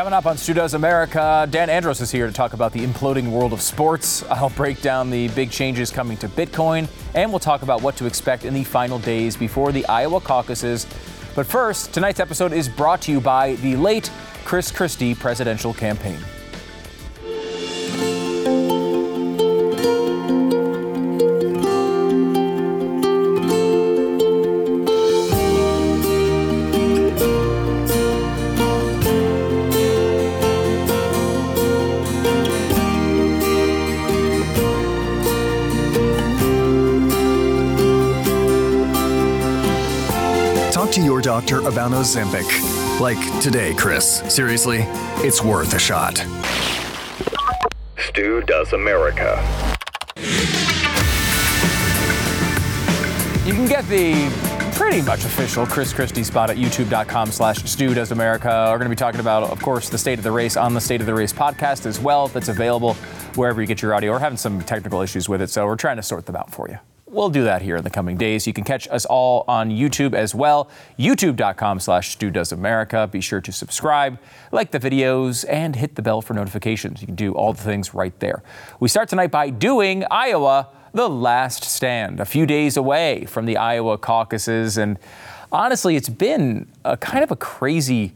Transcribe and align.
Coming 0.00 0.14
up 0.14 0.24
on 0.24 0.38
Stu 0.38 0.54
Does 0.54 0.72
America, 0.72 1.46
Dan 1.50 1.68
Andros 1.68 2.00
is 2.00 2.10
here 2.10 2.26
to 2.26 2.32
talk 2.32 2.54
about 2.54 2.72
the 2.72 2.80
imploding 2.80 3.30
world 3.30 3.52
of 3.52 3.60
sports. 3.60 4.22
I'll 4.30 4.48
break 4.48 4.80
down 4.80 5.10
the 5.10 5.28
big 5.28 5.50
changes 5.50 5.90
coming 5.90 6.16
to 6.16 6.28
Bitcoin, 6.30 6.88
and 7.14 7.30
we'll 7.30 7.38
talk 7.38 7.60
about 7.60 7.82
what 7.82 7.96
to 7.96 8.06
expect 8.06 8.46
in 8.46 8.54
the 8.54 8.64
final 8.64 8.98
days 8.98 9.36
before 9.36 9.72
the 9.72 9.84
Iowa 9.88 10.18
caucuses. 10.22 10.86
But 11.36 11.44
first, 11.44 11.92
tonight's 11.92 12.18
episode 12.18 12.54
is 12.54 12.66
brought 12.66 13.02
to 13.02 13.12
you 13.12 13.20
by 13.20 13.56
the 13.56 13.76
late 13.76 14.10
Chris 14.46 14.70
Christie 14.70 15.14
presidential 15.14 15.74
campaign. 15.74 16.18
Doctor 41.50 41.68
about 41.68 41.90
Ozempic. 41.90 43.00
Like 43.00 43.18
today, 43.42 43.74
Chris. 43.74 44.22
Seriously, 44.32 44.84
it's 45.24 45.42
worth 45.42 45.74
a 45.74 45.78
shot. 45.78 46.24
Stu 47.98 48.42
Does 48.42 48.72
America. 48.72 49.42
You 53.46 53.54
can 53.54 53.66
get 53.66 53.86
the 53.88 54.30
pretty 54.74 55.02
much 55.02 55.24
official 55.24 55.66
Chris 55.66 55.92
Christie 55.92 56.24
spot 56.24 56.50
at 56.50 56.56
youtube.com 56.56 57.30
slash 57.30 57.58
Stu 57.64 57.94
Does 57.94 58.12
America. 58.12 58.68
We're 58.70 58.78
going 58.78 58.84
to 58.84 58.90
be 58.90 58.96
talking 58.96 59.20
about, 59.20 59.44
of 59.44 59.60
course, 59.60 59.88
the 59.88 59.98
State 59.98 60.18
of 60.18 60.24
the 60.24 60.32
Race 60.32 60.56
on 60.56 60.74
the 60.74 60.80
State 60.80 61.00
of 61.00 61.06
the 61.06 61.14
Race 61.14 61.32
podcast 61.32 61.86
as 61.86 61.98
well. 61.98 62.28
That's 62.28 62.48
available 62.48 62.94
wherever 63.34 63.60
you 63.60 63.66
get 63.66 63.82
your 63.82 63.94
audio. 63.94 64.12
We're 64.12 64.18
having 64.18 64.38
some 64.38 64.60
technical 64.62 65.00
issues 65.00 65.28
with 65.28 65.42
it, 65.42 65.50
so 65.50 65.66
we're 65.66 65.76
trying 65.76 65.96
to 65.96 66.02
sort 66.02 66.26
them 66.26 66.36
out 66.36 66.50
for 66.50 66.68
you. 66.68 66.78
We'll 67.12 67.28
do 67.28 67.42
that 67.42 67.62
here 67.62 67.76
in 67.76 67.82
the 67.82 67.90
coming 67.90 68.16
days. 68.16 68.46
You 68.46 68.52
can 68.52 68.62
catch 68.62 68.86
us 68.88 69.04
all 69.04 69.44
on 69.48 69.70
YouTube 69.70 70.14
as 70.14 70.32
well. 70.32 70.70
YouTube.com 70.96 71.80
slash 71.80 72.12
Stu 72.12 72.30
Does 72.30 72.52
America. 72.52 73.08
Be 73.10 73.20
sure 73.20 73.40
to 73.40 73.50
subscribe, 73.50 74.16
like 74.52 74.70
the 74.70 74.78
videos, 74.78 75.44
and 75.48 75.74
hit 75.74 75.96
the 75.96 76.02
bell 76.02 76.22
for 76.22 76.34
notifications. 76.34 77.00
You 77.00 77.06
can 77.06 77.16
do 77.16 77.32
all 77.32 77.52
the 77.52 77.62
things 77.62 77.94
right 77.94 78.16
there. 78.20 78.44
We 78.78 78.88
start 78.88 79.08
tonight 79.08 79.32
by 79.32 79.50
doing 79.50 80.04
Iowa, 80.08 80.68
the 80.94 81.10
last 81.10 81.64
stand. 81.64 82.20
A 82.20 82.24
few 82.24 82.46
days 82.46 82.76
away 82.76 83.24
from 83.24 83.44
the 83.44 83.56
Iowa 83.56 83.98
caucuses. 83.98 84.78
And 84.78 84.96
honestly, 85.50 85.96
it's 85.96 86.08
been 86.08 86.68
a 86.84 86.96
kind 86.96 87.24
of 87.24 87.32
a 87.32 87.36
crazy 87.36 88.12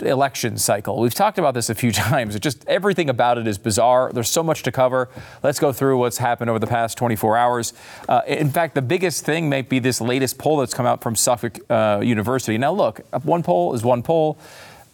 election 0.00 0.58
cycle. 0.58 0.98
We've 1.00 1.14
talked 1.14 1.38
about 1.38 1.54
this 1.54 1.70
a 1.70 1.74
few 1.74 1.92
times. 2.06 2.34
It 2.34 2.40
just 2.40 2.66
everything 2.66 3.08
about 3.08 3.38
it 3.38 3.46
is 3.46 3.58
bizarre. 3.58 4.12
There's 4.12 4.30
so 4.30 4.42
much 4.42 4.62
to 4.64 4.72
cover. 4.72 5.08
Let's 5.42 5.58
go 5.58 5.72
through 5.72 5.98
what's 5.98 6.18
happened 6.18 6.50
over 6.50 6.58
the 6.58 6.66
past 6.66 6.98
24 6.98 7.36
hours. 7.36 7.72
Uh, 8.08 8.22
in 8.26 8.50
fact, 8.50 8.74
the 8.74 8.82
biggest 8.82 9.24
thing 9.24 9.48
might 9.48 9.68
be 9.68 9.78
this 9.78 10.00
latest 10.00 10.38
poll 10.38 10.58
that's 10.58 10.74
come 10.74 10.86
out 10.86 11.02
from 11.02 11.16
Suffolk 11.16 11.58
uh, 11.70 12.00
University. 12.02 12.58
Now, 12.58 12.72
look, 12.72 13.00
one 13.24 13.42
poll 13.42 13.74
is 13.74 13.82
one 13.82 14.02
poll. 14.02 14.38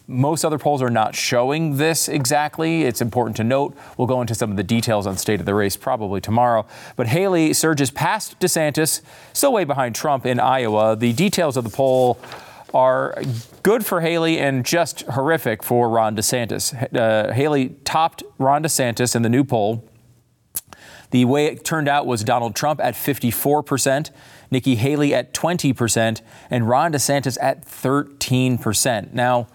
Most 0.08 0.44
other 0.44 0.58
polls 0.58 0.82
are 0.82 0.90
not 0.90 1.14
showing 1.14 1.76
this 1.76 2.08
exactly. 2.08 2.82
It's 2.82 3.00
important 3.00 3.36
to 3.36 3.44
note. 3.44 3.76
We'll 3.96 4.08
go 4.08 4.20
into 4.20 4.34
some 4.34 4.50
of 4.50 4.56
the 4.56 4.64
details 4.64 5.06
on 5.06 5.16
state 5.16 5.40
of 5.40 5.46
the 5.46 5.54
race 5.54 5.76
probably 5.76 6.20
tomorrow. 6.20 6.66
But 6.96 7.06
Haley 7.06 7.52
surges 7.52 7.90
past 7.90 8.38
DeSantis, 8.40 9.00
still 9.32 9.52
way 9.52 9.64
behind 9.64 9.94
Trump 9.94 10.26
in 10.26 10.40
Iowa. 10.40 10.96
The 10.96 11.12
details 11.12 11.56
of 11.56 11.64
the 11.64 11.70
poll 11.70 12.18
are 12.74 13.14
good 13.62 13.84
for 13.84 14.00
Haley 14.00 14.38
and 14.38 14.64
just 14.64 15.02
horrific 15.02 15.62
for 15.62 15.88
Ron 15.88 16.16
DeSantis. 16.16 16.72
Uh, 16.96 17.32
Haley 17.32 17.70
topped 17.84 18.22
Ron 18.38 18.62
DeSantis 18.62 19.14
in 19.14 19.22
the 19.22 19.28
new 19.28 19.44
poll. 19.44 19.88
The 21.10 21.26
way 21.26 21.46
it 21.46 21.64
turned 21.64 21.88
out 21.88 22.06
was 22.06 22.24
Donald 22.24 22.56
Trump 22.56 22.80
at 22.80 22.94
54%, 22.94 24.10
Nikki 24.50 24.76
Haley 24.76 25.14
at 25.14 25.34
20%, 25.34 26.22
and 26.50 26.68
Ron 26.68 26.92
DeSantis 26.92 27.36
at 27.40 27.66
13%. 27.66 29.12
Now, 29.12 29.46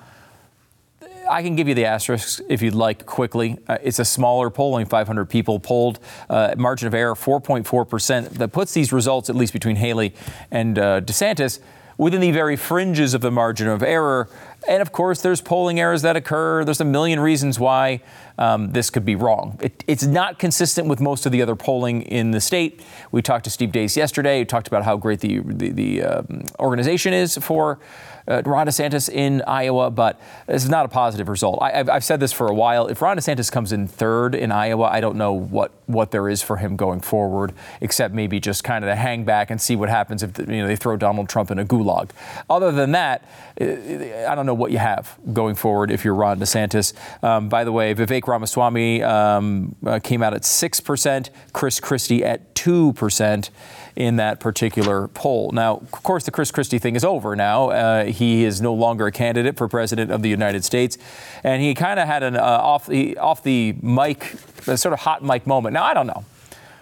I 1.30 1.44
can 1.44 1.56
give 1.56 1.68
you 1.68 1.74
the 1.74 1.86
asterisks 1.86 2.42
if 2.48 2.62
you'd 2.62 2.76
like 2.76 3.06
quickly. 3.06 3.58
Uh, 3.68 3.78
it's 3.82 4.00
a 4.00 4.06
smaller 4.06 4.50
polling, 4.50 4.86
500 4.86 5.26
people 5.26 5.60
polled, 5.60 6.00
uh, 6.30 6.56
margin 6.58 6.88
of 6.88 6.94
error 6.94 7.16
4.4%. 7.16 8.30
That 8.30 8.50
puts 8.50 8.74
these 8.74 8.94
results, 8.94 9.30
at 9.30 9.36
least 9.36 9.54
between 9.54 9.76
Haley 9.76 10.14
and 10.52 10.78
uh, 10.80 11.02
DeSantis, 11.02 11.60
within 11.98 12.22
the 12.22 12.32
very 12.32 12.56
fringes 12.56 13.14
of 13.14 13.22
the 13.22 13.32
margin 13.32 13.68
of 13.68 13.82
error. 13.82 14.30
And 14.68 14.82
of 14.82 14.92
course, 14.92 15.22
there's 15.22 15.42
polling 15.42 15.80
errors 15.80 16.02
that 16.04 16.16
occur. 16.16 16.64
There's 16.64 16.82
a 16.82 16.86
million 16.86 17.20
reasons 17.20 17.60
why 17.60 18.02
um, 18.38 18.72
this 18.72 18.90
could 18.90 19.06
be 19.06 19.16
wrong. 19.16 19.58
It, 19.62 19.84
it's 19.88 20.04
not 20.04 20.40
consistent 20.40 20.88
with 20.88 21.00
most 21.00 21.26
of 21.26 21.32
the 21.32 21.42
other 21.42 21.56
polling 21.56 22.04
in 22.04 22.32
the 22.32 22.42
state. 22.42 22.82
We 23.12 23.22
talked 23.22 23.46
to 23.46 23.50
Steve 23.50 23.72
Deace 23.72 23.98
yesterday. 23.98 24.40
We 24.40 24.46
talked 24.46 24.68
about 24.68 24.84
how 24.84 24.98
great 24.98 25.22
the, 25.22 25.40
the, 25.40 25.72
the 25.72 26.04
um, 26.04 26.44
organization 26.60 27.14
is 27.14 27.38
for 27.38 27.80
uh, 28.28 28.42
Ron 28.46 28.68
DeSantis 28.68 29.10
in 29.10 29.42
Iowa, 29.48 29.90
but 29.90 30.20
this 30.48 30.64
is 30.64 30.70
not 30.70 30.86
a 30.86 30.90
positive 30.90 31.30
result. 31.30 31.60
I, 31.62 31.84
have 31.84 32.04
said 32.04 32.20
this 32.20 32.34
for 32.34 32.48
a 32.48 32.54
while. 32.54 32.88
If 32.88 33.02
Ron 33.02 33.18
DeSantis 33.18 33.52
comes 33.52 33.72
in 33.72 33.88
third 33.88 34.36
in 34.36 34.52
Iowa, 34.52 34.86
I 34.86 35.00
don't 35.00 35.18
know 35.18 35.34
what, 35.34 35.72
what 35.86 36.12
there 36.12 36.28
is 36.28 36.42
for 36.42 36.58
him 36.58 36.76
going 36.76 37.00
forward, 37.00 37.54
except 37.82 38.14
maybe 38.14 38.40
just 38.40 38.64
kind 38.64 38.84
of 38.84 38.90
to 38.90 38.96
hang 38.96 39.24
back 39.24 39.50
and 39.50 39.62
see 39.62 39.76
what 39.76 39.90
happens 39.90 40.24
if 40.24 40.38
you 40.38 40.46
know, 40.46 40.68
they 40.68 40.76
throw 40.76 40.98
Donald 40.98 41.30
Trump 41.30 41.52
in 41.52 41.60
a 41.60 41.66
gulag. 41.66 42.10
Other 42.50 42.72
than 42.72 42.92
that, 42.92 43.24
I 43.60 44.34
don't 44.36 44.46
know 44.46 44.54
what 44.54 44.72
you 44.72 44.78
have 44.78 45.18
going 45.34 45.56
forward 45.56 45.90
if 45.92 46.04
you're 46.04 46.16
Ron 46.16 46.40
DeSantis. 46.40 46.94
Um, 47.24 47.50
by 47.50 47.64
the 47.64 47.72
way, 47.72 47.96
Vivek 47.96 48.28
Ramaswamy 48.28 49.04
um, 49.04 49.76
uh, 49.86 50.00
came 50.00 50.22
out 50.22 50.34
at 50.34 50.42
6%, 50.42 51.30
Chris 51.54 51.80
Christie 51.80 52.24
at 52.24 52.54
2% 52.56 53.50
in 53.98 54.18
that 54.18 54.40
particular 54.40 55.08
poll. 55.08 55.50
Now, 55.52 55.78
of 55.78 55.92
course, 55.92 56.24
the 56.24 56.30
Chris 56.30 56.52
Christie 56.52 56.78
thing 56.78 56.96
is 56.96 57.04
over 57.04 57.36
now. 57.36 57.72
Uh, 57.72 58.06
he 58.06 58.44
is 58.44 58.62
no 58.62 58.72
longer 58.72 59.08
a 59.08 59.12
candidate 59.12 59.58
for 59.58 59.68
president 59.68 60.12
of 60.12 60.22
the 60.22 60.30
United 60.30 60.64
States, 60.64 61.00
and 61.44 61.64
he 61.64 61.74
kind 61.74 62.00
of 62.00 62.08
had 62.08 62.22
an 62.22 62.38
uh, 62.38 62.42
off 62.42 62.86
the 62.86 63.18
off 63.18 63.42
the 63.42 63.74
mic, 63.82 64.36
sort 64.76 64.94
of 64.94 65.00
hot 65.00 65.24
mic 65.24 65.48
moment. 65.48 65.74
Now, 65.74 65.84
I 65.84 65.96
don't 65.96 66.06
know. 66.06 66.24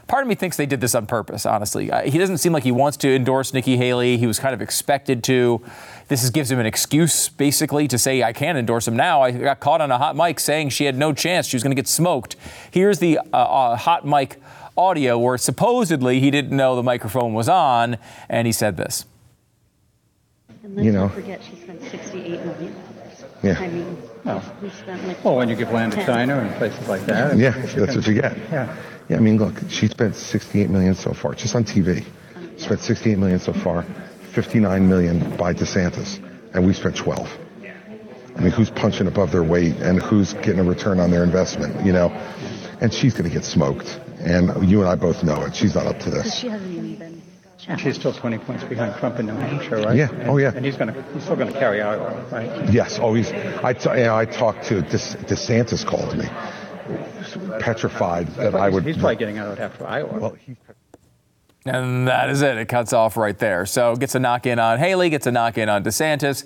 Part 0.07 0.23
of 0.23 0.27
me 0.27 0.35
thinks 0.35 0.57
they 0.57 0.67
did 0.67 0.81
this 0.81 0.93
on 0.93 1.07
purpose, 1.07 1.45
honestly. 1.47 1.89
He 2.05 2.19
doesn't 2.19 2.37
seem 2.37 2.53
like 2.53 2.63
he 2.63 2.71
wants 2.71 2.95
to 2.97 3.15
endorse 3.15 3.53
Nikki 3.53 3.75
Haley. 3.75 4.17
He 4.17 4.27
was 4.27 4.37
kind 4.37 4.53
of 4.53 4.61
expected 4.61 5.23
to. 5.23 5.63
This 6.09 6.23
is, 6.23 6.29
gives 6.29 6.51
him 6.51 6.59
an 6.59 6.67
excuse, 6.67 7.29
basically, 7.29 7.87
to 7.87 7.97
say, 7.97 8.21
I 8.21 8.31
can't 8.31 8.55
endorse 8.55 8.87
him 8.87 8.95
now. 8.95 9.23
I 9.23 9.31
got 9.31 9.59
caught 9.59 9.81
on 9.81 9.89
a 9.89 9.97
hot 9.97 10.15
mic 10.15 10.39
saying 10.39 10.69
she 10.69 10.85
had 10.85 10.95
no 10.95 11.11
chance. 11.11 11.47
She 11.47 11.55
was 11.55 11.63
going 11.63 11.75
to 11.75 11.81
get 11.81 11.87
smoked. 11.87 12.35
Here's 12.69 12.99
the 12.99 13.17
uh, 13.17 13.37
uh, 13.37 13.75
hot 13.77 14.05
mic 14.05 14.39
audio 14.77 15.17
where 15.17 15.37
supposedly 15.37 16.19
he 16.19 16.31
didn't 16.31 16.55
know 16.55 16.75
the 16.75 16.83
microphone 16.83 17.33
was 17.33 17.47
on, 17.49 17.97
and 18.29 18.45
he 18.47 18.53
said 18.53 18.77
this. 18.77 19.05
And 20.63 20.75
let's 20.75 20.85
You 20.85 20.91
know. 20.91 21.05
not 21.07 21.13
forget 21.13 21.41
she 21.43 21.55
spent 21.61 21.81
68 21.83 22.45
million. 22.45 22.75
Yeah. 23.43 23.57
I 23.59 23.67
mean, 23.67 23.97
Oh. 24.25 24.41
we 24.61 24.69
spent 24.69 25.07
like. 25.07 25.23
Well, 25.23 25.35
when 25.35 25.49
you 25.49 25.55
give 25.55 25.71
land 25.71 25.93
to 25.93 26.03
China 26.05 26.39
and 26.39 26.53
places 26.55 26.87
like 26.87 27.05
that. 27.05 27.37
Yeah, 27.37 27.49
it's- 27.49 27.75
that's 27.75 27.95
what 27.95 28.07
you 28.07 28.15
get. 28.15 28.35
Yeah. 28.51 28.73
Yeah, 29.07 29.17
I 29.17 29.19
mean, 29.19 29.37
look, 29.37 29.53
she 29.69 29.87
spent 29.87 30.15
68 30.15 30.69
million 30.71 30.95
so 30.95 31.13
far, 31.13 31.35
just 31.35 31.55
on 31.55 31.63
TV. 31.63 32.03
Spent 32.57 32.79
68 32.79 33.19
million 33.19 33.39
so 33.39 33.53
far, 33.53 33.83
59 34.31 34.89
million 34.89 35.19
by 35.37 35.53
DeSantis, 35.53 36.19
and 36.55 36.65
we 36.65 36.73
spent 36.73 36.95
12. 36.95 37.37
I 38.37 38.41
mean, 38.41 38.51
who's 38.51 38.69
punching 38.69 39.07
above 39.07 39.31
their 39.31 39.43
weight 39.43 39.75
and 39.79 40.01
who's 40.01 40.33
getting 40.33 40.59
a 40.59 40.63
return 40.63 40.99
on 40.99 41.09
their 41.11 41.23
investment, 41.23 41.85
you 41.85 41.93
know? 41.93 42.11
And 42.81 42.93
she's 42.93 43.13
going 43.13 43.23
to 43.25 43.29
get 43.33 43.43
smoked. 43.43 43.99
And 44.19 44.69
you 44.69 44.79
and 44.81 44.89
I 44.89 44.95
both 44.95 45.23
know 45.23 45.43
it. 45.45 45.55
She's 45.55 45.75
not 45.75 45.85
up 45.87 45.99
to 45.99 46.09
this. 46.09 46.35
she 46.35 46.47
hasn't 46.49 46.71
even 46.71 46.95
been 46.95 47.21
challenged. 47.57 47.83
she's 47.83 47.95
still 47.95 48.13
20 48.13 48.37
points 48.39 48.63
behind 48.63 48.95
Trump 48.99 49.19
in 49.19 49.27
New 49.27 49.33
Hampshire, 49.33 49.77
right? 49.77 49.95
Yeah. 49.95 50.09
Oh, 50.27 50.37
yeah. 50.37 50.51
And 50.55 50.65
he's 50.65 50.75
going 50.77 50.93
to, 50.93 51.01
he's 51.13 51.23
still 51.23 51.35
going 51.35 51.51
to 51.51 51.57
carry 51.59 51.81
Iowa, 51.81 52.25
right? 52.31 52.69
Yes, 52.71 52.97
oh, 52.99 53.03
always. 53.03 53.31
I, 53.31 53.73
t- 53.73 53.89
you 53.89 53.95
know, 54.05 54.15
I 54.15 54.25
talked 54.25 54.63
to 54.65 54.81
De- 54.81 54.87
DeSantis 54.87 55.85
called 55.85 56.17
me, 56.17 56.25
petrified 57.59 58.27
that 58.35 58.55
I 58.55 58.69
would. 58.69 58.85
He's 58.85 58.97
probably 58.97 59.15
getting 59.15 59.37
out 59.37 59.59
after 59.59 59.85
Iowa. 59.87 60.19
Well, 60.19 60.33
he's 60.45 60.57
And 61.65 62.07
that 62.07 62.29
is 62.29 62.41
it. 62.41 62.57
It 62.57 62.67
cuts 62.67 62.93
off 62.93 63.17
right 63.17 63.37
there. 63.37 63.65
So 63.65 63.95
gets 63.95 64.15
a 64.15 64.19
knock 64.19 64.45
in 64.45 64.59
on 64.59 64.77
Haley, 64.79 65.09
gets 65.09 65.27
a 65.27 65.31
knock 65.31 65.57
in 65.57 65.69
on 65.69 65.83
DeSantis, 65.83 66.45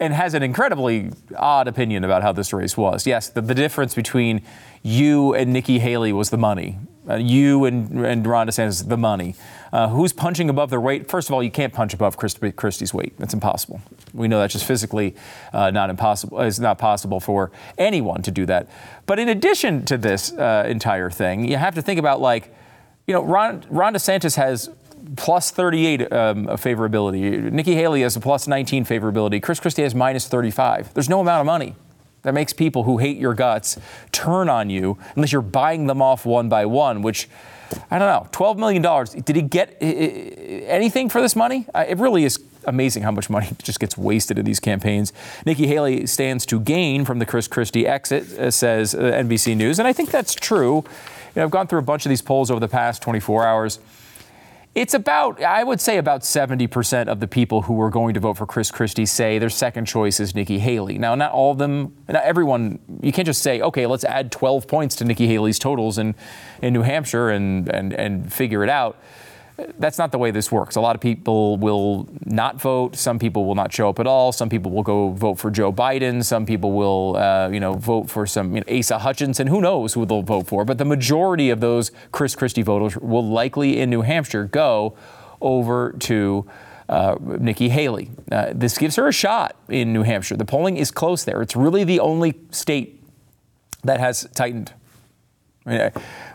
and 0.00 0.14
has 0.14 0.34
an 0.34 0.42
incredibly 0.42 1.10
odd 1.36 1.68
opinion 1.68 2.04
about 2.04 2.22
how 2.22 2.32
this 2.32 2.52
race 2.52 2.76
was. 2.76 3.06
Yes, 3.06 3.28
the, 3.28 3.40
the 3.40 3.54
difference 3.54 3.94
between 3.94 4.42
you 4.82 5.34
and 5.34 5.52
Nikki 5.52 5.80
Haley 5.80 6.12
was 6.12 6.30
the 6.30 6.38
money. 6.38 6.78
Uh, 7.08 7.16
you 7.16 7.64
and, 7.64 8.04
and 8.04 8.26
Ron 8.26 8.46
DeSantis, 8.48 8.86
the 8.86 8.96
money. 8.96 9.34
Uh, 9.72 9.88
who's 9.88 10.12
punching 10.12 10.50
above 10.50 10.70
their 10.70 10.80
weight? 10.80 11.08
First 11.08 11.28
of 11.28 11.34
all, 11.34 11.42
you 11.42 11.50
can't 11.50 11.72
punch 11.72 11.94
above 11.94 12.16
Christ- 12.16 12.38
Christie's 12.56 12.92
weight. 12.92 13.14
That's 13.18 13.34
impossible. 13.34 13.80
We 14.12 14.28
know 14.28 14.38
that's 14.38 14.52
just 14.52 14.66
physically 14.66 15.16
uh, 15.52 15.70
not 15.70 15.90
impossible. 15.90 16.40
It's 16.42 16.58
not 16.58 16.78
possible 16.78 17.18
for 17.18 17.50
anyone 17.76 18.22
to 18.22 18.30
do 18.30 18.46
that. 18.46 18.68
But 19.06 19.18
in 19.18 19.28
addition 19.28 19.84
to 19.86 19.96
this 19.96 20.32
uh, 20.32 20.64
entire 20.68 21.10
thing, 21.10 21.48
you 21.48 21.56
have 21.56 21.74
to 21.74 21.82
think 21.82 21.98
about 21.98 22.20
like, 22.20 22.54
you 23.06 23.14
know, 23.14 23.22
Ron, 23.22 23.64
Ron 23.70 23.94
DeSantis 23.94 24.36
has 24.36 24.68
plus 25.16 25.50
38 25.50 26.12
um, 26.12 26.46
favorability. 26.46 27.50
Nikki 27.50 27.74
Haley 27.74 28.02
has 28.02 28.16
a 28.16 28.20
plus 28.20 28.46
19 28.46 28.84
favorability. 28.84 29.42
Chris 29.42 29.60
Christie 29.60 29.82
has 29.82 29.94
minus 29.94 30.28
35. 30.28 30.94
There's 30.94 31.08
no 31.08 31.20
amount 31.20 31.40
of 31.40 31.46
money 31.46 31.74
That 32.22 32.34
makes 32.34 32.52
people 32.52 32.84
who 32.84 32.98
hate 32.98 33.16
your 33.16 33.34
guts 33.34 33.78
turn 34.12 34.48
on 34.48 34.70
you 34.70 34.98
unless 35.14 35.32
you're 35.32 35.42
buying 35.42 35.86
them 35.86 36.02
off 36.02 36.26
one 36.26 36.48
by 36.48 36.66
one, 36.66 37.02
which 37.02 37.28
I 37.90 37.98
don't 37.98 38.08
know. 38.08 38.28
$12 38.32 38.56
million. 38.56 39.22
Did 39.24 39.36
he 39.36 39.42
get 39.42 39.76
anything 39.80 41.08
for 41.08 41.20
this 41.20 41.36
money? 41.36 41.66
It 41.74 41.98
really 41.98 42.24
is 42.24 42.38
amazing 42.64 43.02
how 43.02 43.10
much 43.10 43.28
money 43.30 43.48
just 43.62 43.80
gets 43.80 43.96
wasted 43.96 44.38
in 44.38 44.44
these 44.44 44.60
campaigns. 44.60 45.12
Nikki 45.44 45.66
Haley 45.66 46.06
stands 46.06 46.46
to 46.46 46.60
gain 46.60 47.04
from 47.04 47.18
the 47.18 47.26
Chris 47.26 47.48
Christie 47.48 47.86
exit, 47.86 48.38
uh, 48.38 48.50
says 48.50 48.94
uh, 48.94 48.98
NBC 48.98 49.56
News. 49.56 49.78
And 49.78 49.88
I 49.88 49.92
think 49.92 50.10
that's 50.10 50.34
true. 50.34 50.84
You 51.34 51.40
know, 51.40 51.44
I've 51.44 51.50
gone 51.50 51.66
through 51.66 51.80
a 51.80 51.82
bunch 51.82 52.06
of 52.06 52.10
these 52.10 52.22
polls 52.22 52.50
over 52.50 52.60
the 52.60 52.68
past 52.68 53.02
24 53.02 53.46
hours. 53.46 53.78
It's 54.78 54.94
about, 54.94 55.42
I 55.42 55.64
would 55.64 55.80
say, 55.80 55.98
about 55.98 56.20
70% 56.20 57.08
of 57.08 57.18
the 57.18 57.26
people 57.26 57.62
who 57.62 57.80
are 57.80 57.90
going 57.90 58.14
to 58.14 58.20
vote 58.20 58.36
for 58.36 58.46
Chris 58.46 58.70
Christie 58.70 59.06
say 59.06 59.40
their 59.40 59.50
second 59.50 59.86
choice 59.86 60.20
is 60.20 60.36
Nikki 60.36 60.60
Haley. 60.60 60.98
Now, 60.98 61.16
not 61.16 61.32
all 61.32 61.50
of 61.50 61.58
them, 61.58 61.96
not 62.08 62.22
everyone, 62.22 62.78
you 63.02 63.10
can't 63.10 63.26
just 63.26 63.42
say, 63.42 63.60
okay, 63.60 63.86
let's 63.86 64.04
add 64.04 64.30
12 64.30 64.68
points 64.68 64.94
to 64.94 65.04
Nikki 65.04 65.26
Haley's 65.26 65.58
totals 65.58 65.98
in, 65.98 66.14
in 66.62 66.74
New 66.74 66.82
Hampshire 66.82 67.28
and, 67.28 67.68
and, 67.68 67.92
and 67.92 68.32
figure 68.32 68.62
it 68.62 68.70
out 68.70 68.96
that's 69.78 69.98
not 69.98 70.12
the 70.12 70.18
way 70.18 70.30
this 70.30 70.52
works. 70.52 70.76
A 70.76 70.80
lot 70.80 70.94
of 70.94 71.00
people 71.00 71.56
will 71.56 72.08
not 72.24 72.60
vote. 72.60 72.94
Some 72.94 73.18
people 73.18 73.44
will 73.44 73.54
not 73.54 73.72
show 73.72 73.88
up 73.88 73.98
at 73.98 74.06
all. 74.06 74.30
Some 74.30 74.48
people 74.48 74.70
will 74.70 74.82
go 74.82 75.10
vote 75.10 75.34
for 75.34 75.50
Joe 75.50 75.72
Biden. 75.72 76.24
Some 76.24 76.46
people 76.46 76.72
will, 76.72 77.16
uh, 77.16 77.48
you 77.48 77.58
know, 77.58 77.74
vote 77.74 78.08
for 78.08 78.26
some 78.26 78.54
you 78.54 78.62
know, 78.66 78.78
Asa 78.78 78.98
Hutchinson. 78.98 79.48
Who 79.48 79.60
knows 79.60 79.94
who 79.94 80.06
they'll 80.06 80.22
vote 80.22 80.46
for? 80.46 80.64
But 80.64 80.78
the 80.78 80.84
majority 80.84 81.50
of 81.50 81.60
those 81.60 81.90
Chris 82.12 82.36
Christie 82.36 82.62
voters 82.62 82.96
will 82.96 83.28
likely 83.28 83.80
in 83.80 83.90
New 83.90 84.02
Hampshire 84.02 84.44
go 84.44 84.96
over 85.40 85.92
to 86.00 86.48
uh, 86.88 87.16
Nikki 87.20 87.68
Haley. 87.68 88.10
Uh, 88.30 88.52
this 88.54 88.78
gives 88.78 88.96
her 88.96 89.08
a 89.08 89.12
shot 89.12 89.56
in 89.68 89.92
New 89.92 90.04
Hampshire. 90.04 90.36
The 90.36 90.44
polling 90.44 90.76
is 90.76 90.90
close 90.90 91.24
there. 91.24 91.42
It's 91.42 91.56
really 91.56 91.84
the 91.84 92.00
only 92.00 92.38
state 92.50 93.02
that 93.82 94.00
has 94.00 94.28
tightened. 94.34 94.72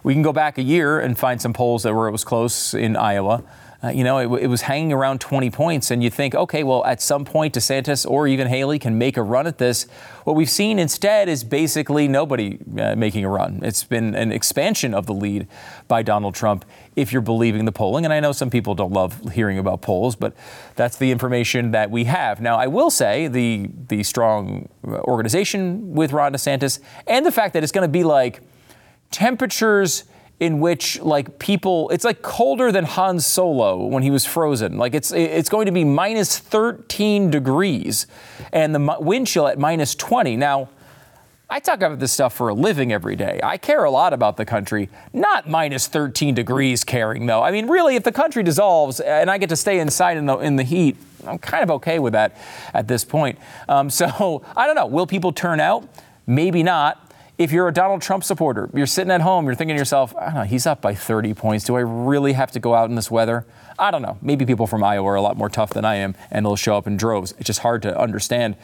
We 0.03 0.13
can 0.13 0.21
go 0.21 0.33
back 0.33 0.57
a 0.57 0.63
year 0.63 0.99
and 0.99 1.17
find 1.17 1.41
some 1.41 1.53
polls 1.53 1.83
that 1.83 1.93
where 1.93 2.07
it 2.07 2.11
was 2.11 2.23
close 2.23 2.73
in 2.73 2.95
Iowa. 2.95 3.43
Uh, 3.83 3.89
you 3.89 4.03
know, 4.03 4.17
it, 4.17 4.43
it, 4.43 4.47
was 4.47 4.61
hanging 4.61 4.93
around 4.93 5.19
20 5.19 5.49
points, 5.49 5.91
and 5.91 6.01
you 6.01 6.09
think, 6.09 6.33
okay, 6.33 6.63
well, 6.63 6.85
at 6.85 7.01
some 7.01 7.25
point, 7.25 7.53
DeSantis 7.53 8.09
or 8.09 8.29
even 8.29 8.47
Haley 8.47 8.79
can 8.79 8.97
make 8.97 9.17
a 9.17 9.21
run 9.21 9.45
at 9.45 9.57
this. 9.57 9.87
What 10.23 10.37
we've 10.37 10.49
seen 10.49 10.79
instead 10.79 11.27
is 11.27 11.43
basically 11.43 12.07
nobody 12.07 12.59
uh, 12.79 12.95
making 12.95 13.25
a 13.25 13.29
run. 13.29 13.59
It's 13.61 13.83
been 13.83 14.15
an 14.15 14.31
expansion 14.31 14.93
of 14.93 15.05
the 15.05 15.13
lead 15.13 15.47
by 15.89 16.01
Donald 16.01 16.33
Trump, 16.33 16.63
if 16.95 17.11
you're 17.11 17.21
believing 17.21 17.65
the 17.65 17.73
polling. 17.73 18.05
And 18.05 18.13
I 18.13 18.21
know 18.21 18.31
some 18.31 18.49
people 18.49 18.73
don't 18.73 18.93
love 18.93 19.33
hearing 19.33 19.57
about 19.57 19.81
polls, 19.81 20.15
but 20.15 20.33
that's 20.75 20.95
the 20.95 21.11
information 21.11 21.71
that 21.71 21.91
we 21.91 22.05
have. 22.05 22.39
Now, 22.39 22.55
I 22.55 22.67
will 22.67 22.89
say 22.89 23.27
the 23.27 23.69
the 23.89 24.03
strong 24.03 24.69
organization 24.85 25.93
with 25.93 26.13
Ron 26.13 26.31
DeSantis 26.31 26.79
and 27.05 27.25
the 27.25 27.33
fact 27.33 27.53
that 27.53 27.63
it's 27.63 27.73
going 27.73 27.85
to 27.85 27.91
be 27.91 28.05
like 28.05 28.39
temperatures 29.13 30.03
in 30.39 30.59
which 30.59 30.99
like 30.99 31.39
people 31.39 31.89
it's 31.89 32.03
like 32.03 32.21
colder 32.21 32.71
than 32.71 32.83
Han 32.83 33.19
Solo 33.19 33.85
when 33.85 34.03
he 34.03 34.11
was 34.11 34.25
frozen. 34.25 34.77
Like 34.77 34.93
it's 34.93 35.13
it's 35.13 35.47
going 35.47 35.67
to 35.67 35.71
be 35.71 35.85
minus 35.85 36.37
13 36.37 37.31
degrees 37.31 38.07
and 38.51 38.75
the 38.75 38.97
wind 38.99 39.27
chill 39.27 39.47
at 39.47 39.57
minus 39.57 39.95
20. 39.95 40.35
Now, 40.35 40.67
I 41.49 41.59
talk 41.59 41.77
about 41.77 41.99
this 41.99 42.11
stuff 42.11 42.33
for 42.33 42.49
a 42.49 42.53
living 42.53 42.91
every 42.91 43.15
day. 43.15 43.39
I 43.43 43.57
care 43.57 43.83
a 43.83 43.91
lot 43.91 44.11
about 44.11 44.37
the 44.37 44.43
country. 44.43 44.89
Not 45.13 45.47
minus 45.47 45.87
13 45.87 46.33
degrees 46.33 46.83
caring 46.83 47.25
though. 47.25 47.43
I 47.43 47.51
mean, 47.51 47.67
really, 47.67 47.95
if 47.95 48.03
the 48.03 48.11
country 48.11 48.43
dissolves 48.43 48.99
and 48.99 49.29
I 49.29 49.37
get 49.37 49.49
to 49.49 49.55
stay 49.55 49.79
inside 49.79 50.17
in 50.17 50.25
the 50.25 50.37
in 50.39 50.55
the 50.55 50.63
heat, 50.63 50.97
I'm 51.25 51.37
kind 51.37 51.63
of 51.63 51.71
okay 51.71 51.99
with 51.99 52.13
that 52.13 52.35
at 52.73 52.87
this 52.87 53.05
point. 53.05 53.37
Um, 53.69 53.89
so 54.01 54.43
I 54.57 54.65
don't 54.65 54.75
know. 54.75 54.87
Will 54.87 55.07
people 55.07 55.31
turn 55.31 55.59
out? 55.59 55.87
Maybe 56.25 56.63
not 56.63 57.02
if 57.37 57.51
you're 57.51 57.67
a 57.67 57.73
Donald 57.73 58.01
Trump 58.01 58.23
supporter, 58.23 58.69
you're 58.73 58.85
sitting 58.85 59.11
at 59.11 59.21
home, 59.21 59.45
you're 59.45 59.55
thinking 59.55 59.75
to 59.75 59.79
yourself, 59.79 60.15
I 60.15 60.25
don't 60.25 60.33
know, 60.35 60.43
he's 60.43 60.67
up 60.67 60.81
by 60.81 60.93
30 60.93 61.33
points. 61.33 61.65
Do 61.65 61.75
I 61.75 61.79
really 61.79 62.33
have 62.33 62.51
to 62.51 62.59
go 62.59 62.75
out 62.75 62.89
in 62.89 62.95
this 62.95 63.09
weather? 63.09 63.45
I 63.79 63.89
don't 63.89 64.03
know. 64.03 64.17
Maybe 64.21 64.45
people 64.45 64.67
from 64.67 64.83
Iowa 64.83 65.07
are 65.09 65.15
a 65.15 65.21
lot 65.21 65.35
more 65.35 65.49
tough 65.49 65.71
than 65.71 65.83
I 65.83 65.95
am, 65.95 66.15
and 66.29 66.45
they'll 66.45 66.55
show 66.55 66.77
up 66.77 66.85
in 66.85 66.95
droves. 66.95 67.33
It's 67.39 67.47
just 67.47 67.59
hard 67.59 67.81
to 67.83 67.99
understand 67.99 68.55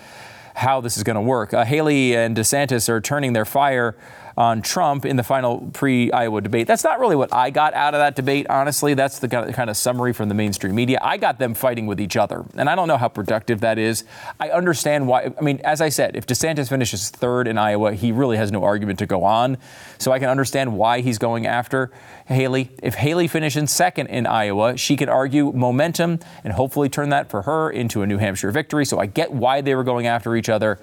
how 0.55 0.81
this 0.81 0.97
is 0.97 1.03
going 1.03 1.15
to 1.15 1.21
work. 1.21 1.53
Uh, 1.53 1.63
Haley 1.63 2.15
and 2.15 2.35
DeSantis 2.35 2.89
are 2.89 3.01
turning 3.01 3.33
their 3.33 3.45
fire 3.45 3.95
on 4.39 4.61
Trump 4.61 5.05
in 5.05 5.17
the 5.17 5.23
final 5.23 5.69
pre 5.73 6.09
Iowa 6.13 6.39
debate. 6.39 6.65
That's 6.65 6.85
not 6.85 7.01
really 7.01 7.17
what 7.17 7.33
I 7.33 7.49
got 7.49 7.73
out 7.73 7.93
of 7.93 7.99
that 7.99 8.15
debate, 8.15 8.47
honestly. 8.49 8.93
That's 8.93 9.19
the 9.19 9.27
kind 9.27 9.69
of 9.69 9.75
summary 9.75 10.13
from 10.13 10.29
the 10.29 10.33
mainstream 10.33 10.73
media. 10.73 10.97
I 11.01 11.17
got 11.17 11.39
them 11.39 11.53
fighting 11.53 11.87
with 11.87 11.99
each 11.99 12.15
other, 12.15 12.45
and 12.55 12.69
I 12.69 12.75
don't 12.75 12.87
know 12.87 12.95
how 12.95 13.09
productive 13.09 13.59
that 13.59 13.77
is. 13.77 14.05
I 14.39 14.49
understand 14.49 15.07
why. 15.07 15.33
I 15.37 15.41
mean, 15.41 15.59
as 15.65 15.81
I 15.81 15.89
said, 15.89 16.15
if 16.15 16.25
DeSantis 16.25 16.69
finishes 16.69 17.09
third 17.09 17.49
in 17.49 17.57
Iowa, 17.57 17.93
he 17.93 18.13
really 18.13 18.37
has 18.37 18.49
no 18.49 18.63
argument 18.63 18.97
to 18.99 19.05
go 19.05 19.25
on. 19.25 19.57
So 19.97 20.13
I 20.13 20.19
can 20.19 20.29
understand 20.29 20.77
why 20.77 21.01
he's 21.01 21.17
going 21.17 21.45
after 21.45 21.91
Haley. 22.25 22.71
If 22.81 22.95
Haley 22.95 23.27
finishes 23.27 23.69
second 23.71 24.07
in 24.07 24.25
Iowa, 24.25 24.77
she 24.77 24.95
can 24.95 25.09
argue 25.09 25.51
momentum 25.51 26.19
and 26.45 26.53
hopefully 26.53 26.87
turn 26.87 27.09
that 27.09 27.29
for 27.29 27.41
her 27.41 27.69
into 27.69 28.03
a 28.03 28.07
New 28.07 28.19
Hampshire 28.19 28.51
victory. 28.51 28.85
So 28.85 28.99
I 28.99 29.05
get 29.05 29.33
why 29.33 29.59
they 29.59 29.75
were 29.75 29.83
going 29.83 30.07
after 30.07 30.37
each 30.37 30.47
other 30.47 30.79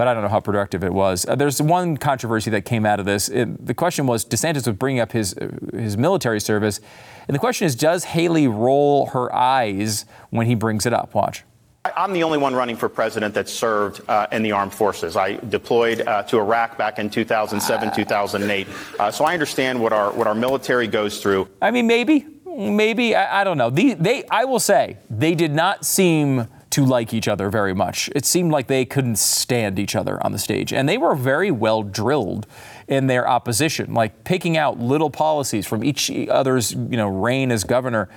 but 0.00 0.08
I 0.08 0.14
don't 0.14 0.22
know 0.22 0.30
how 0.30 0.40
productive 0.40 0.82
it 0.82 0.94
was. 0.94 1.26
Uh, 1.28 1.34
there's 1.34 1.60
one 1.60 1.98
controversy 1.98 2.48
that 2.52 2.64
came 2.64 2.86
out 2.86 3.00
of 3.00 3.04
this. 3.04 3.28
It, 3.28 3.66
the 3.66 3.74
question 3.74 4.06
was 4.06 4.24
DeSantis 4.24 4.66
was 4.66 4.74
bringing 4.74 4.98
up 4.98 5.12
his 5.12 5.34
his 5.74 5.98
military 5.98 6.40
service, 6.40 6.80
and 7.28 7.34
the 7.34 7.38
question 7.38 7.66
is, 7.66 7.76
does 7.76 8.04
Haley 8.04 8.48
roll 8.48 9.08
her 9.08 9.30
eyes 9.34 10.06
when 10.30 10.46
he 10.46 10.54
brings 10.54 10.86
it 10.86 10.94
up? 10.94 11.14
Watch. 11.14 11.44
I'm 11.84 12.14
the 12.14 12.22
only 12.22 12.38
one 12.38 12.54
running 12.54 12.76
for 12.76 12.88
president 12.88 13.34
that 13.34 13.46
served 13.46 14.00
uh, 14.08 14.26
in 14.32 14.42
the 14.42 14.52
armed 14.52 14.72
forces. 14.72 15.18
I 15.18 15.34
deployed 15.34 16.00
uh, 16.00 16.22
to 16.22 16.38
Iraq 16.38 16.78
back 16.78 16.98
in 16.98 17.10
2007, 17.10 17.92
2008. 17.94 18.68
Uh, 18.98 19.10
so 19.10 19.26
I 19.26 19.34
understand 19.34 19.78
what 19.78 19.92
our 19.92 20.10
what 20.12 20.26
our 20.26 20.34
military 20.34 20.86
goes 20.86 21.20
through. 21.20 21.46
I 21.60 21.70
mean, 21.70 21.86
maybe, 21.86 22.26
maybe 22.46 23.14
I, 23.14 23.42
I 23.42 23.44
don't 23.44 23.58
know. 23.58 23.68
The, 23.68 23.92
they, 23.92 24.24
I 24.30 24.46
will 24.46 24.60
say, 24.60 24.96
they 25.10 25.34
did 25.34 25.52
not 25.52 25.84
seem 25.84 26.48
to 26.70 26.84
like 26.84 27.12
each 27.12 27.26
other 27.26 27.50
very 27.50 27.74
much. 27.74 28.08
It 28.14 28.24
seemed 28.24 28.52
like 28.52 28.68
they 28.68 28.84
couldn't 28.84 29.16
stand 29.16 29.78
each 29.78 29.96
other 29.96 30.24
on 30.24 30.32
the 30.32 30.38
stage. 30.38 30.72
And 30.72 30.88
they 30.88 30.98
were 30.98 31.14
very 31.14 31.50
well 31.50 31.82
drilled 31.82 32.46
in 32.86 33.08
their 33.08 33.28
opposition, 33.28 33.92
like 33.92 34.24
picking 34.24 34.56
out 34.56 34.78
little 34.78 35.10
policies 35.10 35.66
from 35.66 35.82
each 35.82 36.10
other's, 36.28 36.72
you 36.72 36.96
know, 36.96 37.08
reign 37.08 37.50
as 37.50 37.64
governor. 37.64 38.08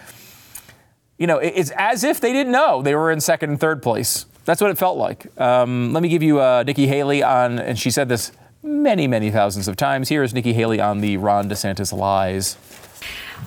You 1.18 1.28
know, 1.28 1.38
it's 1.38 1.72
as 1.72 2.04
if 2.04 2.20
they 2.22 2.34
didn't 2.34 2.52
know 2.52 2.82
they 2.82 2.96
were 2.96 3.12
in 3.12 3.22
second 3.22 3.50
and 3.50 3.60
third 3.60 3.82
place. 3.82 4.26
That's 4.46 4.62
what 4.62 4.72
it 4.72 4.78
felt 4.78 4.98
like. 4.98 5.28
Um, 5.40 5.94
let 5.94 6.04
me 6.04 6.10
give 6.10 6.22
you 6.22 6.40
uh, 6.42 6.64
Nikki 6.66 6.86
Haley 6.86 7.24
on, 7.24 7.60
and 7.60 7.80
she 7.80 7.90
said 7.90 8.10
this 8.10 8.32
many, 8.62 9.08
many 9.08 9.32
thousands 9.32 9.68
of 9.68 9.78
times. 9.78 10.10
Here 10.10 10.24
is 10.24 10.34
Nikki 10.34 10.54
Haley 10.54 10.80
on 10.80 11.02
the 11.02 11.18
Ron 11.18 11.50
DeSantis 11.50 11.94
lies. 11.94 12.58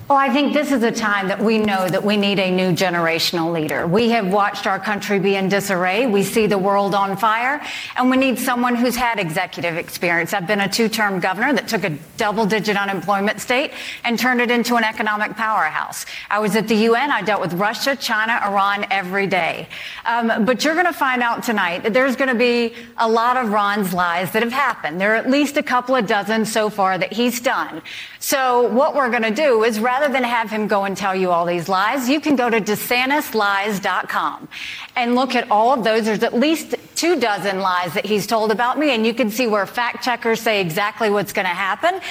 Well, 0.09 0.17
I 0.17 0.29
think 0.29 0.53
this 0.53 0.71
is 0.71 0.83
a 0.83 0.91
time 0.91 1.27
that 1.27 1.41
we 1.41 1.57
know 1.57 1.89
that 1.89 2.01
we 2.01 2.15
need 2.15 2.39
a 2.39 2.49
new 2.49 2.71
generational 2.71 3.51
leader. 3.51 3.85
We 3.85 4.09
have 4.11 4.31
watched 4.31 4.65
our 4.65 4.79
country 4.79 5.19
be 5.19 5.35
in 5.35 5.49
disarray. 5.49 6.07
We 6.07 6.23
see 6.23 6.47
the 6.47 6.57
world 6.57 6.95
on 6.95 7.17
fire, 7.17 7.61
and 7.97 8.09
we 8.09 8.15
need 8.15 8.39
someone 8.39 8.75
who's 8.75 8.95
had 8.95 9.19
executive 9.19 9.75
experience. 9.75 10.33
I've 10.33 10.47
been 10.47 10.61
a 10.61 10.69
two-term 10.69 11.19
governor 11.19 11.51
that 11.51 11.67
took 11.67 11.83
a 11.83 11.89
double-digit 12.15 12.77
unemployment 12.77 13.41
state 13.41 13.71
and 14.05 14.17
turned 14.17 14.39
it 14.39 14.49
into 14.49 14.77
an 14.77 14.85
economic 14.85 15.35
powerhouse. 15.35 16.05
I 16.29 16.39
was 16.39 16.55
at 16.55 16.69
the 16.69 16.75
UN. 16.75 17.11
I 17.11 17.21
dealt 17.21 17.41
with 17.41 17.53
Russia, 17.53 17.93
China, 17.95 18.39
Iran 18.45 18.85
every 18.89 19.27
day. 19.27 19.67
Um, 20.05 20.45
but 20.45 20.63
you're 20.63 20.75
going 20.75 20.85
to 20.85 20.93
find 20.93 21.21
out 21.21 21.43
tonight 21.43 21.83
that 21.83 21.93
there's 21.93 22.15
going 22.15 22.29
to 22.29 22.35
be 22.35 22.75
a 22.97 23.09
lot 23.09 23.35
of 23.35 23.51
Ron's 23.51 23.93
lies 23.93 24.31
that 24.31 24.41
have 24.41 24.53
happened. 24.53 25.01
There 25.01 25.11
are 25.13 25.17
at 25.17 25.29
least 25.29 25.57
a 25.57 25.63
couple 25.63 25.95
of 25.95 26.07
dozen 26.07 26.45
so 26.45 26.69
far 26.69 26.97
that 26.97 27.11
he's 27.11 27.41
done. 27.41 27.81
So 28.27 28.67
what 28.67 28.93
we're 28.93 29.09
going 29.09 29.23
to 29.23 29.31
do 29.31 29.63
is 29.63 29.79
rather 29.79 30.11
than 30.11 30.21
have 30.25 30.49
him 30.49 30.67
go 30.67 30.83
and 30.83 30.97
tell 30.97 31.15
you 31.15 31.31
all 31.31 31.45
these 31.45 31.69
lies, 31.69 32.09
you 32.09 32.19
can 32.19 32.35
go 32.35 32.49
to 32.49 32.59
DeSantisLies.com 32.59 34.49
and 34.97 35.15
look 35.15 35.33
at 35.33 35.49
all 35.49 35.71
of 35.71 35.85
those. 35.85 36.03
There's 36.03 36.23
at 36.23 36.33
least 36.33 36.75
two 36.95 37.17
dozen 37.21 37.61
lies 37.61 37.93
that 37.93 38.05
he's 38.05 38.27
told 38.27 38.51
about 38.51 38.77
me, 38.77 38.93
and 38.93 39.05
you 39.05 39.13
can 39.13 39.31
see 39.31 39.47
where 39.47 39.65
fact 39.65 40.03
checkers 40.03 40.41
say 40.41 40.59
exactly 40.59 41.09
what's 41.09 41.31
going 41.31 41.47
to 41.47 41.53
happen 41.53 42.01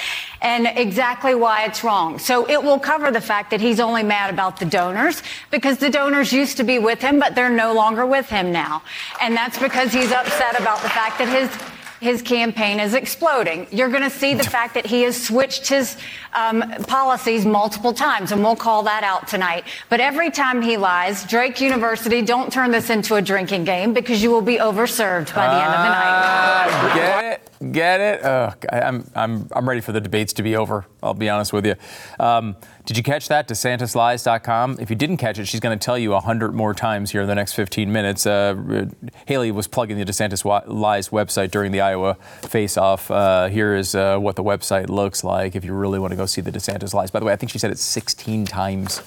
and 0.41 0.65
exactly 0.65 1.35
why 1.35 1.65
it's 1.65 1.83
wrong. 1.83 2.17
So 2.17 2.49
it 2.49 2.63
will 2.63 2.79
cover 2.79 3.11
the 3.11 3.21
fact 3.21 3.51
that 3.51 3.61
he's 3.61 3.79
only 3.79 4.01
mad 4.01 4.33
about 4.33 4.59
the 4.59 4.65
donors 4.65 5.21
because 5.51 5.77
the 5.77 5.91
donors 5.91 6.33
used 6.33 6.57
to 6.57 6.63
be 6.63 6.79
with 6.79 6.99
him, 6.99 7.19
but 7.19 7.35
they're 7.35 7.51
no 7.51 7.75
longer 7.75 8.07
with 8.07 8.27
him 8.27 8.51
now. 8.51 8.81
And 9.21 9.35
that's 9.35 9.59
because 9.59 9.93
he's 9.93 10.11
upset 10.11 10.59
about 10.59 10.81
the 10.81 10.89
fact 10.89 11.19
that 11.19 11.29
his 11.29 11.76
his 11.99 12.21
campaign 12.21 12.79
is 12.79 12.93
exploding. 12.93 13.67
You're 13.71 13.89
going 13.89 14.03
to 14.03 14.09
see 14.09 14.33
the 14.33 14.43
fact 14.43 14.73
that 14.75 14.85
he 14.85 15.01
has 15.03 15.21
switched 15.21 15.67
his 15.67 15.97
um, 16.33 16.61
policies 16.87 17.45
multiple 17.45 17.93
times, 17.93 18.31
and 18.31 18.43
we'll 18.43 18.55
call 18.55 18.83
that 18.83 19.03
out 19.03 19.27
tonight. 19.27 19.63
But 19.89 19.99
every 19.99 20.29
time 20.29 20.61
he 20.61 20.77
lies, 20.77 21.25
Drake 21.25 21.59
University, 21.61 22.21
don't 22.21 22.51
turn 22.51 22.71
this 22.71 22.89
into 22.89 23.15
a 23.15 23.21
drinking 23.21 23.65
game 23.65 23.93
because 23.93 24.21
you 24.21 24.29
will 24.29 24.41
be 24.41 24.57
overserved 24.57 25.33
by 25.33 25.47
the 25.47 25.63
end 25.63 25.73
of 25.73 25.79
the 25.79 25.89
night. 25.89 26.67
Uh, 26.69 26.95
get 26.95 27.33
it? 27.33 27.46
Get 27.71 27.99
it? 27.99 28.25
I'm, 28.71 29.09
I'm, 29.15 29.47
I'm 29.51 29.67
ready 29.67 29.81
for 29.81 29.91
the 29.91 30.01
debates 30.01 30.33
to 30.33 30.43
be 30.43 30.55
over. 30.55 30.85
I'll 31.01 31.13
be 31.13 31.29
honest 31.29 31.53
with 31.53 31.65
you. 31.65 31.75
Um, 32.19 32.55
did 32.85 32.97
you 32.97 33.03
catch 33.03 33.27
that? 33.27 33.47
DeSantisLies.com. 33.47 34.77
If 34.79 34.89
you 34.89 34.95
didn't 34.95 35.17
catch 35.17 35.39
it, 35.39 35.45
she's 35.45 35.59
going 35.59 35.77
to 35.77 35.83
tell 35.83 35.97
you 35.97 36.13
a 36.13 36.19
hundred 36.19 36.53
more 36.53 36.73
times 36.73 37.11
here 37.11 37.21
in 37.21 37.27
the 37.27 37.35
next 37.35 37.53
15 37.53 37.91
minutes. 37.91 38.25
Uh, 38.25 38.87
Haley 39.25 39.51
was 39.51 39.67
plugging 39.67 39.97
the 39.97 40.05
DeSantis 40.05 40.45
Lies 40.67 41.09
website 41.09 41.51
during 41.51 41.71
the 41.71 41.81
Iowa 41.81 42.15
face-off. 42.43 43.11
Uh, 43.11 43.47
here 43.47 43.75
is 43.75 43.93
uh, 43.95 44.17
what 44.17 44.35
the 44.35 44.43
website 44.43 44.89
looks 44.89 45.23
like 45.23 45.55
if 45.55 45.65
you 45.65 45.73
really 45.73 45.99
want 45.99 46.11
to 46.11 46.17
go 46.17 46.25
see 46.25 46.41
the 46.41 46.51
DeSantis 46.51 46.93
Lies. 46.93 47.11
By 47.11 47.19
the 47.19 47.25
way, 47.25 47.33
I 47.33 47.35
think 47.35 47.51
she 47.51 47.59
said 47.59 47.71
it 47.71 47.79
16 47.79 48.45
times 48.45 49.01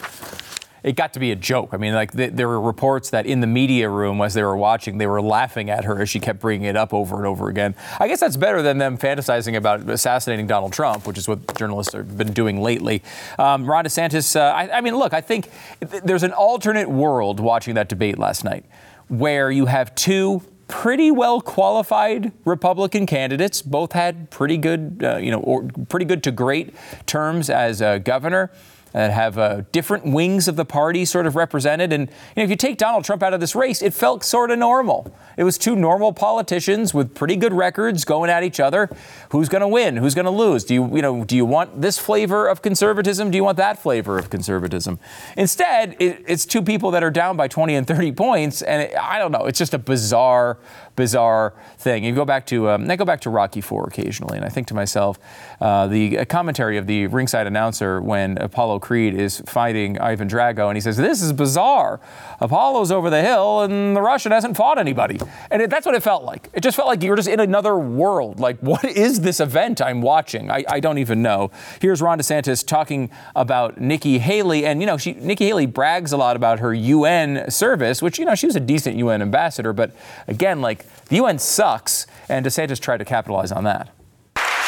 it 0.83 0.97
got 0.97 1.13
to 1.15 1.21
be 1.21 1.31
a 1.31 1.37
joke. 1.37 1.71
I 1.73 1.77
mean, 1.77 1.95
like 1.95 2.13
th- 2.13 2.33
there 2.33 2.49
were 2.49 2.61
reports 2.61 3.11
that 3.11 3.27
in 3.27 3.41
the 3.41 3.47
media 3.47 3.89
room 3.89 4.21
as 4.21 4.35
they 4.35 4.43
were 4.43 4.57
watching, 4.57 4.99
they 4.99 5.07
were 5.07 5.23
laughing 5.23 5.71
at 5.71 5.85
her 5.85 6.01
as 6.01 6.09
she 6.09 6.21
kept 6.21 6.41
bringing 6.41 6.67
it 6.67 6.77
up 6.77 6.95
over 6.95 7.17
and 7.17 7.27
over 7.27 7.49
again. 7.49 7.75
I 7.99 8.09
guess 8.09 8.21
that's 8.21 8.37
better 8.37 8.63
than 8.63 8.79
them 8.79 8.99
fantasizing 8.99 9.57
about 9.57 9.89
assassinating 9.89 10.47
Donald 10.47 10.73
Trump, 10.73 11.07
which 11.07 11.19
is 11.19 11.29
what 11.29 11.57
journalists 11.57 11.93
have 11.93 12.17
been 12.17 12.33
doing 12.33 12.63
lately. 12.63 13.03
Um, 13.39 13.67
Ron 13.67 13.85
DeSantis, 13.85 14.37
uh, 14.37 14.41
I, 14.41 14.79
I 14.79 14.81
mean, 14.81 14.97
look, 14.97 15.13
I 15.13 15.21
think 15.21 15.49
th- 15.91 16.03
there's 16.03 16.23
an 16.23 16.33
alternate 16.33 16.89
world 16.89 17.41
watching 17.41 17.75
that 17.75 17.89
debate 17.89 18.19
last 18.19 18.45
night 18.45 18.65
where 19.09 19.51
you 19.51 19.67
have 19.67 19.95
two 19.95 20.43
pretty 20.71 21.11
well 21.11 21.41
qualified 21.41 22.33
Republican 22.45 23.05
candidates. 23.05 23.61
Both 23.61 23.93
had 23.93 24.31
pretty 24.31 24.57
good, 24.57 25.03
uh, 25.03 25.17
you 25.17 25.31
know, 25.31 25.41
or 25.41 25.65
pretty 25.89 26.07
good 26.07 26.23
to 26.25 26.31
great 26.31 26.75
terms 27.07 27.51
as 27.51 27.81
a 27.81 27.99
governor 27.99 28.51
that 28.93 29.13
have 29.13 29.39
uh, 29.39 29.63
different 29.73 30.07
wings 30.07 30.49
of 30.49 30.57
the 30.57 30.65
party 30.65 31.05
sort 31.05 31.27
of 31.27 31.37
represented. 31.37 31.93
And 31.93 32.09
you 32.09 32.15
know, 32.37 32.43
if 32.43 32.51
you 32.51 32.57
take 32.57 32.79
Donald 32.79 33.05
Trump 33.05 33.23
out 33.23 33.35
of 33.35 33.41
this 33.41 33.55
race, 33.55 33.83
it 33.83 33.95
felt 33.95 34.25
sort 34.25 34.51
of 34.51 34.59
normal. 34.59 35.15
It 35.37 35.45
was 35.45 35.57
two 35.57 35.77
normal 35.77 36.13
politicians 36.13 36.93
with 36.93 37.15
pretty 37.15 37.37
good 37.37 37.53
records 37.53 38.05
going 38.05 38.31
at 38.31 38.43
each 38.43 38.61
other. 38.61 38.89
Who's 39.31 39.49
going 39.49 39.63
to 39.63 39.69
win? 39.69 39.97
Who's 39.97 40.15
going 40.15 40.25
to 40.25 40.31
lose? 40.31 40.65
Do 40.65 40.75
you, 40.75 40.97
you 40.97 41.03
know, 41.03 41.25
do 41.25 41.37
you 41.37 41.45
want 41.45 41.81
this 41.81 41.99
flavor 41.99 42.47
of 42.47 42.63
conservatism? 42.63 43.31
Do 43.31 43.37
you 43.37 43.45
want 43.45 43.57
that 43.57 43.81
flavor 43.81 44.19
of 44.19 44.31
conservatism? 44.31 44.99
Instead, 45.37 45.97
it, 45.99 46.25
it's 46.27 46.45
two 46.45 46.63
people 46.63 46.91
that 46.91 47.03
are 47.03 47.11
down 47.11 47.37
by 47.37 47.49
20 47.49 47.75
and 47.75 47.87
30 47.87 48.13
points, 48.13 48.63
and 48.63 48.83
it, 48.83 48.97
I 48.97 49.19
don't 49.19 49.33
know. 49.33 49.47
It's 49.47 49.59
just 49.59 49.75
a 49.75 49.79
bizarre 49.79 50.59
bizarre 51.01 51.55
thing. 51.79 52.05
You 52.05 52.15
go 52.15 52.27
back 52.27 52.45
to 52.47 52.69
um, 52.69 52.91
I 52.91 52.97
go 52.97 53.07
back 53.07 53.23
to 53.23 53.31
Rocky 53.31 53.63
Four 53.63 53.87
occasionally, 53.87 54.37
and 54.37 54.45
I 54.45 54.51
think 54.51 54.67
to 54.67 54.75
myself, 54.75 55.19
uh, 55.59 55.87
the 55.87 56.27
commentary 56.27 56.77
of 56.77 56.87
the 56.87 57.07
ringside 57.07 57.47
announcer 57.47 58.03
when 58.03 58.37
Apollo 58.37 58.81
Creed 58.81 59.15
is 59.15 59.41
fighting 59.47 59.99
Ivan 59.99 60.29
Drago, 60.29 60.69
and 60.69 60.77
he 60.77 60.81
says, 60.83 60.99
"This 60.99 61.23
is 61.23 61.33
bizarre. 61.33 62.01
Apollo's 62.39 62.93
over 62.93 63.09
the 63.09 63.23
hill, 63.23 63.63
and 63.63 63.97
the 63.97 64.03
Russian 64.03 64.31
hasn't 64.31 64.59
fought 64.59 64.79
anybody." 64.79 65.19
And 65.51 65.63
it, 65.63 65.71
that's 65.71 65.87
what 65.87 65.95
it 65.95 66.03
felt 66.03 66.25
like. 66.25 66.51
It 66.53 66.63
just 66.63 66.77
felt 66.77 66.87
like 66.87 67.03
you 67.03 67.09
were 67.09 67.17
just 67.17 67.29
in 67.29 67.41
another 67.41 67.79
world. 67.79 68.39
Like, 68.39 68.59
what 68.71 68.85
is 68.85 69.23
this 69.23 69.41
event 69.41 69.81
I'm 69.81 70.03
watching? 70.03 70.51
I, 70.51 70.65
I 70.69 70.81
don't 70.81 70.99
even 70.99 71.23
know. 71.23 71.51
Here's 71.81 72.03
Ron 72.03 72.19
DeSantis 72.19 72.67
talking 72.67 73.11
about 73.35 73.81
Nikki 73.81 74.19
Haley, 74.19 74.67
and 74.67 74.83
you 74.83 74.87
know, 74.87 74.99
she, 74.99 75.15
Nikki 75.15 75.47
Haley 75.47 75.65
brags 75.65 76.13
a 76.13 76.19
lot 76.19 76.37
about 76.37 76.59
her 76.59 76.75
UN 76.75 77.51
service, 77.51 78.03
which 78.03 78.19
you 78.19 78.27
know 78.27 78.35
she 78.35 78.45
was 78.45 78.57
a 78.57 78.61
decent 78.61 78.97
UN 78.97 79.23
ambassador, 79.23 79.73
but 79.73 79.93
again, 80.29 80.61
like 80.61 80.85
the 81.09 81.17
UN 81.17 81.39
sucks, 81.39 82.07
and 82.29 82.47
DeSantis 82.47 82.81
tried 82.81 82.99
to 82.99 83.05
capitalize 83.05 83.53
on 83.53 83.65
that. 83.65 83.89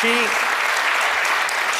She 0.01 0.27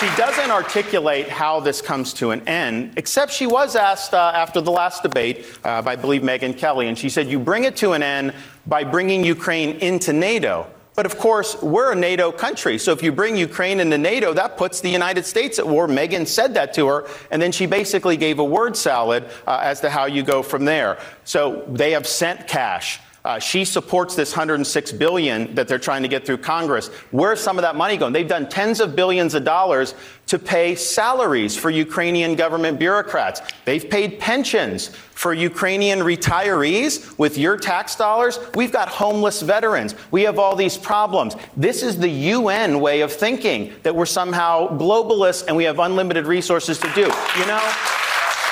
she 0.03 0.09
doesn't 0.17 0.51
articulate 0.51 1.29
how 1.29 1.61
this 1.61 1.81
comes 1.81 2.13
to 2.15 2.33
an 2.33 2.49
end, 2.49 2.95
except 2.97 3.31
she 3.31 3.47
was 3.47 3.77
asked 3.77 4.15
uh, 4.15 4.33
after 4.35 4.61
the 4.61 4.73
last 4.73 5.05
debate 5.05 5.47
uh, 5.63 5.81
by, 5.81 5.93
I 5.93 5.97
believe, 5.97 6.23
Megyn 6.23 6.59
Kelly, 6.59 6.89
and 6.89 6.99
she 6.99 7.09
said, 7.09 7.29
You 7.29 7.39
bring 7.39 7.63
it 7.63 7.77
to 7.77 7.93
an 7.93 8.03
end 8.03 8.35
by 8.67 8.83
bringing 8.83 9.25
Ukraine 9.25 9.77
into 9.79 10.13
NATO. 10.13 10.67
But 10.95 11.07
of 11.07 11.19
course, 11.19 11.61
we're 11.63 11.93
a 11.93 11.97
NATO 11.97 12.33
country. 12.33 12.79
So 12.79 12.91
if 12.91 13.03
you 13.03 13.13
bring 13.13 13.37
Ukraine 13.37 13.79
into 13.79 13.97
NATO, 13.97 14.35
that 14.35 14.57
puts 14.57 14.81
the 14.81 14.91
United 14.91 15.25
States 15.25 15.61
at 15.61 15.67
war. 15.69 15.87
Megyn 15.87 16.27
said 16.27 16.55
that 16.55 16.75
to 16.75 16.87
her. 16.89 17.09
And 17.31 17.41
then 17.41 17.53
she 17.53 17.67
basically 17.67 18.17
gave 18.17 18.41
a 18.41 18.45
word 18.45 18.77
salad 18.77 19.31
uh, 19.47 19.61
as 19.63 19.81
to 19.83 19.89
how 19.91 20.07
you 20.07 20.23
go 20.23 20.43
from 20.43 20.65
there. 20.65 20.99
So 21.25 21.65
they 21.69 21.93
have 21.93 22.07
sent 22.07 22.47
cash. 22.47 23.01
Uh, 23.25 23.39
she 23.39 23.65
supports 23.65 24.17
this 24.17 24.33
106 24.33 24.93
billion 24.93 25.55
that 25.55 25.69
they're 25.69 25.79
trying 25.79 26.03
to 26.03 26.09
get 26.09 26.27
through 26.27 26.39
Congress. 26.39 26.89
Where's 27.13 27.41
some 27.41 27.57
of 27.57 27.63
that 27.63 27.77
money 27.77 27.97
going? 27.97 28.13
They've 28.13 28.27
done 28.27 28.49
tens 28.49 28.81
of 28.81 28.97
billions 28.97 29.35
of 29.35 29.45
dollars 29.45 29.95
to 30.27 30.41
pay 30.41 30.75
salaries 30.75 31.57
for 31.57 31.71
Ukrainian 31.71 32.35
government 32.35 32.81
bureaucrats. 32.81 33.41
They've 33.65 33.89
paid 33.89 34.19
pensions 34.19 34.89
for 34.89 35.33
Ukrainian 35.33 36.01
retirees 36.01 37.17
with 37.17 37.39
your 37.39 37.57
tax 37.57 37.95
dollars. 37.95 38.41
We've 38.57 38.73
got 38.73 38.89
homeless 38.89 39.41
veterans. 39.41 39.95
We 40.11 40.23
have 40.23 40.41
all 40.41 40.57
these 40.57 40.77
problems. 40.77 41.37
This 41.57 41.85
is 41.85 41.99
the 41.99 42.09
UN 42.09 42.81
way 42.81 43.03
of 43.03 43.13
thinking 43.13 43.73
that 43.85 43.95
we're 43.95 44.05
somehow 44.07 44.77
globalists 44.79 45.47
and 45.47 45.57
we 45.57 45.63
have 45.65 45.79
unlimited 45.79 46.27
resources 46.27 46.77
to 46.79 46.91
do. 46.93 47.03
You 47.03 47.47
know, 47.47 47.63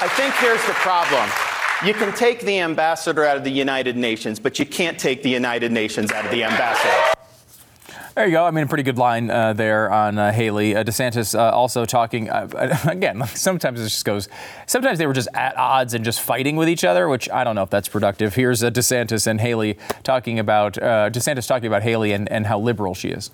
I 0.01 0.09
think 0.15 0.33
here's 0.37 0.65
the 0.67 0.75
problem. 0.75 1.29
You 1.85 1.95
can 1.95 2.15
take 2.15 2.41
the 2.41 2.61
ambassador 2.61 3.25
out 3.25 3.39
of 3.39 3.45
the 3.45 3.51
United 3.51 3.97
Nations, 3.97 4.39
but 4.39 4.59
you 4.59 4.67
can't 4.67 4.99
take 4.99 5.23
the 5.23 5.31
United 5.31 5.73
Nations 5.73 6.13
out 6.13 6.27
of 6.27 6.31
the 6.31 6.45
ambassador. 6.45 7.17
There 8.15 8.27
you 8.27 8.33
go. 8.33 8.45
I 8.45 8.51
mean, 8.51 8.65
a 8.65 8.67
pretty 8.67 8.83
good 8.83 8.99
line 8.99 9.31
uh, 9.31 9.55
there 9.55 9.91
on 9.91 10.19
uh, 10.19 10.31
Haley. 10.31 10.77
Uh, 10.77 10.85
DeSantis 10.85 11.35
uh, 11.35 11.51
also 11.53 11.87
talking, 11.87 12.29
uh, 12.29 12.79
again, 12.85 13.27
sometimes 13.29 13.81
it 13.81 13.85
just 13.85 14.05
goes, 14.05 14.29
sometimes 14.67 14.99
they 14.99 15.07
were 15.07 15.15
just 15.15 15.29
at 15.33 15.57
odds 15.57 15.95
and 15.95 16.05
just 16.05 16.21
fighting 16.21 16.57
with 16.57 16.69
each 16.69 16.85
other, 16.85 17.09
which 17.09 17.31
I 17.31 17.45
don't 17.45 17.55
know 17.55 17.63
if 17.63 17.71
that's 17.71 17.89
productive. 17.89 18.35
Here's 18.35 18.63
uh, 18.63 18.71
DeSantis 18.71 19.27
and 19.27 19.41
Haley 19.41 19.79
talking 20.03 20.39
about, 20.39 20.75
DeSantis 20.75 21.49
talking 21.49 21.69
about 21.69 21.83
Haley 21.83 22.13
and, 22.13 22.31
and 22.31 22.47
how 22.47 22.59
liberal 22.59 22.93
she 22.93 23.09
is. 23.09 23.31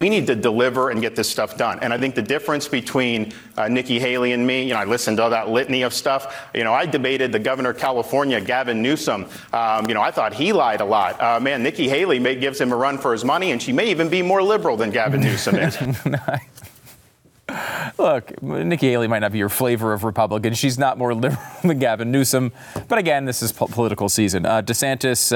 We 0.00 0.08
need 0.08 0.26
to 0.28 0.34
deliver 0.34 0.88
and 0.88 1.02
get 1.02 1.14
this 1.14 1.28
stuff 1.28 1.58
done. 1.58 1.78
And 1.80 1.92
I 1.92 1.98
think 1.98 2.14
the 2.14 2.22
difference 2.22 2.66
between 2.66 3.34
uh, 3.58 3.68
Nikki 3.68 3.98
Haley 3.98 4.32
and 4.32 4.46
me, 4.46 4.62
you 4.62 4.72
know, 4.72 4.80
I 4.80 4.84
listened 4.84 5.18
to 5.18 5.24
all 5.24 5.28
that 5.28 5.50
litany 5.50 5.82
of 5.82 5.92
stuff. 5.92 6.48
You 6.54 6.64
know, 6.64 6.72
I 6.72 6.86
debated 6.86 7.32
the 7.32 7.38
governor 7.38 7.68
of 7.68 7.76
California, 7.76 8.40
Gavin 8.40 8.80
Newsom. 8.80 9.26
Um, 9.52 9.86
you 9.86 9.92
know, 9.92 10.00
I 10.00 10.10
thought 10.10 10.32
he 10.32 10.54
lied 10.54 10.80
a 10.80 10.86
lot. 10.86 11.20
Uh, 11.20 11.38
man, 11.38 11.62
Nikki 11.62 11.86
Haley 11.86 12.18
may, 12.18 12.34
gives 12.34 12.58
him 12.58 12.72
a 12.72 12.76
run 12.76 12.96
for 12.96 13.12
his 13.12 13.26
money, 13.26 13.50
and 13.50 13.60
she 13.60 13.74
may 13.74 13.90
even 13.90 14.08
be 14.08 14.22
more 14.22 14.42
liberal 14.42 14.78
than 14.78 14.88
Gavin 14.88 15.20
Newsom 15.20 15.56
is. 15.56 15.76
Look, 17.98 18.42
Nikki 18.42 18.88
Haley 18.88 19.06
might 19.06 19.18
not 19.18 19.32
be 19.32 19.38
your 19.38 19.50
flavor 19.50 19.92
of 19.92 20.04
Republican. 20.04 20.54
She's 20.54 20.78
not 20.78 20.96
more 20.96 21.12
liberal 21.14 21.42
than 21.62 21.78
Gavin 21.78 22.10
Newsom. 22.10 22.52
But 22.88 22.96
again, 22.96 23.26
this 23.26 23.42
is 23.42 23.52
po- 23.52 23.66
political 23.66 24.08
season. 24.08 24.46
Uh, 24.46 24.62
DeSantis. 24.62 25.30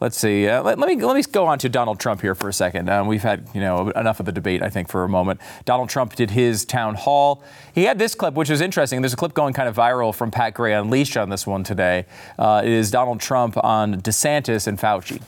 Let's 0.00 0.16
see. 0.16 0.46
Uh, 0.46 0.62
let, 0.62 0.78
let, 0.78 0.88
me 0.88 1.04
let 1.04 1.16
me 1.16 1.22
go 1.22 1.46
on 1.46 1.58
to 1.58 1.68
Donald 1.68 1.98
Trump 1.98 2.20
here 2.20 2.36
for 2.36 2.48
a 2.48 2.52
second. 2.52 2.88
Um, 2.88 3.08
we've 3.08 3.22
had 3.22 3.48
you 3.52 3.60
know 3.60 3.90
enough 3.90 4.20
of 4.20 4.26
the 4.26 4.32
debate, 4.32 4.62
I 4.62 4.70
think, 4.70 4.88
for 4.88 5.02
a 5.02 5.08
moment. 5.08 5.40
Donald 5.64 5.88
Trump 5.88 6.14
did 6.14 6.30
his 6.30 6.64
town 6.64 6.94
hall. 6.94 7.42
He 7.74 7.84
had 7.84 7.98
this 7.98 8.14
clip, 8.14 8.34
which 8.34 8.48
is 8.48 8.60
interesting. 8.60 9.02
There's 9.02 9.12
a 9.12 9.16
clip 9.16 9.34
going 9.34 9.54
kind 9.54 9.68
of 9.68 9.74
viral 9.74 10.14
from 10.14 10.30
Pat 10.30 10.54
Gray 10.54 10.72
Unleashed 10.74 11.16
on 11.16 11.30
this 11.30 11.46
one 11.46 11.64
today. 11.64 12.06
Uh, 12.38 12.62
it 12.64 12.70
is 12.70 12.90
Donald 12.92 13.20
Trump 13.20 13.56
on 13.64 14.00
DeSantis 14.00 14.68
and 14.68 14.78
Fauci. 14.78 15.20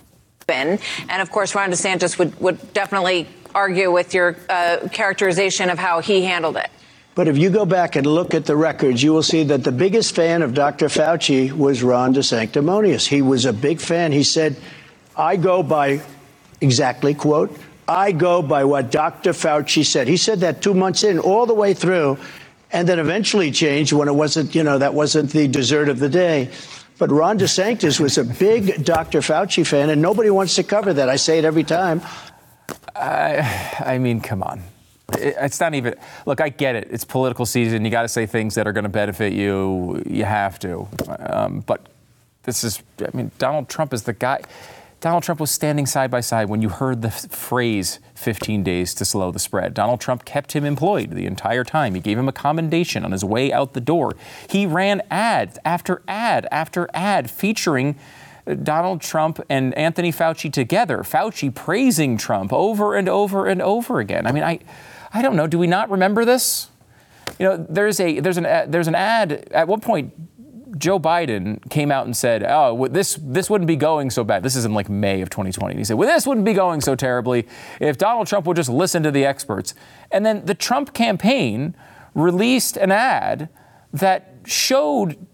And 1.09 1.23
of 1.23 1.31
course, 1.31 1.55
Ron 1.55 1.71
DeSantis 1.71 2.19
would, 2.19 2.39
would 2.41 2.73
definitely 2.73 3.29
argue 3.55 3.93
with 3.93 4.15
your 4.15 4.37
uh, 4.49 4.89
characterization 4.93 5.71
of 5.71 5.79
how 5.79 6.01
he 6.01 6.25
handled 6.25 6.57
it. 6.57 6.71
But 7.15 7.27
if 7.27 7.37
you 7.37 7.51
go 7.51 7.67
back 7.67 7.97
and 7.97 8.07
look 8.07 8.35
at 8.35 8.47
the 8.47 8.57
records, 8.57 9.03
you 9.03 9.13
will 9.13 9.23
see 9.23 9.43
that 9.45 9.65
the 9.65 9.73
biggest 9.73 10.15
fan 10.15 10.43
of 10.43 10.55
Dr. 10.55 10.87
Fauci 10.87 11.51
was 11.51 11.83
Ron 11.83 12.15
DeSanctimonious. 12.15 13.07
He 13.07 13.21
was 13.21 13.45
a 13.47 13.53
big 13.53 13.81
fan. 13.81 14.13
He 14.13 14.23
said, 14.23 14.57
I 15.17 15.37
go 15.37 15.63
by, 15.63 16.03
exactly, 16.61 17.15
quote, 17.15 17.57
I 17.89 18.13
go 18.13 18.43
by 18.43 18.65
what 18.65 18.93
Dr. 18.93 19.33
Fauci 19.33 19.85
said. 19.85 20.07
He 20.07 20.17
said 20.17 20.41
that 20.41 20.63
two 20.63 20.75
months 20.75 21.03
in, 21.03 21.19
all 21.19 21.47
the 21.47 21.55
way 21.55 21.75
through, 21.75 22.19
and 22.71 22.89
then 22.89 23.01
eventually 23.01 23.51
changed 23.51 23.93
when 23.93 24.07
it 24.07 24.15
wasn't, 24.15 24.55
you 24.55 24.63
know, 24.63 24.79
that 24.79 24.95
wasn't 24.95 25.31
the 25.31 25.49
dessert 25.49 25.89
of 25.89 25.99
the 25.99 26.09
day. 26.09 26.49
But 26.99 27.11
Ron 27.11 27.41
DeSantis 27.41 27.99
was 27.99 28.19
a 28.19 28.25
big 28.25 28.85
Dr. 28.85 29.19
Fauci 29.19 29.67
fan, 29.67 29.91
and 29.91 30.01
nobody 30.01 30.31
wants 30.31 30.55
to 30.55 30.63
cover 30.63 30.93
that. 30.93 31.09
I 31.09 31.17
say 31.17 31.39
it 31.39 31.45
every 31.45 31.65
time. 31.65 32.03
I, 32.95 33.75
I 33.85 33.99
mean, 33.99 34.21
come 34.21 34.45
on 34.45 34.63
it's 35.15 35.61
not 35.61 35.75
even 35.75 35.95
look 36.27 36.41
i 36.41 36.49
get 36.49 36.75
it. 36.75 36.89
It's 36.91 37.05
political 37.05 37.47
season. 37.47 37.85
You 37.85 37.91
got 37.91 38.03
to 38.03 38.09
say 38.09 38.27
things 38.27 38.55
that 38.55 38.67
are 38.67 38.73
going 38.73 38.85
to 38.85 38.91
benefit 38.91 39.33
you. 39.33 40.03
You 40.07 40.25
have 40.25 40.59
to. 40.61 40.89
Um, 41.19 41.61
but 41.61 41.87
this 42.43 42.65
is 42.65 42.83
i 43.01 43.15
mean 43.15 43.31
donald 43.39 43.69
trump 43.69 43.93
is 43.93 44.05
the 44.05 44.15
guy 44.15 44.41
donald 45.01 45.23
trump 45.23 45.39
was 45.41 45.51
standing 45.51 45.85
side 45.85 46.11
by 46.11 46.21
side 46.21 46.49
when 46.49 46.63
you 46.63 46.71
heard 46.71 47.03
the 47.03 47.11
phrase 47.11 47.99
15 48.21 48.63
days 48.63 48.93
to 48.95 49.05
slow 49.05 49.31
the 49.31 49.39
spread. 49.39 49.73
Donald 49.73 50.01
trump 50.01 50.25
kept 50.25 50.53
him 50.53 50.65
employed 50.65 51.11
the 51.11 51.27
entire 51.27 51.65
time. 51.65 51.95
He 51.95 52.01
gave 52.01 52.19
him 52.19 52.29
a 52.29 52.33
commendation 52.33 53.05
on 53.05 53.13
his 53.13 53.25
way 53.25 53.53
out 53.53 53.73
the 53.73 53.81
door. 53.81 54.13
He 54.49 54.67
ran 54.67 55.03
ad 55.11 55.59
after 55.65 56.03
ad 56.07 56.47
after 56.51 56.89
ad 56.93 57.31
featuring 57.31 57.97
Donald 58.63 59.01
Trump 59.01 59.41
and 59.49 59.75
Anthony 59.75 60.13
Fauci 60.13 60.53
together, 60.53 60.99
Fauci 60.99 61.55
praising 61.55 62.17
Trump 62.17 62.53
over 62.53 62.95
and 62.95 63.09
over 63.09 63.47
and 63.47 63.63
over 63.63 64.01
again. 64.01 64.27
I 64.27 64.33
mean, 64.33 64.43
I, 64.43 64.61
I 65.13 65.23
don't 65.23 65.37
know. 65.37 65.47
Do 65.47 65.59
we 65.59 65.67
not 65.67 65.91
remember 65.91 66.25
this? 66.25 66.69
You 67.39 67.47
know, 67.47 67.67
there's 67.69 68.01
a 68.01 68.21
there's 68.21 68.37
an 68.37 68.47
uh, 68.47 68.67
there's 68.69 68.89
an 68.89 68.95
ad. 68.95 69.49
At 69.51 69.67
one 69.69 69.81
point, 69.81 70.13
Joe 70.79 70.99
Biden 70.99 71.69
came 71.71 71.91
out 71.91 72.07
and 72.07 72.17
said, 72.17 72.45
"Oh, 72.47 72.89
this 72.89 73.19
this 73.23 73.51
wouldn't 73.51 73.69
be 73.69 73.77
going 73.77 74.11
so 74.11 74.25
bad." 74.25 74.43
This 74.43 74.57
is 74.57 74.65
in 74.65 74.75
like 74.75 74.89
May 74.89 75.21
of 75.21 75.31
2020. 75.31 75.77
he 75.77 75.85
said, 75.85 75.97
"Well, 75.97 76.09
this 76.09 76.27
wouldn't 76.27 76.47
be 76.47 76.53
going 76.53 76.81
so 76.81 76.95
terribly 76.95 77.47
if 77.81 77.99
Donald 77.99 78.27
Trump 78.27 78.47
would 78.47 78.57
just 78.57 78.71
listen 78.71 79.03
to 79.03 79.11
the 79.11 79.25
experts." 79.25 79.75
And 80.11 80.25
then 80.25 80.45
the 80.45 80.55
Trump 80.55 80.93
campaign 80.93 81.75
released 82.15 82.77
an 82.77 82.91
ad 82.91 83.49
that 83.93 84.35
showed 84.45 85.27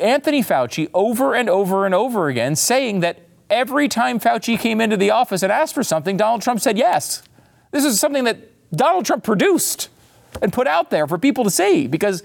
Anthony 0.00 0.42
Fauci 0.42 0.88
over 0.94 1.34
and 1.34 1.48
over 1.48 1.86
and 1.86 1.94
over 1.94 2.28
again 2.28 2.56
saying 2.56 3.00
that 3.00 3.20
every 3.50 3.88
time 3.88 4.18
Fauci 4.18 4.58
came 4.58 4.80
into 4.80 4.96
the 4.96 5.10
office 5.10 5.42
and 5.42 5.52
asked 5.52 5.74
for 5.74 5.82
something, 5.82 6.16
Donald 6.16 6.42
Trump 6.42 6.60
said 6.60 6.78
yes. 6.78 7.22
This 7.70 7.84
is 7.84 7.98
something 7.98 8.24
that 8.24 8.51
Donald 8.74 9.04
Trump 9.04 9.24
produced 9.24 9.88
and 10.40 10.52
put 10.52 10.66
out 10.66 10.90
there 10.90 11.06
for 11.06 11.18
people 11.18 11.44
to 11.44 11.50
see 11.50 11.86
because 11.86 12.22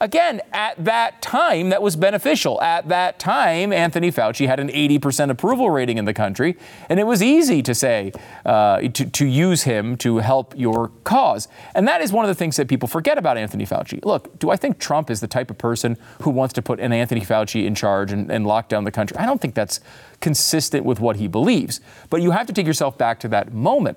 Again, 0.00 0.42
at 0.52 0.84
that 0.84 1.22
time, 1.22 1.70
that 1.70 1.80
was 1.80 1.96
beneficial. 1.96 2.60
At 2.60 2.88
that 2.88 3.18
time, 3.18 3.72
Anthony 3.72 4.10
Fauci 4.10 4.46
had 4.46 4.60
an 4.60 4.68
80% 4.68 5.30
approval 5.30 5.70
rating 5.70 5.98
in 5.98 6.04
the 6.04 6.12
country, 6.12 6.56
and 6.88 6.98
it 6.98 7.04
was 7.04 7.22
easy 7.22 7.62
to 7.62 7.74
say, 7.74 8.12
uh, 8.44 8.80
to, 8.80 9.06
to 9.06 9.24
use 9.24 9.62
him 9.62 9.96
to 9.98 10.18
help 10.18 10.52
your 10.56 10.88
cause. 11.04 11.48
And 11.74 11.86
that 11.86 12.00
is 12.00 12.12
one 12.12 12.24
of 12.24 12.28
the 12.28 12.34
things 12.34 12.56
that 12.56 12.68
people 12.68 12.88
forget 12.88 13.18
about 13.18 13.38
Anthony 13.38 13.64
Fauci. 13.64 14.04
Look, 14.04 14.38
do 14.38 14.50
I 14.50 14.56
think 14.56 14.78
Trump 14.78 15.10
is 15.10 15.20
the 15.20 15.28
type 15.28 15.50
of 15.50 15.58
person 15.58 15.96
who 16.22 16.30
wants 16.30 16.52
to 16.54 16.62
put 16.62 16.80
an 16.80 16.92
Anthony 16.92 17.22
Fauci 17.22 17.64
in 17.64 17.74
charge 17.74 18.12
and, 18.12 18.30
and 18.30 18.46
lock 18.46 18.68
down 18.68 18.84
the 18.84 18.92
country? 18.92 19.16
I 19.16 19.26
don't 19.26 19.40
think 19.40 19.54
that's 19.54 19.80
consistent 20.20 20.84
with 20.84 20.98
what 21.00 21.16
he 21.16 21.28
believes. 21.28 21.80
But 22.10 22.20
you 22.20 22.32
have 22.32 22.46
to 22.48 22.52
take 22.52 22.66
yourself 22.66 22.98
back 22.98 23.20
to 23.20 23.28
that 23.28 23.52
moment. 23.52 23.96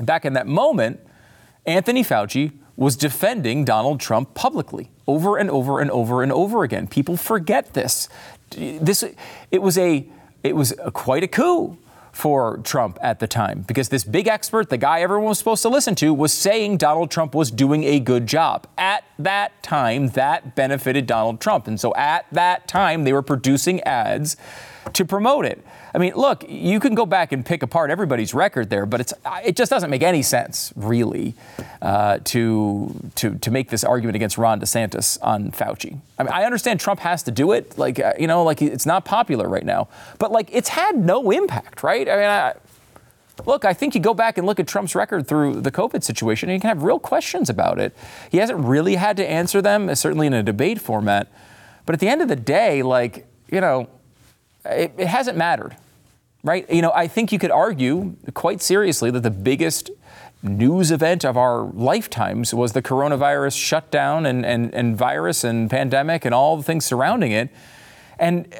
Back 0.00 0.24
in 0.24 0.32
that 0.34 0.46
moment, 0.46 1.00
Anthony 1.66 2.04
Fauci 2.04 2.52
was 2.76 2.96
defending 2.96 3.64
Donald 3.64 3.98
Trump 4.00 4.34
publicly 4.34 4.90
over 5.06 5.36
and 5.36 5.50
over 5.50 5.80
and 5.80 5.90
over 5.90 6.22
and 6.22 6.30
over 6.30 6.62
again. 6.62 6.86
People 6.86 7.16
forget 7.16 7.74
this. 7.74 8.08
This 8.50 9.04
it 9.50 9.60
was 9.60 9.76
a 9.76 10.06
it 10.44 10.54
was 10.54 10.72
a, 10.78 10.90
quite 10.90 11.24
a 11.24 11.28
coup 11.28 11.76
for 12.12 12.58
Trump 12.58 12.98
at 13.00 13.20
the 13.20 13.26
time 13.26 13.64
because 13.66 13.90
this 13.90 14.02
big 14.02 14.26
expert, 14.26 14.70
the 14.70 14.76
guy 14.76 15.00
everyone 15.02 15.28
was 15.28 15.38
supposed 15.38 15.62
to 15.62 15.68
listen 15.68 15.94
to, 15.94 16.12
was 16.12 16.32
saying 16.32 16.76
Donald 16.76 17.10
Trump 17.10 17.34
was 17.34 17.50
doing 17.50 17.84
a 17.84 18.00
good 18.00 18.26
job. 18.26 18.66
At 18.76 19.04
that 19.18 19.62
time, 19.62 20.08
that 20.10 20.56
benefited 20.56 21.06
Donald 21.06 21.40
Trump. 21.40 21.68
And 21.68 21.78
so 21.78 21.94
at 21.94 22.26
that 22.32 22.66
time, 22.66 23.04
they 23.04 23.12
were 23.12 23.22
producing 23.22 23.80
ads 23.82 24.36
to 24.94 25.04
promote 25.04 25.44
it. 25.44 25.64
I 25.98 26.00
mean, 26.00 26.12
look, 26.14 26.44
you 26.48 26.78
can 26.78 26.94
go 26.94 27.04
back 27.04 27.32
and 27.32 27.44
pick 27.44 27.64
apart 27.64 27.90
everybody's 27.90 28.32
record 28.32 28.70
there, 28.70 28.86
but 28.86 29.00
it's 29.00 29.12
it 29.44 29.56
just 29.56 29.68
doesn't 29.68 29.90
make 29.90 30.04
any 30.04 30.22
sense, 30.22 30.72
really, 30.76 31.34
uh, 31.82 32.20
to 32.26 33.10
to 33.16 33.34
to 33.34 33.50
make 33.50 33.70
this 33.70 33.82
argument 33.82 34.14
against 34.14 34.38
Ron 34.38 34.60
DeSantis 34.60 35.18
on 35.22 35.50
Fauci. 35.50 35.98
I 36.16 36.22
mean, 36.22 36.32
I 36.32 36.44
understand 36.44 36.78
Trump 36.78 37.00
has 37.00 37.24
to 37.24 37.32
do 37.32 37.50
it, 37.50 37.76
like 37.76 37.98
uh, 37.98 38.12
you 38.16 38.28
know, 38.28 38.44
like 38.44 38.62
it's 38.62 38.86
not 38.86 39.04
popular 39.04 39.48
right 39.48 39.64
now, 39.64 39.88
but 40.20 40.30
like 40.30 40.48
it's 40.52 40.68
had 40.68 40.96
no 40.96 41.32
impact, 41.32 41.82
right? 41.82 42.08
I 42.08 42.14
mean, 42.14 42.26
I, 42.26 42.54
Look, 43.44 43.64
I 43.64 43.72
think 43.72 43.94
you 43.94 44.00
go 44.00 44.14
back 44.14 44.36
and 44.38 44.46
look 44.46 44.58
at 44.58 44.66
Trump's 44.66 44.94
record 44.96 45.26
through 45.26 45.60
the 45.62 45.70
COVID 45.70 46.02
situation, 46.04 46.48
and 46.48 46.54
you 46.54 46.60
can 46.60 46.68
have 46.68 46.82
real 46.82 46.98
questions 46.98 47.48
about 47.48 47.78
it. 47.78 47.96
He 48.30 48.38
hasn't 48.38 48.58
really 48.58 48.96
had 48.96 49.16
to 49.16 49.28
answer 49.28 49.62
them, 49.62 49.94
certainly 49.94 50.26
in 50.26 50.32
a 50.34 50.42
debate 50.42 50.80
format. 50.80 51.28
But 51.86 51.94
at 51.94 52.00
the 52.00 52.08
end 52.08 52.20
of 52.20 52.26
the 52.26 52.36
day, 52.36 52.82
like, 52.82 53.26
you 53.48 53.60
know, 53.60 53.88
it, 54.64 54.92
it 54.98 55.06
hasn't 55.06 55.36
mattered, 55.36 55.76
right? 56.48 56.68
You 56.70 56.80
know, 56.80 56.92
I 56.94 57.06
think 57.08 57.30
you 57.30 57.38
could 57.38 57.50
argue 57.50 58.16
quite 58.32 58.62
seriously 58.62 59.10
that 59.10 59.22
the 59.22 59.30
biggest 59.30 59.90
news 60.42 60.90
event 60.90 61.22
of 61.22 61.36
our 61.36 61.64
lifetimes 61.64 62.54
was 62.54 62.72
the 62.72 62.80
coronavirus 62.80 63.54
shutdown 63.54 64.24
and, 64.24 64.46
and, 64.46 64.74
and 64.74 64.96
virus 64.96 65.44
and 65.44 65.68
pandemic 65.68 66.24
and 66.24 66.34
all 66.34 66.56
the 66.56 66.62
things 66.62 66.86
surrounding 66.86 67.32
it. 67.32 67.50
And 68.18 68.52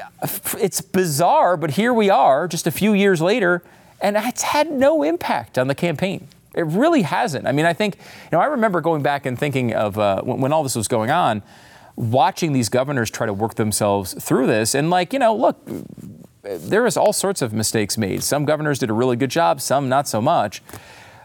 it's 0.59 0.83
bizarre, 0.83 1.57
but 1.57 1.71
here 1.73 1.95
we 1.95 2.11
are 2.11 2.47
just 2.47 2.67
a 2.67 2.71
few 2.71 2.93
years 2.93 3.23
later, 3.23 3.63
and 4.03 4.19
it's 4.19 4.43
had 4.43 4.71
no 4.71 5.03
impact 5.03 5.57
on 5.57 5.67
the 5.67 5.75
campaign. 5.75 6.29
It 6.55 6.67
really 6.67 7.03
hasn't. 7.03 7.47
I 7.47 7.53
mean, 7.53 7.65
I 7.65 7.73
think, 7.73 7.97
you 7.97 8.31
know, 8.33 8.41
I 8.41 8.47
remember 8.47 8.83
going 8.83 9.03
back 9.03 9.25
and 9.25 9.39
thinking 9.39 9.73
of 9.73 9.99
uh, 9.99 10.21
when, 10.23 10.43
when 10.43 10.53
all 10.53 10.63
this 10.63 10.77
was 10.77 10.89
going 10.89 11.11
on, 11.11 11.43
watching 11.97 12.53
these 12.53 12.69
governors 12.69 13.11
try 13.11 13.27
to 13.27 13.33
work 13.33 13.55
themselves 13.55 14.15
through 14.23 14.47
this. 14.47 14.75
And, 14.75 14.91
like, 14.91 15.13
you 15.13 15.19
know, 15.19 15.35
look, 15.35 15.57
there 16.57 16.87
is 16.87 16.97
all 16.97 17.13
sorts 17.13 17.43
of 17.43 17.53
mistakes 17.53 17.99
made. 17.99 18.23
Some 18.23 18.45
governors 18.45 18.79
did 18.79 18.91
a 18.91 18.95
really 18.95 19.17
good 19.17 19.31
job, 19.31 19.61
some 19.61 19.89
not 19.89 20.09
so 20.09 20.21
much. 20.21 20.63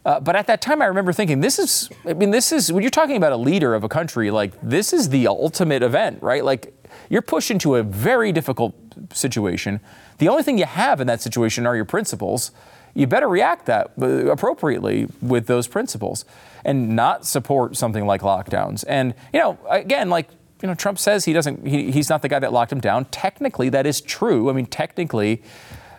Uh, 0.06 0.20
but 0.20 0.36
at 0.36 0.48
that 0.48 0.62
time, 0.62 0.82
I 0.82 0.86
remember 0.86 1.14
thinking, 1.14 1.40
this 1.40 1.58
is, 1.58 1.90
I 2.06 2.14
mean, 2.14 2.32
this 2.32 2.52
is, 2.52 2.74
when 2.74 2.84
you're 2.84 2.92
talking 2.92 3.16
about 3.16 3.32
a 3.32 3.38
leader 3.38 3.74
of 3.74 3.86
a 3.86 3.90
country, 3.90 4.32
like, 4.32 4.52
this 4.62 4.92
is 4.92 5.10
the 5.10 5.28
ultimate 5.28 5.82
event, 5.82 6.22
right? 6.22 6.44
Like, 6.44 6.74
you're 7.10 7.22
pushed 7.22 7.52
into 7.52 7.76
a 7.76 7.84
very 7.84 8.34
difficult 8.34 8.76
situation. 9.14 9.80
The 10.18 10.28
only 10.28 10.44
thing 10.44 10.58
you 10.58 10.66
have 10.66 11.00
in 11.00 11.08
that 11.08 11.22
situation 11.22 11.66
are 11.66 11.76
your 11.76 11.86
principles. 11.86 12.52
You 12.94 13.08
better 13.08 13.30
react 13.30 13.66
that 13.68 13.92
uh, 14.02 14.30
appropriately 14.30 15.08
with 15.22 15.48
those 15.48 15.68
principles 15.68 16.26
and 16.66 16.96
not 16.96 17.26
support 17.26 17.78
something 17.78 18.06
like 18.06 18.22
lockdowns. 18.22 18.84
And, 18.88 19.14
you 19.34 19.40
know, 19.40 19.58
again, 19.70 20.10
like, 20.10 20.28
you 20.64 20.68
know, 20.68 20.76
Trump 20.76 20.98
says 20.98 21.26
he 21.26 21.34
doesn't, 21.34 21.68
he, 21.68 21.92
he's 21.92 22.10
not 22.10 22.22
the 22.22 22.30
guy 22.30 22.40
that 22.40 22.54
locked 22.54 22.72
him 22.72 22.80
down. 22.80 23.04
Technically, 23.06 23.68
that 23.68 23.86
is 23.86 24.00
true. 24.00 24.50
I 24.50 24.54
mean, 24.54 24.66
technically, 24.66 25.44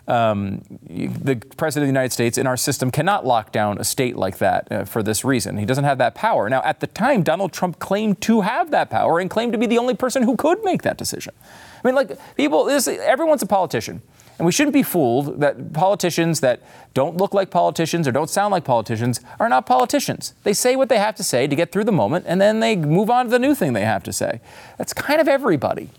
um, 0.07 0.63
the 0.89 1.35
president 1.55 1.83
of 1.83 1.87
the 1.87 1.93
United 1.99 2.11
States 2.11 2.39
in 2.39 2.47
our 2.47 2.57
system 2.57 2.89
cannot 2.89 3.27
lock 3.27 3.51
down 3.51 3.77
a 3.77 3.83
state 3.83 4.15
like 4.15 4.39
that 4.39 4.71
uh, 4.71 4.83
for 4.83 5.03
this 5.03 5.23
reason. 5.23 5.57
He 5.57 5.65
doesn't 5.65 5.83
have 5.83 5.99
that 5.99 6.15
power. 6.15 6.49
Now, 6.49 6.63
at 6.63 6.79
the 6.79 6.87
time, 6.87 7.21
Donald 7.21 7.53
Trump 7.53 7.77
claimed 7.77 8.21
to 8.21 8.41
have 8.41 8.71
that 8.71 8.89
power 8.89 9.19
and 9.19 9.29
claimed 9.29 9.51
to 9.51 9.59
be 9.59 9.67
the 9.67 9.77
only 9.77 9.93
person 9.93 10.23
who 10.23 10.35
could 10.35 10.63
make 10.63 10.81
that 10.81 10.97
decision. 10.97 11.35
I 11.83 11.87
mean, 11.87 11.93
like 11.93 12.17
people, 12.35 12.65
this, 12.65 12.87
everyone's 12.87 13.43
a 13.43 13.47
politician. 13.47 14.01
And 14.37 14.45
we 14.45 14.51
shouldn't 14.51 14.73
be 14.73 14.83
fooled 14.83 15.39
that 15.39 15.73
politicians 15.73 16.41
that 16.41 16.61
don't 16.93 17.17
look 17.17 17.33
like 17.33 17.49
politicians 17.49 18.07
or 18.07 18.11
don't 18.11 18.29
sound 18.29 18.51
like 18.51 18.65
politicians 18.65 19.21
are 19.39 19.47
not 19.47 19.65
politicians. 19.65 20.33
They 20.43 20.53
say 20.53 20.75
what 20.75 20.89
they 20.89 20.97
have 20.97 21.15
to 21.15 21.23
say 21.23 21.47
to 21.47 21.55
get 21.55 21.71
through 21.71 21.85
the 21.85 21.91
moment, 21.91 22.25
and 22.27 22.41
then 22.41 22.59
they 22.59 22.75
move 22.75 23.09
on 23.09 23.25
to 23.25 23.31
the 23.31 23.39
new 23.39 23.55
thing 23.55 23.73
they 23.73 23.85
have 23.85 24.03
to 24.03 24.13
say. 24.13 24.41
That's 24.77 24.93
kind 24.93 25.21
of 25.21 25.27
everybody. 25.27 25.89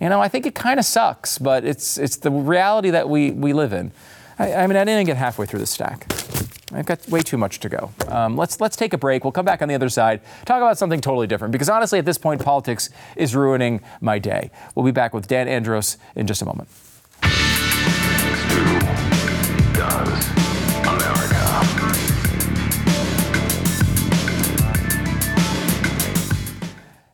You 0.00 0.08
know, 0.08 0.20
I 0.20 0.28
think 0.28 0.46
it 0.46 0.54
kind 0.54 0.80
of 0.80 0.86
sucks, 0.86 1.38
but 1.38 1.64
it's, 1.64 1.98
it's 1.98 2.16
the 2.16 2.30
reality 2.30 2.90
that 2.90 3.08
we, 3.08 3.30
we 3.30 3.52
live 3.52 3.72
in. 3.72 3.92
I, 4.38 4.54
I 4.54 4.66
mean, 4.66 4.76
I 4.76 4.84
didn't 4.84 5.06
get 5.06 5.16
halfway 5.16 5.46
through 5.46 5.60
the 5.60 5.66
stack. 5.66 6.10
I've 6.74 6.86
got 6.86 7.06
way 7.08 7.20
too 7.20 7.36
much 7.36 7.60
to 7.60 7.68
go. 7.68 7.90
Um, 8.08 8.36
let's 8.36 8.58
let's 8.58 8.76
take 8.76 8.94
a 8.94 8.98
break. 8.98 9.24
We'll 9.24 9.32
come 9.32 9.44
back 9.44 9.60
on 9.60 9.68
the 9.68 9.74
other 9.74 9.90
side, 9.90 10.22
talk 10.46 10.56
about 10.56 10.78
something 10.78 11.02
totally 11.02 11.26
different. 11.26 11.52
Because 11.52 11.68
honestly, 11.68 11.98
at 11.98 12.06
this 12.06 12.16
point, 12.16 12.42
politics 12.42 12.88
is 13.14 13.36
ruining 13.36 13.82
my 14.00 14.18
day. 14.18 14.50
We'll 14.74 14.86
be 14.86 14.90
back 14.90 15.12
with 15.12 15.28
Dan 15.28 15.48
Andros 15.48 15.98
in 16.16 16.26
just 16.26 16.40
a 16.40 16.46
moment. 16.46 16.68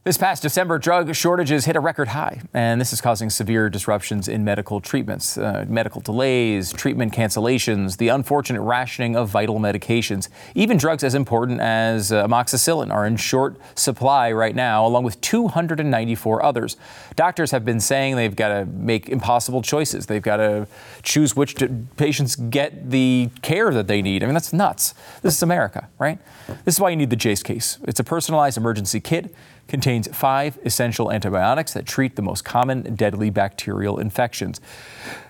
This 0.08 0.16
past 0.16 0.42
December, 0.42 0.78
drug 0.78 1.14
shortages 1.14 1.66
hit 1.66 1.76
a 1.76 1.80
record 1.80 2.08
high, 2.08 2.40
and 2.54 2.80
this 2.80 2.94
is 2.94 3.00
causing 3.02 3.28
severe 3.28 3.68
disruptions 3.68 4.26
in 4.26 4.42
medical 4.42 4.80
treatments, 4.80 5.36
uh, 5.36 5.66
medical 5.68 6.00
delays, 6.00 6.72
treatment 6.72 7.12
cancellations, 7.12 7.98
the 7.98 8.08
unfortunate 8.08 8.62
rationing 8.62 9.16
of 9.16 9.28
vital 9.28 9.58
medications. 9.58 10.30
Even 10.54 10.78
drugs 10.78 11.04
as 11.04 11.14
important 11.14 11.60
as 11.60 12.10
uh, 12.10 12.26
amoxicillin 12.26 12.90
are 12.90 13.04
in 13.04 13.18
short 13.18 13.58
supply 13.74 14.32
right 14.32 14.54
now, 14.54 14.86
along 14.86 15.04
with 15.04 15.20
294 15.20 16.42
others. 16.42 16.78
Doctors 17.14 17.50
have 17.50 17.66
been 17.66 17.78
saying 17.78 18.16
they've 18.16 18.34
got 18.34 18.48
to 18.48 18.64
make 18.64 19.10
impossible 19.10 19.60
choices. 19.60 20.06
They've 20.06 20.22
got 20.22 20.38
to 20.38 20.66
choose 21.02 21.36
which 21.36 21.54
patients 21.98 22.34
get 22.34 22.90
the 22.90 23.28
care 23.42 23.74
that 23.74 23.88
they 23.88 24.00
need. 24.00 24.22
I 24.22 24.26
mean, 24.26 24.32
that's 24.32 24.54
nuts. 24.54 24.94
This 25.20 25.36
is 25.36 25.42
America, 25.42 25.86
right? 25.98 26.18
This 26.64 26.76
is 26.76 26.80
why 26.80 26.88
you 26.88 26.96
need 26.96 27.10
the 27.10 27.16
Jase 27.16 27.42
Case. 27.42 27.76
It's 27.82 28.00
a 28.00 28.04
personalized 28.04 28.56
emergency 28.56 29.00
kit 29.00 29.34
contains 29.68 30.08
five 30.08 30.58
essential 30.64 31.12
antibiotics 31.12 31.72
that 31.74 31.86
treat 31.86 32.16
the 32.16 32.22
most 32.22 32.44
common 32.44 32.94
deadly 32.94 33.30
bacterial 33.30 33.98
infections. 33.98 34.60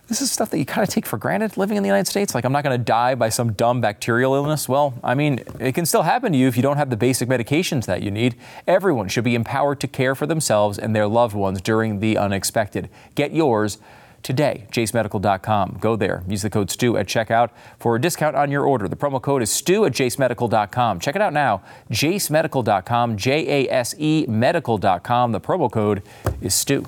This 0.07 0.23
is 0.23 0.33
stuff 0.33 0.49
that 0.51 0.59
you 0.59 0.65
kind 0.65 0.89
of 0.89 0.89
take 0.89 1.05
for 1.05 1.19
granted 1.19 1.59
living 1.59 1.77
in 1.77 1.83
the 1.83 1.89
United 1.89 2.09
States. 2.09 2.35
Like, 2.35 2.45
I'm 2.45 2.53
not 2.53 2.65
going 2.65 2.79
to 2.79 2.83
die 2.83 3.15
by 3.15 3.29
some 3.29 3.53
dumb 3.53 3.83
bacterial 3.83 4.35
illness. 4.35 4.67
Well, 4.67 4.95
I 5.05 5.15
mean, 5.15 5.41
it 5.61 5.75
can 5.75 5.85
still 5.85 6.03
happen 6.03 6.33
to 6.33 6.39
you 6.39 6.49
if 6.49 6.57
you 6.57 6.63
don't 6.63 6.79
have 6.79 6.89
the 6.89 6.97
basic 6.97 7.29
medications 7.29 7.85
that 7.85 8.03
you 8.03 8.11
need. 8.11 8.35
Everyone 8.67 9.09
should 9.09 9.25
be 9.25 9.35
empowered 9.35 9.81
to 9.81 9.89
care 9.89 10.15
for 10.15 10.25
themselves 10.25 10.79
and 10.79 10.97
their 10.97 11.07
loved 11.07 11.35
ones 11.35 11.61
during 11.61 12.01
the 12.01 12.17
unexpected. 12.17 12.89
Get 13.17 13.35
yours 13.35 13.77
today. 14.23 14.67
JaseMedical.com. 14.73 15.79
Go 15.81 15.97
there. 15.97 16.23
Use 16.29 16.43
the 16.43 16.51
code 16.51 16.71
STU 16.71 16.97
at 16.97 17.07
checkout 17.07 17.51
for 17.79 17.97
a 17.97 18.01
discount 18.01 18.37
on 18.37 18.51
your 18.51 18.65
order. 18.65 18.89
The 18.89 18.97
promo 18.97 19.21
code 19.21 19.43
is 19.43 19.51
STU 19.51 19.85
at 19.85 19.93
JaseMedical.com. 19.93 21.01
Check 21.01 21.17
it 21.17 21.23
out 21.23 21.33
now. 21.33 21.63
JaseMedical.com, 21.91 23.17
J 23.17 23.67
A 23.67 23.71
S 23.73 23.95
E 23.99 24.27
Medical.com. 24.29 25.33
The 25.33 25.41
promo 25.41 25.71
code 25.71 26.03
is 26.41 26.55
STU. 26.55 26.85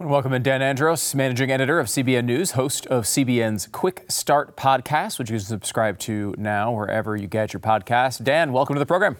Welcome 0.00 0.32
in 0.32 0.44
Dan 0.44 0.62
Andros, 0.62 1.12
managing 1.12 1.50
editor 1.50 1.80
of 1.80 1.88
CBN 1.88 2.24
News, 2.24 2.52
host 2.52 2.86
of 2.86 3.02
CBN's 3.02 3.66
Quick 3.66 4.04
Start 4.08 4.56
podcast, 4.56 5.18
which 5.18 5.28
you 5.28 5.38
can 5.38 5.44
subscribe 5.44 5.98
to 6.00 6.36
now 6.38 6.70
wherever 6.70 7.16
you 7.16 7.26
get 7.26 7.52
your 7.52 7.58
podcast. 7.58 8.22
Dan, 8.22 8.52
welcome 8.52 8.76
to 8.76 8.78
the 8.78 8.86
program. 8.86 9.16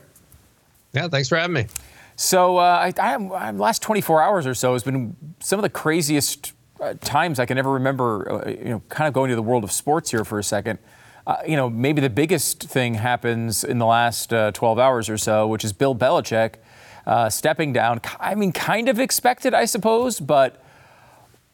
Yeah, 0.93 1.09
thanks 1.09 1.29
for 1.29 1.37
having 1.37 1.55
me. 1.55 1.67
So 2.19 2.59
uh, 2.59 2.93
I, 2.99 3.01
I, 3.01 3.15
I, 3.15 3.51
last 3.53 3.81
24 3.81 4.21
hours 4.21 4.45
or 4.45 4.53
so 4.53 4.73
has 4.73 4.83
been 4.83 5.15
some 5.39 5.57
of 5.61 5.63
the 5.63 5.71
craziest 5.71 6.53
uh, 6.81 6.95
times 6.95 7.39
I 7.39 7.47
can 7.47 7.59
ever 7.59 7.71
remember. 7.71 8.45
Uh, 8.45 8.51
you 8.51 8.65
know, 8.65 8.83
kind 8.89 9.07
of 9.07 9.15
going 9.15 9.31
to 9.31 9.37
the 9.37 9.43
world 9.43 9.63
of 9.63 9.71
sports 9.71 10.11
here 10.11 10.25
for 10.25 10.41
a 10.41 10.43
second. 10.43 10.81
Uh, 11.29 11.37
you 11.47 11.55
know, 11.55 11.71
maybe 11.71 12.01
the 12.01 12.11
biggest 12.11 12.65
thing 12.65 12.95
happens 12.95 13.63
in 13.63 13.79
the 13.79 13.87
last 13.87 14.33
uh, 14.33 14.51
12 14.51 14.81
hours 14.81 15.09
or 15.09 15.17
so, 15.17 15.47
which 15.47 15.65
is 15.65 15.73
Bill 15.73 15.95
Belichick 15.95 16.55
uh, 17.07 17.31
stepping 17.31 17.73
down. 17.73 18.01
I 18.19 18.35
mean, 18.35 18.51
kind 18.51 18.89
of 18.89 18.99
expected, 18.99 19.55
I 19.55 19.65
suppose, 19.65 20.19
but 20.19 20.61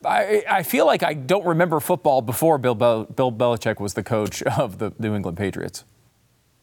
I, 0.03 0.45
I 0.49 0.63
feel 0.63 0.87
like 0.87 1.03
I 1.03 1.13
don't 1.13 1.45
remember 1.45 1.79
football 1.79 2.23
before 2.23 2.57
Bill, 2.57 2.75
Bel- 2.75 3.05
Bill 3.05 3.31
Belichick 3.31 3.81
was 3.81 3.93
the 3.93 4.03
coach 4.03 4.43
of 4.45 4.79
the 4.79 4.95
New 4.99 5.15
England 5.15 5.37
Patriots. 5.37 5.85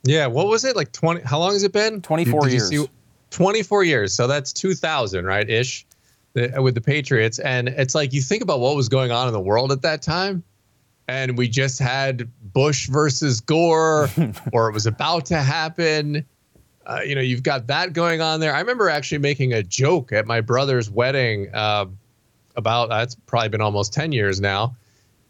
Yeah, 0.03 0.25
what 0.25 0.47
was 0.47 0.65
it 0.65 0.75
like? 0.75 0.91
Twenty? 0.91 1.21
How 1.21 1.37
long 1.37 1.53
has 1.53 1.61
it 1.61 1.71
been? 1.71 2.01
Twenty-four 2.01 2.45
Did 2.45 2.53
years. 2.53 2.69
See, 2.69 2.87
Twenty-four 3.31 3.83
years. 3.83 4.13
So 4.13 4.27
that's 4.27 4.53
two 4.53 4.73
thousand, 4.73 5.25
right? 5.25 5.49
Ish, 5.49 5.85
with 6.33 6.75
the 6.75 6.81
Patriots, 6.81 7.39
and 7.39 7.69
it's 7.69 7.95
like 7.95 8.13
you 8.13 8.21
think 8.21 8.43
about 8.43 8.59
what 8.59 8.75
was 8.75 8.87
going 8.87 9.11
on 9.11 9.27
in 9.27 9.33
the 9.33 9.41
world 9.41 9.71
at 9.71 9.81
that 9.81 10.01
time, 10.01 10.43
and 11.07 11.37
we 11.37 11.47
just 11.47 11.79
had 11.79 12.29
Bush 12.53 12.87
versus 12.87 13.41
Gore, 13.41 14.09
or 14.53 14.69
it 14.69 14.73
was 14.73 14.85
about 14.85 15.25
to 15.27 15.39
happen. 15.39 16.25
Uh, 16.85 17.01
you 17.05 17.15
know, 17.15 17.21
you've 17.21 17.43
got 17.43 17.67
that 17.67 17.93
going 17.93 18.21
on 18.21 18.39
there. 18.39 18.53
I 18.53 18.59
remember 18.59 18.89
actually 18.89 19.19
making 19.19 19.53
a 19.53 19.63
joke 19.63 20.11
at 20.11 20.25
my 20.25 20.41
brother's 20.41 20.89
wedding. 20.89 21.49
Uh, 21.53 21.85
about 22.55 22.89
that's 22.89 23.15
probably 23.15 23.49
been 23.49 23.61
almost 23.61 23.93
10 23.93 24.11
years 24.11 24.41
now 24.41 24.75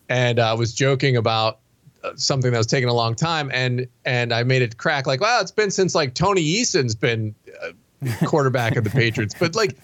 and 0.09 0.39
I 0.39 0.53
was 0.53 0.73
joking 0.73 1.17
about 1.17 1.59
uh, 2.03 2.11
something 2.15 2.51
that 2.51 2.57
was 2.57 2.67
taking 2.67 2.89
a 2.89 2.93
long 2.93 3.15
time 3.15 3.51
and 3.53 3.87
and 4.05 4.33
I 4.33 4.43
made 4.43 4.61
it 4.61 4.77
crack 4.77 5.07
like 5.07 5.21
wow 5.21 5.39
it's 5.41 5.51
been 5.51 5.71
since 5.71 5.95
like 5.95 6.13
Tony 6.13 6.41
Eason's 6.41 6.95
been 6.95 7.35
uh, 7.63 7.71
quarterback 8.25 8.75
of 8.75 8.83
the 8.83 8.89
Patriots 8.89 9.35
but 9.39 9.55
like 9.55 9.77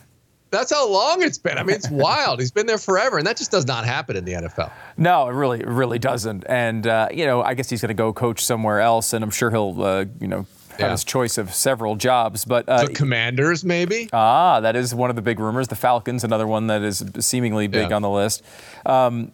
that's 0.49 0.71
how 0.71 0.89
long 0.89 1.21
it's 1.21 1.37
been. 1.37 1.57
I 1.57 1.63
mean, 1.63 1.75
it's 1.75 1.89
wild. 1.89 2.39
He's 2.39 2.51
been 2.51 2.67
there 2.67 2.77
forever, 2.77 3.17
and 3.17 3.27
that 3.27 3.37
just 3.37 3.51
does 3.51 3.65
not 3.65 3.85
happen 3.85 4.15
in 4.15 4.25
the 4.25 4.33
NFL. 4.33 4.71
No, 4.95 5.27
it 5.27 5.33
really, 5.33 5.59
it 5.59 5.67
really 5.67 5.99
doesn't. 5.99 6.45
And 6.47 6.87
uh, 6.87 7.09
you 7.11 7.25
know, 7.25 7.41
I 7.41 7.53
guess 7.53 7.69
he's 7.69 7.81
going 7.81 7.89
to 7.89 7.93
go 7.93 8.13
coach 8.13 8.45
somewhere 8.45 8.79
else, 8.79 9.13
and 9.13 9.23
I'm 9.23 9.29
sure 9.29 9.51
he'll, 9.51 9.81
uh, 9.83 10.05
you 10.19 10.27
know, 10.27 10.45
have 10.71 10.79
yeah. 10.79 10.91
his 10.91 11.03
choice 11.03 11.37
of 11.37 11.53
several 11.53 11.95
jobs. 11.95 12.45
But 12.45 12.67
uh, 12.69 12.85
the 12.85 12.93
Commanders, 12.93 13.65
maybe. 13.65 14.09
Ah, 14.13 14.59
that 14.61 14.75
is 14.75 14.95
one 14.95 15.09
of 15.09 15.15
the 15.15 15.21
big 15.21 15.39
rumors. 15.39 15.67
The 15.67 15.75
Falcons, 15.75 16.23
another 16.23 16.47
one 16.47 16.67
that 16.67 16.81
is 16.81 17.03
seemingly 17.19 17.67
big 17.67 17.89
yeah. 17.89 17.95
on 17.95 18.01
the 18.01 18.09
list. 18.09 18.43
Um, 18.85 19.31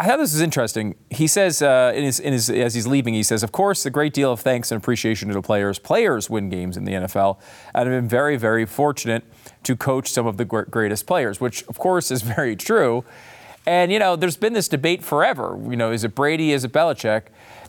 I 0.00 0.06
thought 0.06 0.16
this 0.16 0.32
is 0.32 0.40
interesting. 0.40 0.94
He 1.10 1.26
says 1.26 1.60
uh, 1.60 1.92
in, 1.94 2.04
his, 2.04 2.18
in 2.18 2.32
his, 2.32 2.48
as 2.48 2.72
he's 2.72 2.86
leaving, 2.86 3.12
he 3.12 3.22
says, 3.22 3.42
"Of 3.42 3.52
course, 3.52 3.84
a 3.84 3.90
great 3.90 4.14
deal 4.14 4.32
of 4.32 4.40
thanks 4.40 4.72
and 4.72 4.80
appreciation 4.80 5.28
to 5.28 5.34
the 5.34 5.42
players. 5.42 5.78
Players 5.78 6.30
win 6.30 6.48
games 6.48 6.78
in 6.78 6.84
the 6.84 6.92
NFL, 6.92 7.38
and 7.74 7.86
I've 7.86 7.94
been 7.94 8.08
very, 8.08 8.38
very 8.38 8.64
fortunate 8.64 9.24
to 9.62 9.76
coach 9.76 10.08
some 10.08 10.26
of 10.26 10.38
the 10.38 10.46
greatest 10.46 11.06
players, 11.06 11.38
which, 11.38 11.64
of 11.64 11.76
course, 11.76 12.10
is 12.10 12.22
very 12.36 12.56
true." 12.56 13.04
And 13.66 13.92
you 13.92 13.98
know, 13.98 14.16
there's 14.16 14.38
been 14.38 14.54
this 14.54 14.68
debate 14.68 15.04
forever. 15.04 15.60
You 15.68 15.76
know, 15.76 15.92
is 15.92 16.02
it 16.02 16.14
Brady? 16.14 16.52
Is 16.52 16.64
it 16.64 16.72
Belichick? 16.72 17.24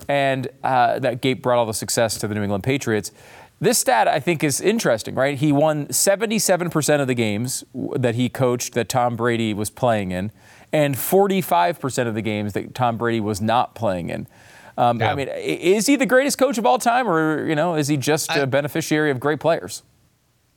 And 0.08 0.48
uh, 0.64 1.00
that 1.00 1.20
gate 1.20 1.42
brought 1.42 1.58
all 1.58 1.66
the 1.66 1.74
success 1.74 2.18
to 2.20 2.30
the 2.30 2.36
New 2.36 2.44
England 2.44 2.64
Patriots. 2.64 3.12
This 3.60 3.78
stat 3.78 4.08
I 4.08 4.22
think 4.22 4.42
is 4.42 4.62
interesting, 4.62 5.16
right? 5.16 5.38
He 5.38 5.52
won 5.52 5.88
77% 5.88 7.02
of 7.02 7.08
the 7.08 7.14
games 7.14 7.66
that 7.76 8.16
he 8.16 8.30
coached 8.30 8.74
that 8.74 8.88
Tom 8.88 9.18
Brady 9.18 9.54
was 9.54 9.70
playing 9.70 10.12
in 10.12 10.32
and 10.74 10.96
45% 10.96 12.08
of 12.08 12.14
the 12.14 12.22
games 12.22 12.54
that 12.54 12.74
Tom 12.74 12.98
Brady 12.98 13.20
was 13.20 13.42
not 13.42 13.76
playing 13.76 14.10
in. 14.10 14.28
Um, 14.78 15.00
yeah. 15.00 15.12
I 15.12 15.16
mean, 15.16 15.28
is 15.28 15.86
he 15.86 15.96
the 15.96 16.06
greatest 16.06 16.38
coach 16.38 16.58
of 16.58 16.66
all 16.66 16.80
time, 16.80 17.08
or 17.08 17.48
you 17.48 17.56
know, 17.56 17.76
is 17.76 17.88
he 17.88 17.98
just 17.98 18.32
I, 18.32 18.40
a 18.40 18.48
beneficiary 18.48 19.12
of 19.12 19.20
great 19.20 19.40
players? 19.40 19.84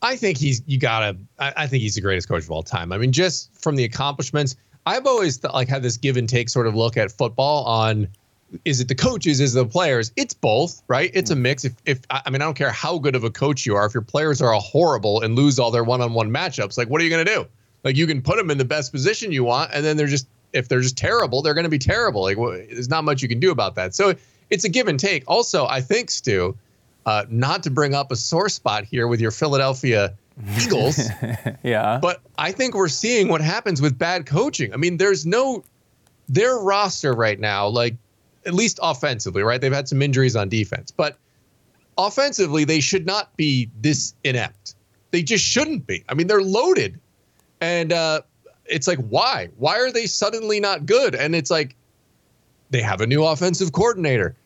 I 0.03 0.16
think 0.16 0.38
he's 0.38 0.62
you 0.66 0.79
gotta. 0.79 1.16
I, 1.38 1.53
I, 1.57 1.66
think 1.66 1.83
he's 1.83 1.94
the 1.94 2.00
greatest 2.00 2.29
coach 2.29 2.44
of 2.44 2.50
all 2.50 2.62
time. 2.62 2.92
I 2.92 2.98
mean, 2.98 3.11
just 3.11 3.50
from 3.61 3.74
the 3.77 3.85
accomplishments, 3.85 4.57
I've 4.87 5.07
always 5.07 5.38
th- 5.38 5.53
like 5.53 5.68
had 5.68 5.83
this 5.83 5.96
give 5.96 6.16
and 6.16 6.29
take 6.29 6.48
sort 6.48 6.66
of 6.66 6.74
look 6.74 6.96
at 6.96 7.11
football 7.11 7.64
on. 7.64 8.09
Is 8.64 8.81
it 8.81 8.87
the 8.87 8.94
coaches? 8.94 9.40
Is 9.40 9.57
it 9.57 9.59
the 9.59 9.66
players? 9.66 10.12
It's 10.16 10.33
both, 10.33 10.81
right? 10.87 11.11
It's 11.12 11.31
a 11.31 11.37
mix. 11.37 11.64
If, 11.64 11.72
if 11.87 12.00
I 12.11 12.31
mean, 12.31 12.40
I 12.40 12.44
don't 12.44 12.55
care 12.55 12.70
how 12.70 12.98
good 12.98 13.16
of 13.16 13.24
a 13.24 13.31
coach 13.31 13.66
you 13.66 13.74
are. 13.74 13.85
If 13.87 13.94
your 13.94 14.03
players 14.03 14.40
are 14.40 14.53
horrible 14.55 15.22
and 15.22 15.35
lose 15.35 15.59
all 15.59 15.72
their 15.72 15.83
one-on-one 15.83 16.31
matchups, 16.31 16.79
like 16.79 16.88
what 16.88 17.00
are 17.00 17.05
you 17.05 17.11
going 17.11 17.24
to 17.27 17.35
do? 17.35 17.46
Like 17.85 17.97
you 17.97 18.07
can 18.07 18.23
put 18.23 18.37
them 18.37 18.51
in 18.51 18.59
the 18.59 18.64
best 18.64 18.90
position 18.92 19.31
you 19.31 19.44
want, 19.44 19.70
and 19.73 19.85
then 19.85 19.97
they're 19.97 20.07
just 20.07 20.27
if 20.53 20.68
they're 20.68 20.81
just 20.81 20.97
terrible, 20.97 21.42
they're 21.42 21.55
going 21.55 21.64
to 21.64 21.70
be 21.70 21.79
terrible. 21.79 22.23
Like 22.23 22.38
well, 22.38 22.53
there's 22.53 22.88
not 22.88 23.05
much 23.05 23.23
you 23.23 23.29
can 23.29 23.40
do 23.40 23.51
about 23.51 23.75
that. 23.75 23.94
So 23.94 24.14
it's 24.51 24.64
a 24.64 24.68
give 24.68 24.88
and 24.88 24.99
take. 24.99 25.25
Also, 25.27 25.66
I 25.66 25.81
think 25.81 26.11
Stu, 26.11 26.57
uh, 27.07 27.27
not 27.29 27.62
to 27.64 27.70
bring 27.70 27.94
up 27.94 28.11
a 28.11 28.16
sore 28.16 28.49
spot 28.49 28.85
here 28.85 29.07
with 29.07 29.20
your 29.20 29.31
Philadelphia 29.31 30.14
Eagles, 30.61 30.99
yeah, 31.62 31.99
but 32.01 32.20
I 32.38 32.51
think 32.51 32.75
we're 32.75 32.88
seeing 32.88 33.29
what 33.29 33.40
happens 33.40 33.81
with 33.81 33.97
bad 33.99 34.27
coaching. 34.27 34.73
I 34.73 34.77
mean, 34.77 34.97
there's 34.97 35.27
no 35.27 35.62
their 36.29 36.57
roster 36.57 37.12
right 37.12 37.38
now, 37.38 37.68
like 37.68 37.94
at 38.47 38.55
least 38.55 38.81
offensively, 38.83 39.42
right? 39.42 39.61
They've 39.61 39.73
had 39.73 39.88
some 39.88 40.03
injuries 40.03 40.35
on 40.35 40.49
defense, 40.49 40.90
but 40.90 41.18
offensively, 41.99 42.64
they 42.64 42.81
should 42.81 43.07
not 43.07 43.37
be 43.37 43.70
this 43.81 44.14
inept. 44.25 44.75
They 45.11 45.23
just 45.23 45.44
shouldn't 45.44 45.87
be. 45.87 46.03
I 46.09 46.14
mean, 46.14 46.27
they're 46.27 46.42
loaded 46.42 46.99
and 47.64 47.92
uh, 47.92 48.20
it's 48.66 48.87
like, 48.87 48.98
why? 48.98 49.48
Why 49.57 49.79
are 49.81 49.90
they 49.90 50.07
suddenly 50.07 50.61
not 50.61 50.85
good? 50.85 51.14
And 51.14 51.35
it's 51.35 51.50
like, 51.50 51.77
they 52.70 52.83
have 52.83 53.00
a 53.00 53.07
new 53.07 53.24
offensive 53.24 53.72
coordinator. 53.72 54.37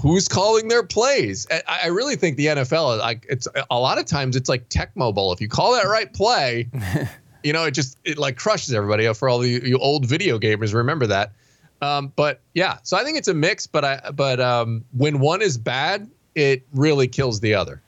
Who's 0.00 0.28
calling 0.28 0.68
their 0.68 0.82
plays? 0.82 1.46
I, 1.50 1.62
I 1.84 1.86
really 1.86 2.14
think 2.14 2.36
the 2.36 2.46
NFL, 2.46 2.98
like, 2.98 3.26
it's 3.28 3.48
a 3.70 3.78
lot 3.78 3.98
of 3.98 4.04
times 4.04 4.36
it's 4.36 4.48
like 4.48 4.68
Tecmo 4.68 5.12
Bowl. 5.12 5.32
If 5.32 5.40
you 5.40 5.48
call 5.48 5.72
that 5.72 5.86
right 5.86 6.12
play, 6.12 6.68
you 7.42 7.52
know, 7.52 7.64
it 7.64 7.72
just 7.72 7.96
it 8.04 8.18
like 8.18 8.36
crushes 8.36 8.74
everybody. 8.74 9.12
For 9.14 9.28
all 9.28 9.38
the 9.38 9.48
you 9.48 9.78
old 9.78 10.06
video 10.06 10.38
gamers, 10.38 10.74
remember 10.74 11.06
that. 11.06 11.32
Um, 11.80 12.12
but 12.16 12.40
yeah, 12.54 12.78
so 12.82 12.96
I 12.96 13.04
think 13.04 13.16
it's 13.16 13.28
a 13.28 13.34
mix. 13.34 13.66
But 13.66 13.84
I 13.84 14.10
but 14.10 14.40
um, 14.40 14.84
when 14.92 15.20
one 15.20 15.40
is 15.40 15.56
bad, 15.56 16.10
it 16.34 16.66
really 16.74 17.08
kills 17.08 17.40
the 17.40 17.54
other. 17.54 17.80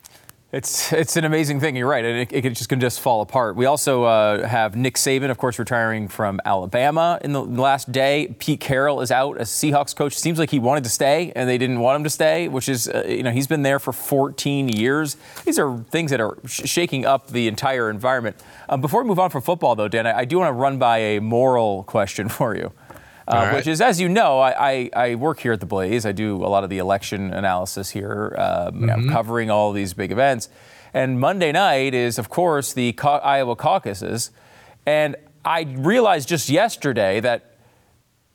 It's 0.52 0.92
it's 0.92 1.16
an 1.16 1.24
amazing 1.24 1.60
thing. 1.60 1.76
You're 1.76 1.88
right. 1.88 2.04
It, 2.04 2.32
it, 2.32 2.50
just 2.50 2.68
can 2.68 2.80
just 2.80 2.98
fall 2.98 3.20
apart. 3.20 3.54
We 3.54 3.66
also 3.66 4.02
uh, 4.02 4.48
have 4.48 4.74
Nick 4.74 4.96
Saban, 4.96 5.30
of 5.30 5.38
course, 5.38 5.60
retiring 5.60 6.08
from 6.08 6.40
Alabama 6.44 7.20
in 7.22 7.32
the 7.32 7.42
last 7.42 7.92
day. 7.92 8.34
Pete 8.40 8.58
Carroll 8.58 9.00
is 9.00 9.12
out 9.12 9.38
as 9.38 9.48
Seahawks 9.48 9.94
coach. 9.94 10.18
Seems 10.18 10.40
like 10.40 10.50
he 10.50 10.58
wanted 10.58 10.82
to 10.82 10.90
stay, 10.90 11.32
and 11.36 11.48
they 11.48 11.56
didn't 11.56 11.78
want 11.78 11.96
him 11.96 12.04
to 12.04 12.10
stay. 12.10 12.48
Which 12.48 12.68
is, 12.68 12.88
uh, 12.88 13.04
you 13.08 13.22
know, 13.22 13.30
he's 13.30 13.46
been 13.46 13.62
there 13.62 13.78
for 13.78 13.92
14 13.92 14.68
years. 14.68 15.16
These 15.44 15.60
are 15.60 15.78
things 15.90 16.10
that 16.10 16.20
are 16.20 16.36
sh- 16.46 16.62
shaking 16.64 17.06
up 17.06 17.28
the 17.28 17.46
entire 17.46 17.88
environment. 17.88 18.36
Um, 18.68 18.80
before 18.80 19.02
we 19.04 19.08
move 19.08 19.20
on 19.20 19.30
from 19.30 19.42
football, 19.42 19.76
though, 19.76 19.88
Dan, 19.88 20.04
I, 20.04 20.18
I 20.18 20.24
do 20.24 20.40
want 20.40 20.48
to 20.48 20.52
run 20.52 20.78
by 20.78 20.98
a 20.98 21.20
moral 21.20 21.84
question 21.84 22.28
for 22.40 22.56
you 22.56 22.72
uh, 23.28 23.37
right. 23.37 23.54
which 23.54 23.66
is, 23.66 23.80
as 23.80 24.00
you 24.00 24.09
know, 24.09 24.38
I, 24.38 24.70
I, 24.70 24.90
I, 24.94 25.14
work 25.14 25.40
here 25.40 25.52
at 25.52 25.61
the 25.61 25.66
Blaze. 25.66 26.04
I 26.06 26.12
do 26.12 26.37
a 26.37 26.48
lot 26.48 26.64
of 26.64 26.70
the 26.70 26.78
election 26.78 27.33
analysis 27.33 27.90
here, 27.90 28.35
um, 28.38 28.46
mm-hmm. 28.46 28.80
you 28.80 28.87
know, 28.87 28.96
mm-hmm. 28.96 29.12
covering 29.12 29.50
all 29.50 29.72
these 29.72 29.94
big 29.94 30.11
events. 30.11 30.48
And 30.92 31.20
Monday 31.20 31.52
night 31.52 31.94
is, 31.94 32.18
of 32.18 32.28
course, 32.28 32.72
the 32.72 32.92
ca- 32.92 33.18
Iowa 33.18 33.56
caucuses. 33.56 34.30
And 34.87 35.16
I 35.44 35.62
realized 35.62 36.28
just 36.28 36.48
yesterday 36.48 37.20
that 37.20 37.50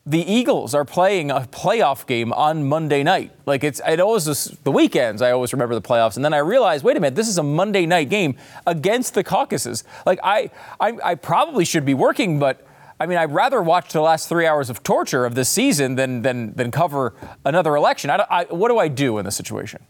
the 0.08 0.20
Eagles 0.20 0.76
are 0.76 0.86
playing 0.86 1.32
a 1.32 1.42
playoff 1.42 2.06
game 2.06 2.32
on 2.34 2.64
Monday 2.70 3.02
night. 3.02 3.32
Like 3.48 3.64
it's, 3.64 3.82
it 3.88 4.00
always 4.00 4.28
is 4.28 4.56
the 4.64 4.72
weekends. 4.72 5.22
I 5.22 5.32
always 5.32 5.52
remember 5.52 5.74
the 5.74 5.82
playoffs, 5.82 6.16
and 6.16 6.24
then 6.24 6.34
I 6.34 6.38
realized, 6.38 6.84
wait 6.84 6.96
a 6.96 7.00
minute, 7.00 7.16
this 7.16 7.28
is 7.28 7.40
a 7.40 7.44
Monday 7.44 7.88
night 7.88 8.10
game 8.10 8.36
against 8.68 9.16
the 9.16 9.24
caucuses. 9.24 9.84
Like 10.06 10.20
I, 10.24 10.52
I, 10.80 10.98
I 11.04 11.16
probably 11.16 11.66
should 11.66 11.86
be 11.86 11.96
working, 11.96 12.38
but 12.38 12.66
I 13.00 13.06
mean, 13.06 13.18
I'd 13.18 13.34
rather 13.34 13.62
watch 13.62 13.92
the 13.92 14.02
last 14.02 14.30
three 14.30 14.46
hours 14.46 14.70
of 14.70 14.84
torture 14.84 15.26
of 15.26 15.36
this 15.36 15.50
season 15.50 15.96
than 15.96 16.22
than 16.22 16.54
than 16.54 16.72
cover 16.72 17.14
another 17.44 17.76
election. 17.76 18.10
I, 18.10 18.26
I, 18.30 18.44
what 18.46 18.70
do 18.70 18.78
I 18.78 18.88
do 18.88 19.18
in 19.18 19.26
this 19.26 19.36
situation? 19.36 19.84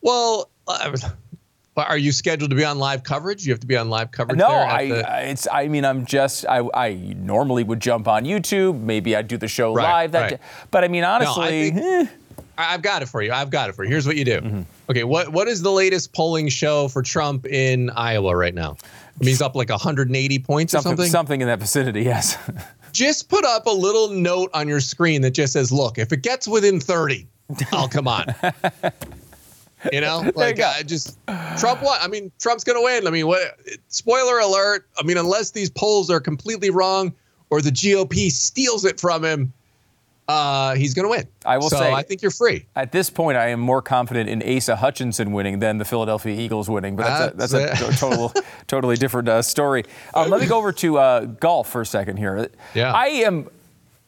Well, 0.00 0.50
uh, 0.66 0.96
are 1.76 1.96
you 1.96 2.12
scheduled 2.12 2.50
to 2.50 2.56
be 2.56 2.64
on 2.64 2.78
live 2.78 3.02
coverage? 3.04 3.46
You 3.46 3.52
have 3.52 3.60
to 3.60 3.66
be 3.66 3.76
on 3.76 3.88
live 3.88 4.10
coverage. 4.10 4.38
No, 4.38 4.48
I. 4.48 4.88
The... 4.88 5.30
It's. 5.30 5.46
I 5.50 5.68
mean, 5.68 5.84
I'm 5.84 6.04
just. 6.04 6.44
I. 6.46 6.68
I 6.74 6.94
normally 7.16 7.62
would 7.64 7.80
jump 7.80 8.08
on 8.08 8.24
YouTube. 8.24 8.80
Maybe 8.80 9.14
I'd 9.14 9.28
do 9.28 9.36
the 9.36 9.48
show 9.48 9.72
right, 9.72 10.02
live 10.02 10.12
that 10.12 10.20
right. 10.20 10.30
day. 10.32 10.38
But 10.70 10.84
I 10.84 10.88
mean, 10.88 11.04
honestly. 11.04 11.70
No, 11.70 11.78
I 11.78 12.04
think, 12.04 12.08
eh. 12.08 12.12
I've 12.58 12.82
got 12.82 13.02
it 13.02 13.06
for 13.06 13.22
you. 13.22 13.32
I've 13.32 13.50
got 13.50 13.70
it 13.70 13.72
for 13.74 13.84
you. 13.84 13.90
Here's 13.90 14.06
what 14.06 14.16
you 14.16 14.24
do. 14.24 14.40
Mm-hmm. 14.40 14.62
Okay, 14.90 15.04
what 15.04 15.30
what 15.30 15.48
is 15.48 15.62
the 15.62 15.70
latest 15.70 16.12
polling 16.12 16.48
show 16.48 16.88
for 16.88 17.02
Trump 17.02 17.46
in 17.46 17.90
Iowa 17.90 18.36
right 18.36 18.54
now? 18.54 18.76
I 19.22 19.24
mean, 19.24 19.30
he's 19.30 19.42
up 19.42 19.54
like 19.54 19.70
180 19.70 20.38
points 20.40 20.72
something, 20.72 20.92
or 20.92 20.96
something. 20.96 21.10
Something 21.10 21.40
in 21.42 21.46
that 21.46 21.60
vicinity, 21.60 22.02
yes. 22.02 22.36
just 22.92 23.28
put 23.28 23.44
up 23.44 23.66
a 23.66 23.70
little 23.70 24.08
note 24.08 24.50
on 24.52 24.66
your 24.66 24.80
screen 24.80 25.22
that 25.22 25.30
just 25.30 25.52
says, 25.52 25.70
"Look, 25.70 25.96
if 25.96 26.12
it 26.12 26.22
gets 26.22 26.48
within 26.48 26.80
30, 26.80 27.28
I'll 27.72 27.88
come 27.88 28.08
on." 28.08 28.26
you 29.92 30.00
know, 30.00 30.28
like 30.34 30.58
you 30.58 30.64
uh, 30.64 30.82
just 30.82 31.16
Trump. 31.56 31.82
What? 31.82 32.02
I 32.02 32.08
mean, 32.08 32.32
Trump's 32.40 32.64
going 32.64 32.76
to 32.76 32.84
win. 32.84 33.06
I 33.06 33.10
mean, 33.10 33.28
what? 33.28 33.60
Spoiler 33.86 34.40
alert. 34.40 34.88
I 34.98 35.04
mean, 35.04 35.16
unless 35.16 35.52
these 35.52 35.70
polls 35.70 36.10
are 36.10 36.20
completely 36.20 36.70
wrong 36.70 37.14
or 37.50 37.60
the 37.60 37.70
GOP 37.70 38.28
steals 38.28 38.84
it 38.84 39.00
from 39.00 39.24
him, 39.24 39.52
uh, 40.28 40.74
he's 40.74 40.94
going 40.94 41.04
to 41.04 41.10
win. 41.10 41.26
I 41.44 41.58
will 41.58 41.68
so 41.70 41.76
say, 41.78 41.92
I 41.92 42.02
think 42.02 42.22
you're 42.22 42.30
free. 42.30 42.66
At 42.76 42.92
this 42.92 43.10
point, 43.10 43.36
I 43.36 43.48
am 43.48 43.60
more 43.60 43.82
confident 43.82 44.28
in 44.30 44.56
Asa 44.56 44.76
Hutchinson 44.76 45.32
winning 45.32 45.58
than 45.58 45.78
the 45.78 45.84
Philadelphia 45.84 46.38
Eagles 46.40 46.70
winning, 46.70 46.96
but 46.96 47.04
that's, 47.34 47.52
That's 47.52 47.52
a, 47.54 47.84
that's 47.84 47.96
a 47.96 48.00
total, 48.00 48.32
totally 48.66 48.96
different 48.96 49.28
uh, 49.28 49.42
story. 49.42 49.84
Um, 50.14 50.30
let 50.30 50.40
me 50.40 50.46
go 50.46 50.58
over 50.58 50.72
to 50.72 50.98
uh, 50.98 51.20
golf 51.24 51.70
for 51.70 51.80
a 51.80 51.86
second 51.86 52.16
here. 52.18 52.48
Yeah. 52.74 52.92
I 52.92 53.06
am. 53.08 53.48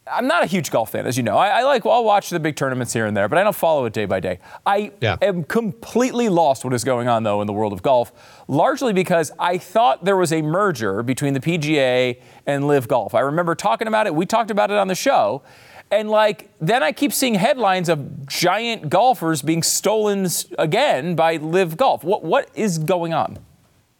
I'm 0.07 0.27
not 0.27 0.43
a 0.43 0.47
huge 0.47 0.71
golf 0.71 0.93
fan, 0.93 1.07
as 1.07 1.17
you 1.17 1.23
know. 1.23 1.39
I, 1.39 1.61
I 1.61 1.63
like. 1.63 1.87
Well, 1.87 1.95
I'll 1.95 2.05
watch 2.05 2.29
the 2.29 2.39
big 2.39 2.57
tournaments 2.57 2.93
here 2.93 3.07
and 3.07 3.17
there, 3.17 3.27
but 3.27 3.39
I 3.39 3.43
don't 3.43 3.57
follow 3.57 3.87
it 3.87 3.95
day 3.95 4.05
by 4.05 4.21
day. 4.21 4.39
I 4.67 4.93
Yeah. 5.01 5.17
am 5.23 5.45
completely 5.45 6.29
lost 6.29 6.63
what 6.63 6.75
is 6.75 6.85
going 6.85 7.09
on 7.09 7.23
though 7.23 7.41
in 7.41 7.47
the 7.47 7.55
world 7.55 7.73
of 7.73 7.81
golf, 7.83 8.13
largely 8.47 8.93
because 8.93 9.33
I 9.39 9.57
thought 9.57 10.05
there 10.05 10.19
was 10.19 10.31
a 10.31 10.43
merger 10.43 11.03
between 11.03 11.33
the 11.33 11.41
PGA 11.41 12.21
and 12.47 12.67
LIV 12.67 12.87
Golf. 12.87 13.15
I 13.15 13.21
remember 13.21 13.55
talking 13.55 13.89
about 13.89 14.07
it. 14.07 14.15
We 14.15 14.27
talked 14.27 14.51
about 14.51 14.71
it 14.71 14.77
on 14.77 14.89
the 14.89 14.95
show. 14.95 15.43
And 15.91 16.11
like 16.11 16.51
then 16.61 16.83
I 16.83 16.93
keep 16.93 17.13
seeing 17.13 17.35
headlines 17.35 17.89
of 17.89 18.27
giant 18.27 18.89
golfers 18.91 19.43
being 19.43 19.63
stolen 19.63 20.27
again 20.59 21.15
by 21.15 21.37
LIV 21.37 21.77
Golf. 21.77 22.03
What 22.05 22.25
what 22.25 22.49
is 22.55 22.79
going 22.79 23.13
on? 23.15 23.39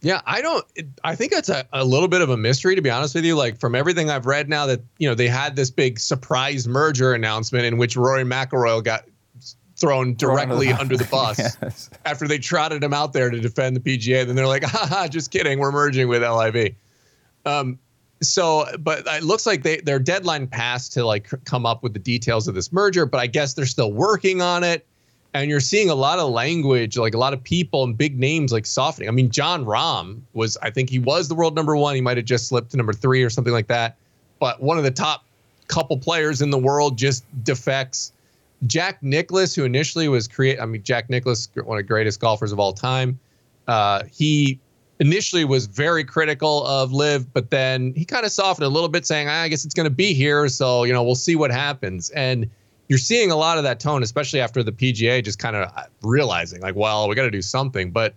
Yeah, 0.01 0.21
I 0.27 0.43
don't. 0.43 0.65
I 1.03 1.15
think 1.15 1.33
that's 1.33 1.49
a, 1.49 1.67
a 1.73 1.83
little 1.85 2.09
bit 2.09 2.21
of 2.21 2.29
a 2.29 2.37
mystery, 2.37 2.75
to 2.75 2.83
be 2.83 2.91
honest 2.91 3.15
with 3.15 3.25
you. 3.25 3.37
Like 3.37 3.59
from 3.59 3.75
everything 3.75 4.11
I've 4.11 4.27
read 4.27 4.49
now, 4.51 4.67
that 4.67 4.81
you 4.99 5.09
know 5.09 5.15
they 5.15 5.29
had 5.29 5.57
this 5.57 5.71
big 5.71 5.99
surprise 5.99 6.69
merger 6.69 7.15
announcement 7.15 7.65
in 7.65 7.79
which 7.79 7.97
Rory 7.97 8.25
McIlroy 8.25 8.85
got 8.85 9.05
thrown 9.77 10.15
directly 10.15 10.71
under 10.73 10.97
the 10.97 11.05
bus 11.11 11.39
Yes. 11.39 11.91
after 12.05 12.29
they 12.29 12.39
trotted 12.39 12.85
him 12.85 12.93
out 12.93 13.13
there 13.13 13.31
to 13.31 13.41
defend 13.41 13.77
the 13.77 13.81
PGA. 13.81 14.27
Then 14.27 14.37
they're 14.37 14.47
like, 14.47 14.63
"Haha, 14.65 15.09
just 15.09 15.31
kidding, 15.31 15.59
we're 15.59 15.73
merging 15.73 16.09
with 16.09 16.23
LIV." 16.23 16.75
Um, 17.47 17.79
so, 18.21 18.67
but 18.79 19.05
it 19.07 19.25
looks 19.25 19.47
like 19.47 19.63
they 19.63 19.79
their 19.79 19.99
deadline 19.99 20.47
passed 20.47 20.93
to 20.95 21.05
like 21.05 21.29
come 21.45 21.67
up 21.67 21.83
with 21.83 21.93
the 21.93 21.99
details 21.99 22.49
of 22.49 22.55
this 22.55 22.73
merger. 22.73 23.07
But 23.07 23.21
I 23.21 23.27
guess 23.27 23.55
they're 23.55 23.67
still 23.67 23.93
working 23.93 24.41
on 24.41 24.65
it. 24.65 24.87
And 25.35 25.51
you're 25.51 25.59
seeing 25.59 25.91
a 25.91 25.97
lot 25.97 26.21
of 26.21 26.31
language, 26.31 26.97
like 26.97 27.13
a 27.13 27.19
lot 27.19 27.33
of 27.33 27.43
people 27.43 27.83
and 27.83 27.99
big 27.99 28.17
names 28.17 28.53
like 28.53 28.67
softening. 28.67 29.09
I 29.09 29.13
mean, 29.13 29.31
Jon 29.31 29.65
Rahm 29.65 30.21
was, 30.33 30.57
I 30.63 30.71
think 30.71 30.89
he 30.89 31.01
was 31.01 31.27
the 31.27 31.35
world 31.35 31.57
number 31.57 31.77
one. 31.77 31.97
He 31.97 32.01
might 32.01 32.17
have 32.17 32.27
just 32.27 32.47
slipped 32.47 32.71
to 32.71 32.77
number 32.77 32.93
three 32.93 33.21
or 33.25 33.31
something 33.31 33.53
like 33.53 33.67
that. 33.67 33.97
But 34.39 34.63
one 34.63 34.79
of 34.79 34.85
the 34.85 34.93
top 34.93 35.25
couple 35.67 35.99
players 35.99 36.41
in 36.41 36.51
the 36.51 36.59
world 36.59 36.97
just 36.97 37.25
defects. 37.43 38.13
Jack 38.69 39.03
Nicklaus, 39.03 39.57
who 39.57 39.65
initially 39.65 40.07
was 40.07 40.29
create, 40.29 40.61
I 40.61 40.67
mean, 40.67 40.85
Jack 40.85 41.11
Nicklaus, 41.11 41.49
one 41.55 41.79
of 41.79 41.85
the 41.85 41.89
greatest 41.89 42.21
golfers 42.21 42.53
of 42.53 42.61
all 42.61 42.73
time. 42.73 43.19
Uh, 43.67 44.05
he 44.13 44.61
initially 45.01 45.45
was 45.45 45.67
very 45.67 46.05
critical 46.05 46.65
of 46.67 46.93
LIV, 46.93 47.33
but 47.33 47.51
then 47.51 47.93
he 47.97 48.05
kind 48.05 48.25
of 48.25 48.33
softened 48.33 48.67
a 48.67 48.69
little 48.69 48.89
bit, 48.89 49.07
saying, 49.07 49.29
"I 49.29 49.49
guess 49.49 49.65
it's 49.65 49.75
going 49.75 49.85
to 49.85 49.95
be 49.95 50.15
here, 50.15 50.49
so 50.49 50.85
you 50.85 50.93
know 50.93 51.03
we'll 51.03 51.15
see 51.15 51.37
what 51.37 51.51
happens." 51.51 52.11
And 52.11 52.49
you're 52.89 52.99
seeing 52.99 53.31
a 53.31 53.37
lot 53.37 53.59
of 53.59 53.65
that 53.65 53.81
tone, 53.81 54.03
especially 54.03 54.41
after 54.41 54.63
the 54.63 54.73
PGA 54.73 55.25
just 55.25 55.39
kind 55.39 55.57
of 55.57 55.71
realizing, 56.03 56.61
like, 56.61 56.75
well, 56.75 57.09
we 57.09 57.15
got 57.15 57.23
to 57.23 57.31
do 57.31 57.43
something, 57.43 57.91
but 57.91 58.15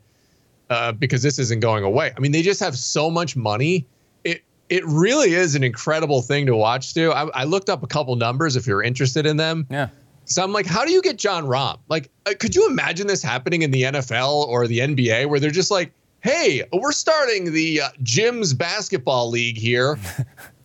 uh, 0.70 0.92
because 0.92 1.24
this 1.24 1.40
isn't 1.40 1.62
going 1.62 1.84
away. 1.84 2.12
I 2.16 2.20
mean, 2.20 2.32
they 2.32 2.42
just 2.42 2.60
have 2.60 2.78
so 2.78 3.10
much 3.10 3.36
money. 3.36 3.86
It 4.24 4.44
it 4.70 4.86
really 4.86 5.34
is 5.34 5.56
an 5.56 5.64
incredible 5.64 6.22
thing 6.22 6.46
to 6.48 6.56
watch. 6.56 6.94
Too. 6.94 7.12
I, 7.12 7.28
I 7.30 7.44
looked 7.46 7.70
up 7.70 7.84
a 7.84 7.88
couple 7.88 8.16
numbers 8.16 8.56
if 8.56 8.68
you're 8.68 8.84
interested 8.84 9.26
in 9.26 9.38
them. 9.38 9.66
Yeah. 9.70 9.90
So 10.26 10.44
I'm 10.44 10.52
like, 10.52 10.66
how 10.66 10.84
do 10.84 10.92
you 10.92 11.02
get 11.02 11.18
Jon 11.18 11.46
Rahm? 11.46 11.80
Like, 11.88 12.10
uh, 12.26 12.34
could 12.38 12.54
you 12.54 12.68
imagine 12.68 13.08
this 13.08 13.24
happening 13.24 13.62
in 13.62 13.72
the 13.72 13.84
NFL 13.84 14.46
or 14.48 14.68
the 14.68 14.80
NBA 14.80 15.30
where 15.30 15.40
they're 15.40 15.50
just 15.52 15.72
like, 15.72 15.94
hey, 16.22 16.64
we're 16.74 16.92
starting 16.92 17.54
the 17.54 17.82
uh, 17.82 17.90
Jim's 18.04 18.54
basketball 18.54 19.30
league 19.30 19.58
here. 19.58 19.98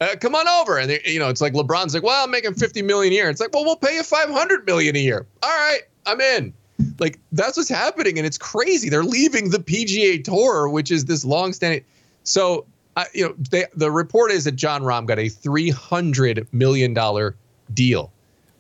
Uh, 0.03 0.17
come 0.17 0.35
on 0.35 0.49
over. 0.49 0.81
And, 0.81 0.91
they, 0.91 1.01
you 1.05 1.21
know, 1.21 1.29
it's 1.29 1.41
like 1.41 1.53
LeBron's 1.53 1.95
like, 1.95 2.03
well, 2.03 2.25
I'm 2.25 2.31
making 2.33 2.55
50 2.55 2.83
million 2.83 3.13
a 3.13 3.15
year. 3.15 3.31
It's 3.31 3.41
like, 3.41 3.53
well, 3.53 3.65
we'll 3.65 3.77
pay 3.77 3.95
you 3.95 4.03
500 4.03 4.67
million 4.67 4.97
a 4.97 4.99
year. 4.99 5.29
All 5.45 5.49
right, 5.49 5.83
I'm 6.07 6.21
in. 6.21 6.53
Like, 6.99 7.21
that's 7.31 7.57
what's 7.57 7.69
happening. 7.69 8.19
And 8.19 8.27
it's 8.27 8.37
crazy. 8.37 8.89
They're 8.89 9.05
leaving 9.05 9.51
the 9.51 9.59
PGA 9.59 10.25
Tour, 10.25 10.69
which 10.69 10.91
is 10.91 11.05
this 11.05 11.25
long 11.25 11.53
standing. 11.53 11.85
So, 12.25 12.67
uh, 12.97 13.05
you 13.15 13.29
know, 13.29 13.35
they, 13.53 13.67
the 13.77 13.93
report 13.93 14.33
is 14.33 14.43
that 14.43 14.57
Jon 14.57 14.83
Rahm 14.83 15.07
got 15.07 15.21
a 15.21 15.27
$300 15.27 16.49
million 16.53 17.33
deal. 17.73 18.13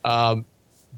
Um, 0.05 0.45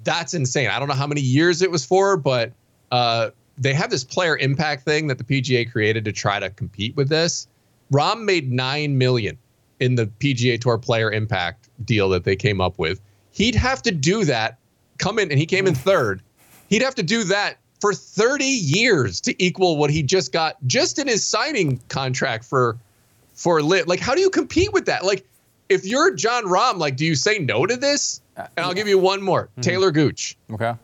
that's 0.02 0.34
insane. 0.34 0.68
I 0.68 0.78
don't 0.78 0.88
know 0.88 0.94
how 0.94 1.06
many 1.06 1.22
years 1.22 1.62
it 1.62 1.70
was 1.70 1.86
for, 1.86 2.18
but 2.18 2.52
uh, 2.92 3.30
they 3.58 3.74
have 3.74 3.90
this 3.90 4.04
player 4.04 4.36
impact 4.38 4.84
thing 4.84 5.06
that 5.06 5.18
the 5.18 5.24
PGA 5.24 5.70
created 5.70 6.04
to 6.04 6.12
try 6.12 6.40
to 6.40 6.50
compete 6.50 6.96
with 6.96 7.08
this. 7.08 7.46
Rahm 7.92 8.24
made 8.24 8.50
nine 8.50 8.98
million 8.98 9.38
in 9.80 9.94
the 9.94 10.06
PGA 10.06 10.60
Tour 10.60 10.78
player 10.78 11.10
impact 11.12 11.68
deal 11.84 12.08
that 12.10 12.24
they 12.24 12.36
came 12.36 12.60
up 12.60 12.78
with. 12.78 13.00
He'd 13.30 13.54
have 13.54 13.82
to 13.82 13.92
do 13.92 14.24
that, 14.24 14.58
come 14.98 15.18
in, 15.18 15.30
and 15.30 15.38
he 15.38 15.46
came 15.46 15.66
in 15.66 15.74
third. 15.74 16.22
He'd 16.68 16.82
have 16.82 16.94
to 16.96 17.02
do 17.02 17.24
that 17.24 17.58
for 17.80 17.92
30 17.92 18.44
years 18.44 19.20
to 19.22 19.44
equal 19.44 19.76
what 19.76 19.90
he 19.90 20.02
just 20.02 20.32
got 20.32 20.56
just 20.66 20.98
in 20.98 21.06
his 21.06 21.24
signing 21.24 21.80
contract 21.88 22.44
for 22.44 22.78
for 23.34 23.60
lit. 23.62 23.88
Like, 23.88 24.00
how 24.00 24.14
do 24.14 24.20
you 24.20 24.30
compete 24.30 24.72
with 24.72 24.86
that? 24.86 25.04
Like, 25.04 25.26
if 25.68 25.84
you're 25.84 26.14
Jon 26.14 26.44
Rahm, 26.44 26.78
like, 26.78 26.96
do 26.96 27.04
you 27.04 27.16
say 27.16 27.40
no 27.40 27.66
to 27.66 27.76
this? 27.76 28.20
Uh, 28.36 28.46
and 28.56 28.64
I'll 28.64 28.74
give 28.74 28.88
you 28.88 28.98
one 28.98 29.20
more. 29.20 29.48
Hmm. 29.56 29.60
Taylor 29.60 29.90
Gooch 29.90 30.36
Okay. 30.52 30.74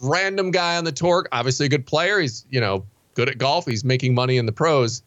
Random 0.00 0.50
guy 0.50 0.76
on 0.76 0.84
the 0.84 0.92
tour, 0.92 1.26
obviously 1.32 1.66
a 1.66 1.68
good 1.68 1.86
player. 1.86 2.20
He's, 2.20 2.44
you 2.50 2.60
know, 2.60 2.84
good 3.14 3.28
at 3.28 3.38
golf. 3.38 3.66
He's 3.66 3.84
making 3.84 4.14
money 4.14 4.36
in 4.36 4.46
the 4.46 4.52
pros. 4.52 5.02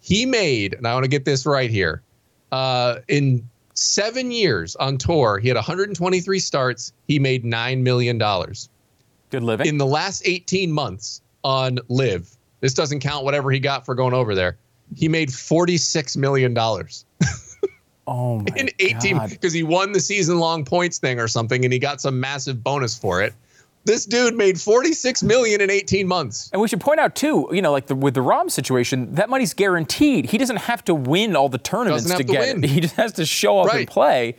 He 0.00 0.26
made, 0.26 0.74
and 0.74 0.86
I 0.86 0.92
want 0.92 1.04
to 1.04 1.08
get 1.08 1.24
this 1.24 1.46
right 1.46 1.70
here, 1.70 2.02
uh, 2.52 3.00
in 3.08 3.48
seven 3.74 4.30
years 4.30 4.76
on 4.76 4.98
tour, 4.98 5.38
he 5.38 5.48
had 5.48 5.56
123 5.56 6.38
starts. 6.38 6.92
He 7.08 7.18
made 7.18 7.44
$9 7.44 7.82
million. 7.82 8.18
Good 8.18 9.42
living. 9.42 9.66
In 9.66 9.78
the 9.78 9.86
last 9.86 10.22
18 10.24 10.70
months 10.70 11.22
on 11.42 11.78
LIV, 11.88 12.36
this 12.60 12.74
doesn't 12.74 13.00
count 13.00 13.24
whatever 13.24 13.50
he 13.50 13.60
got 13.60 13.84
for 13.84 13.94
going 13.94 14.14
over 14.14 14.34
there, 14.34 14.56
he 14.94 15.08
made 15.08 15.28
$46 15.30 16.16
million. 16.16 16.56
oh 18.06 18.38
my 18.38 18.46
in 18.56 18.68
18 18.80 19.28
because 19.28 19.52
he 19.52 19.62
won 19.62 19.92
the 19.92 20.00
season 20.00 20.38
long 20.38 20.62
points 20.64 20.98
thing 20.98 21.18
or 21.18 21.26
something 21.26 21.64
and 21.64 21.72
he 21.72 21.78
got 21.78 22.02
some 22.02 22.20
massive 22.20 22.62
bonus 22.62 22.96
for 22.96 23.22
it. 23.22 23.32
This 23.86 24.06
dude 24.06 24.34
made 24.34 24.58
46 24.60 25.22
million 25.22 25.60
in 25.60 25.70
18 25.70 26.08
months. 26.08 26.48
And 26.52 26.62
we 26.62 26.68
should 26.68 26.80
point 26.80 27.00
out 27.00 27.14
too, 27.14 27.48
you 27.52 27.60
know, 27.60 27.70
like 27.70 27.86
the, 27.86 27.94
with 27.94 28.14
the 28.14 28.22
Rahm 28.22 28.50
situation, 28.50 29.14
that 29.16 29.28
money's 29.28 29.52
guaranteed. 29.52 30.26
He 30.30 30.38
doesn't 30.38 30.56
have 30.56 30.82
to 30.84 30.94
win 30.94 31.36
all 31.36 31.50
the 31.50 31.58
tournaments 31.58 32.04
to 32.10 32.16
to 32.16 32.24
get 32.24 32.40
win. 32.56 32.64
it. 32.64 32.70
He 32.74 32.80
just 32.80 32.94
has 32.96 33.12
to 33.14 33.26
show 33.26 33.58
up 33.60 33.74
and 33.74 33.86
play. 33.86 34.36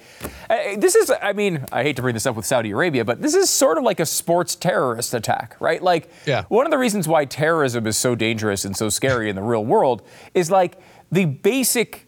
Uh, 0.49 0.75
this 0.77 0.95
is, 0.95 1.11
I 1.21 1.33
mean, 1.33 1.63
I 1.71 1.83
hate 1.83 1.95
to 1.97 2.01
bring 2.01 2.13
this 2.15 2.25
up 2.25 2.35
with 2.35 2.45
Saudi 2.45 2.71
Arabia, 2.71 3.05
but 3.05 3.21
this 3.21 3.35
is 3.35 3.49
sort 3.49 3.77
of 3.77 3.83
like 3.83 3.99
a 3.99 4.05
sports 4.05 4.55
terrorist 4.55 5.13
attack, 5.13 5.55
right? 5.59 5.81
Like, 5.81 6.09
Yeah. 6.25 6.45
one 6.49 6.65
of 6.65 6.71
the 6.71 6.77
reasons 6.79 7.07
why 7.07 7.25
terrorism 7.25 7.85
is 7.85 7.97
so 7.97 8.15
dangerous 8.15 8.65
and 8.65 8.75
so 8.75 8.89
scary 8.89 9.29
in 9.29 9.35
the 9.35 9.43
real 9.43 9.63
world 9.63 10.01
is 10.33 10.49
like 10.49 10.79
the 11.11 11.25
basic 11.25 12.07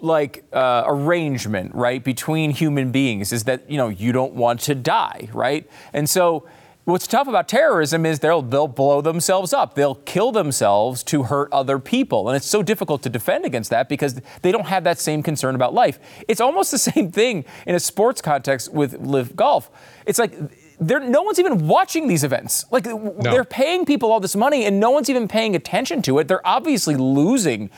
like 0.00 0.44
uh, 0.52 0.84
arrangement 0.86 1.74
right 1.74 2.04
between 2.04 2.50
human 2.52 2.92
beings 2.92 3.32
is 3.32 3.44
that 3.44 3.68
you 3.68 3.76
know 3.76 3.88
you 3.88 4.12
don't 4.12 4.32
want 4.32 4.60
to 4.60 4.72
die 4.72 5.28
right 5.32 5.68
and 5.92 6.08
so 6.08 6.46
what's 6.92 7.06
tough 7.06 7.28
about 7.28 7.48
terrorism 7.48 8.06
is 8.06 8.20
they'll 8.20 8.42
they'll 8.42 8.68
blow 8.68 9.00
themselves 9.00 9.52
up. 9.52 9.74
They'll 9.74 9.96
kill 9.96 10.32
themselves 10.32 11.02
to 11.04 11.24
hurt 11.24 11.52
other 11.52 11.78
people. 11.78 12.28
And 12.28 12.36
it's 12.36 12.46
so 12.46 12.62
difficult 12.62 13.02
to 13.02 13.08
defend 13.08 13.44
against 13.44 13.70
that 13.70 13.88
because 13.88 14.20
they 14.42 14.52
don't 14.52 14.66
have 14.66 14.84
that 14.84 14.98
same 14.98 15.22
concern 15.22 15.54
about 15.54 15.74
life. 15.74 15.98
It's 16.26 16.40
almost 16.40 16.70
the 16.76 16.78
same 16.78 17.10
thing 17.10 17.44
in 17.66 17.74
a 17.74 17.80
sports 17.80 18.20
context 18.22 18.72
with 18.72 18.94
LIV 19.00 19.36
golf. 19.36 19.70
It's 20.06 20.18
like 20.18 20.32
there, 20.80 21.00
no 21.00 21.22
one's 21.22 21.38
even 21.38 21.66
watching 21.66 22.06
these 22.06 22.22
events. 22.24 22.64
Like 22.70 22.84
they're 22.84 23.44
paying 23.44 23.84
people 23.84 24.12
all 24.12 24.20
this 24.20 24.36
money, 24.36 24.64
and 24.64 24.78
no 24.78 24.90
one's 24.90 25.10
even 25.10 25.26
paying 25.28 25.56
attention 25.56 26.02
to 26.02 26.18
it. 26.20 26.28
They're 26.28 26.46
obviously 26.46 26.96
losing 26.96 27.70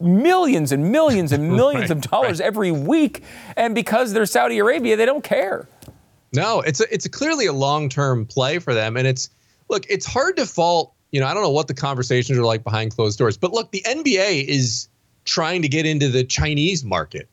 millions 0.00 0.72
and 0.72 0.90
millions 0.90 1.32
and 1.32 1.50
millions 1.56 1.90
Right, 1.90 2.04
of 2.04 2.10
dollars 2.10 2.40
every 2.40 2.72
week, 2.72 3.22
and 3.56 3.74
because 3.74 4.12
they're 4.12 4.26
Saudi 4.26 4.58
Arabia, 4.58 4.96
they 4.96 5.06
don't 5.06 5.22
care. 5.22 5.68
No, 6.32 6.60
it's 6.60 6.80
a, 6.80 6.92
it's 6.92 7.06
a 7.06 7.08
clearly 7.08 7.46
a 7.46 7.52
long 7.52 7.88
term 7.88 8.26
play 8.26 8.58
for 8.58 8.74
them, 8.74 8.96
and 8.96 9.06
it's 9.06 9.30
look, 9.68 9.86
it's 9.88 10.06
hard 10.06 10.36
to 10.36 10.46
fault. 10.46 10.92
You 11.12 11.20
know, 11.20 11.26
I 11.26 11.34
don't 11.34 11.42
know 11.42 11.50
what 11.50 11.68
the 11.68 11.74
conversations 11.74 12.38
are 12.38 12.44
like 12.44 12.64
behind 12.64 12.94
closed 12.94 13.18
doors, 13.18 13.36
but 13.36 13.52
look, 13.52 13.70
the 13.70 13.82
NBA 13.86 14.44
is 14.46 14.88
trying 15.24 15.62
to 15.62 15.68
get 15.68 15.86
into 15.86 16.08
the 16.08 16.24
Chinese 16.24 16.84
market. 16.84 17.28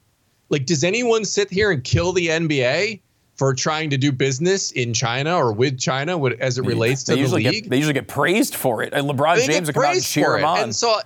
Like, 0.50 0.66
does 0.66 0.84
anyone 0.84 1.26
sit 1.26 1.50
here 1.50 1.72
and 1.72 1.84
kill 1.84 2.14
the 2.14 2.28
NBA 2.28 3.02
for 3.36 3.54
trying 3.54 3.90
to 3.90 3.98
do 3.98 4.12
business 4.12 4.72
in 4.72 4.94
China 4.94 5.36
or 5.36 5.52
with 5.52 5.80
China 5.80 6.24
as 6.36 6.58
it 6.58 6.66
relates 6.66 7.04
they 7.04 7.16
to 7.16 7.28
the 7.28 7.36
league? 7.36 7.64
Get, 7.64 7.70
they 7.70 7.78
usually 7.78 7.94
get 7.94 8.08
praised 8.08 8.56
for 8.56 8.84
it. 8.84 8.94
And 8.94 9.10
LeBron 9.10 9.38
They 9.38 9.48
James 9.48 9.68
will 9.68 9.74
come 9.74 9.86
out 9.86 9.96
and 9.96 10.04
cheer 10.04 10.38
it. 10.38 10.44
on. 10.44 10.60
And 10.60 10.76
so, 10.76 11.00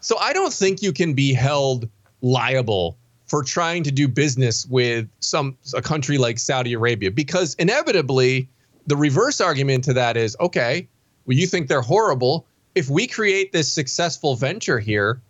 so 0.00 0.18
I 0.18 0.32
don't 0.32 0.52
think 0.52 0.82
you 0.82 0.92
can 0.92 1.14
be 1.14 1.32
held 1.32 1.88
liable 2.20 2.98
for 3.30 3.44
trying 3.44 3.84
to 3.84 3.92
do 3.92 4.08
business 4.08 4.66
with 4.66 5.08
some 5.20 5.56
a 5.72 5.80
country 5.80 6.18
like 6.18 6.36
Saudi 6.36 6.72
Arabia 6.72 7.12
because 7.12 7.54
inevitably 7.54 8.48
the 8.88 8.96
reverse 8.96 9.40
argument 9.40 9.84
to 9.84 9.92
that 9.92 10.16
is 10.16 10.36
okay, 10.40 10.88
well 11.26 11.38
you 11.38 11.46
think 11.46 11.68
they're 11.68 11.80
horrible. 11.80 12.44
If 12.74 12.90
we 12.90 13.06
create 13.06 13.52
this 13.52 13.72
successful 13.72 14.34
venture 14.34 14.80
here, 14.80 15.22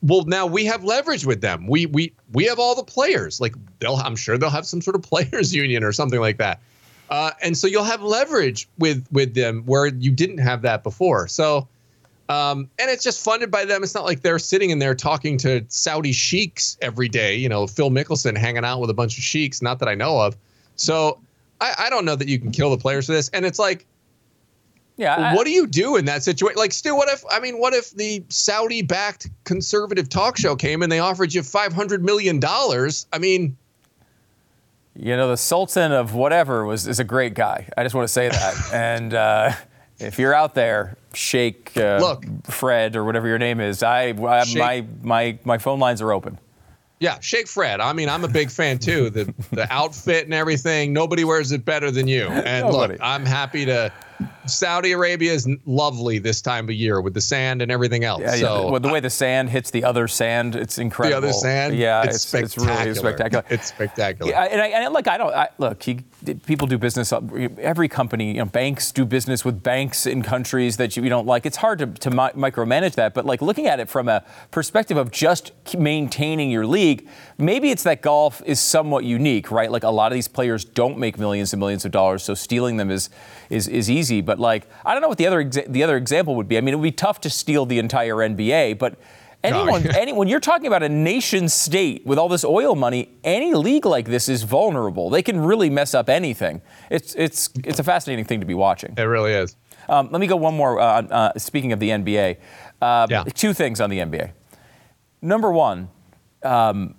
well 0.00 0.24
now 0.24 0.46
we 0.46 0.64
have 0.64 0.82
leverage 0.82 1.26
with 1.26 1.42
them. 1.42 1.66
We 1.66 1.84
we 1.84 2.14
we 2.32 2.46
have 2.46 2.58
all 2.58 2.74
the 2.74 2.84
players. 2.84 3.38
Like 3.38 3.54
they'll 3.80 3.96
I'm 3.96 4.16
sure 4.16 4.38
they'll 4.38 4.48
have 4.48 4.64
some 4.64 4.80
sort 4.80 4.96
of 4.96 5.02
players 5.12 5.54
union 5.54 5.84
or 5.84 5.92
something 5.92 6.20
like 6.20 6.38
that. 6.38 6.58
Uh, 7.10 7.32
and 7.42 7.58
so 7.58 7.66
you'll 7.66 7.84
have 7.84 8.00
leverage 8.00 8.66
with 8.78 9.06
with 9.12 9.34
them 9.34 9.62
where 9.66 9.88
you 9.88 10.10
didn't 10.10 10.38
have 10.38 10.62
that 10.62 10.82
before. 10.82 11.28
So, 11.28 11.68
um, 12.32 12.68
and 12.78 12.90
it's 12.90 13.04
just 13.04 13.22
funded 13.24 13.50
by 13.50 13.64
them. 13.64 13.82
It's 13.82 13.94
not 13.94 14.04
like 14.04 14.22
they're 14.22 14.38
sitting 14.38 14.70
in 14.70 14.78
there 14.78 14.94
talking 14.94 15.36
to 15.38 15.64
Saudi 15.68 16.12
sheiks 16.12 16.76
every 16.80 17.08
day. 17.08 17.34
You 17.36 17.48
know, 17.48 17.66
Phil 17.66 17.90
Mickelson 17.90 18.36
hanging 18.36 18.64
out 18.64 18.80
with 18.80 18.90
a 18.90 18.94
bunch 18.94 19.18
of 19.18 19.22
sheiks. 19.24 19.60
Not 19.62 19.78
that 19.80 19.88
I 19.88 19.94
know 19.94 20.18
of. 20.20 20.36
So 20.76 21.20
I, 21.60 21.74
I 21.78 21.90
don't 21.90 22.04
know 22.04 22.16
that 22.16 22.28
you 22.28 22.38
can 22.38 22.50
kill 22.50 22.70
the 22.70 22.78
players 22.78 23.06
for 23.06 23.12
this. 23.12 23.28
And 23.30 23.44
it's 23.44 23.58
like, 23.58 23.86
Yeah. 24.96 25.14
I- 25.16 25.34
what 25.34 25.44
do 25.44 25.50
you 25.50 25.66
do 25.66 25.96
in 25.96 26.04
that 26.06 26.22
situation? 26.22 26.56
Like, 26.58 26.72
Stu, 26.72 26.94
what 26.96 27.08
if, 27.08 27.24
I 27.30 27.40
mean, 27.40 27.58
what 27.58 27.74
if 27.74 27.90
the 27.90 28.24
Saudi 28.28 28.82
backed 28.82 29.28
conservative 29.44 30.08
talk 30.08 30.36
show 30.38 30.56
came 30.56 30.82
and 30.82 30.90
they 30.90 30.98
offered 31.00 31.34
you 31.34 31.42
$500 31.42 32.00
million? 32.00 32.40
I 32.44 33.18
mean, 33.18 33.56
You 34.94 35.16
know, 35.16 35.28
the 35.28 35.36
Sultan 35.36 35.92
of 35.92 36.14
whatever 36.14 36.64
was 36.66 36.86
is 36.86 36.98
a 37.00 37.04
great 37.04 37.34
guy. 37.34 37.68
I 37.76 37.82
just 37.82 37.94
want 37.94 38.06
to 38.06 38.12
say 38.12 38.28
that. 38.28 38.54
and 38.72 39.14
uh, 39.14 39.52
if 40.02 40.18
you're 40.18 40.34
out 40.34 40.54
there, 40.54 40.96
shake 41.14 41.72
uh, 41.76 41.98
Look. 42.00 42.24
Fred 42.44 42.96
or 42.96 43.04
whatever 43.04 43.28
your 43.28 43.38
name 43.38 43.60
is, 43.60 43.82
I, 43.82 44.14
I 44.26 44.44
Sheikh- 44.44 44.58
my 44.58 44.84
my 45.02 45.38
my 45.44 45.58
phone 45.58 45.78
lines 45.78 46.00
are 46.02 46.12
open. 46.12 46.38
yeah, 47.00 47.18
Shake 47.20 47.48
Fred. 47.48 47.80
I 47.80 47.92
mean, 47.92 48.08
I'm 48.08 48.24
a 48.24 48.28
big 48.28 48.50
fan 48.50 48.78
too. 48.78 49.10
The 49.10 49.32
the 49.52 49.66
outfit 49.72 50.24
and 50.24 50.34
everything, 50.34 50.92
nobody 50.92 51.24
wears 51.24 51.52
it 51.52 51.64
better 51.64 51.90
than 51.90 52.06
you. 52.08 52.26
And 52.28 52.66
Nobody. 52.66 52.94
look, 52.94 53.02
I'm 53.02 53.24
happy 53.26 53.64
to. 53.66 53.92
Saudi 54.46 54.92
Arabia 54.92 55.32
is 55.32 55.48
lovely 55.66 56.18
this 56.18 56.40
time 56.40 56.68
of 56.68 56.74
year 56.74 57.00
with 57.00 57.14
the 57.14 57.20
sand 57.20 57.62
and 57.62 57.70
everything 57.70 58.04
else. 58.04 58.20
Yeah, 58.20 58.34
yeah. 58.34 58.40
so 58.40 58.70
Well, 58.70 58.80
the 58.80 58.88
way 58.88 59.00
the 59.00 59.10
sand 59.10 59.50
hits 59.50 59.70
the 59.70 59.84
other 59.84 60.08
sand, 60.08 60.56
it's 60.56 60.78
incredible. 60.78 61.20
the 61.20 61.28
other 61.28 61.32
sand, 61.32 61.76
Yeah, 61.76 62.02
it's, 62.02 62.32
it's, 62.34 62.56
it's 62.56 62.58
really 62.58 62.94
spectacular. 62.94 63.44
It's 63.48 63.66
spectacular. 63.66 64.30
Yeah, 64.30 64.44
and 64.44 64.60
I, 64.60 64.66
and 64.68 64.92
look, 64.92 65.08
I 65.08 65.18
don't 65.18 65.34
I, 65.34 65.48
look. 65.58 65.82
He, 65.82 66.00
people 66.46 66.66
do 66.66 66.78
business. 66.78 67.12
Every 67.12 67.88
company, 67.88 68.28
you 68.28 68.38
know, 68.38 68.44
banks 68.44 68.92
do 68.92 69.04
business 69.04 69.44
with 69.44 69.62
banks 69.62 70.06
in 70.06 70.22
countries 70.22 70.76
that 70.76 70.96
you, 70.96 71.02
you 71.02 71.08
don't 71.08 71.26
like. 71.26 71.46
It's 71.46 71.56
hard 71.56 71.78
to, 71.80 71.86
to 71.86 72.10
mi- 72.10 72.50
micromanage 72.50 72.94
that. 72.94 73.14
But 73.14 73.26
like 73.26 73.42
looking 73.42 73.66
at 73.66 73.80
it 73.80 73.88
from 73.88 74.08
a 74.08 74.24
perspective 74.50 74.96
of 74.96 75.10
just 75.10 75.52
maintaining 75.76 76.50
your 76.50 76.66
league, 76.66 77.08
maybe 77.38 77.70
it's 77.70 77.82
that 77.84 78.02
golf 78.02 78.42
is 78.44 78.60
somewhat 78.60 79.04
unique, 79.04 79.50
right? 79.50 79.70
Like 79.70 79.82
a 79.82 79.90
lot 79.90 80.12
of 80.12 80.14
these 80.14 80.28
players 80.28 80.64
don't 80.64 80.98
make 80.98 81.18
millions 81.18 81.52
and 81.52 81.60
millions 81.60 81.84
of 81.84 81.90
dollars, 81.90 82.22
so 82.22 82.34
stealing 82.34 82.76
them 82.76 82.90
is 82.90 83.10
is, 83.50 83.68
is 83.68 83.90
easy. 83.90 84.11
But 84.20 84.38
like 84.38 84.68
I 84.84 84.92
don't 84.92 85.02
know 85.02 85.08
what 85.08 85.18
the 85.18 85.26
other 85.26 85.42
exa- 85.44 85.72
the 85.72 85.82
other 85.82 85.96
example 85.96 86.34
would 86.36 86.48
be. 86.48 86.58
I 86.58 86.60
mean, 86.60 86.74
it 86.74 86.76
would 86.76 86.82
be 86.82 86.92
tough 86.92 87.20
to 87.22 87.30
steal 87.30 87.66
the 87.66 87.78
entire 87.78 88.16
NBA, 88.16 88.78
but. 88.78 88.98
Anyone, 89.44 89.84
any, 89.96 90.12
when 90.12 90.28
you're 90.28 90.38
talking 90.38 90.68
about 90.68 90.84
a 90.84 90.88
nation 90.88 91.48
state 91.48 92.06
with 92.06 92.16
all 92.16 92.28
this 92.28 92.44
oil 92.44 92.76
money, 92.76 93.08
any 93.24 93.54
league 93.54 93.84
like 93.84 94.06
this 94.06 94.28
is 94.28 94.44
vulnerable. 94.44 95.10
They 95.10 95.20
can 95.20 95.40
really 95.40 95.68
mess 95.68 95.94
up 95.94 96.08
anything. 96.08 96.62
It's 96.90 97.12
it's 97.16 97.50
it's 97.64 97.80
a 97.80 97.82
fascinating 97.82 98.24
thing 98.24 98.38
to 98.38 98.46
be 98.46 98.54
watching. 98.54 98.94
It 98.96 99.02
really 99.02 99.32
is. 99.32 99.56
Um, 99.88 100.10
let 100.12 100.20
me 100.20 100.28
go 100.28 100.36
one 100.36 100.54
more. 100.56 100.78
Uh, 100.78 101.02
uh, 101.02 101.32
speaking 101.38 101.72
of 101.72 101.80
the 101.80 101.88
NBA, 101.90 102.36
uh, 102.80 103.08
Yeah. 103.10 103.24
two 103.34 103.52
things 103.52 103.80
on 103.80 103.90
the 103.90 103.98
NBA. 103.98 104.30
Number 105.20 105.50
one, 105.50 105.88
um, 106.44 106.94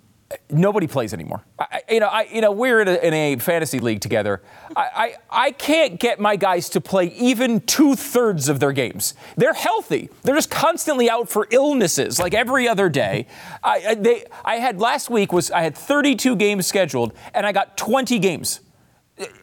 nobody 0.50 0.86
plays 0.86 1.12
anymore. 1.14 1.42
I, 1.58 1.66
I- 1.72 1.80
you 1.94 2.00
know, 2.00 2.06
I, 2.08 2.22
you 2.32 2.40
know, 2.40 2.50
we're 2.50 2.80
in 2.80 2.88
a, 2.88 2.94
in 2.94 3.12
a 3.14 3.36
fantasy 3.36 3.78
league 3.78 4.00
together. 4.00 4.42
I, 4.74 5.14
I, 5.30 5.46
I 5.46 5.50
can't 5.50 6.00
get 6.00 6.18
my 6.18 6.36
guys 6.36 6.68
to 6.70 6.80
play 6.80 7.06
even 7.08 7.60
two 7.60 7.94
thirds 7.94 8.48
of 8.48 8.58
their 8.58 8.72
games. 8.72 9.14
They're 9.36 9.52
healthy. 9.54 10.08
They're 10.22 10.34
just 10.34 10.50
constantly 10.50 11.10
out 11.10 11.28
for 11.28 11.46
illnesses, 11.50 12.18
like 12.18 12.32
every 12.34 12.66
other 12.66 12.88
day. 12.88 13.26
I, 13.62 13.84
I, 13.88 13.94
they, 13.94 14.24
I 14.44 14.56
had 14.56 14.80
last 14.80 15.10
week 15.10 15.32
was 15.32 15.50
I 15.50 15.60
had 15.62 15.76
32 15.76 16.36
games 16.36 16.66
scheduled, 16.66 17.12
and 17.34 17.44
I 17.46 17.52
got 17.52 17.76
20 17.76 18.18
games. 18.18 18.60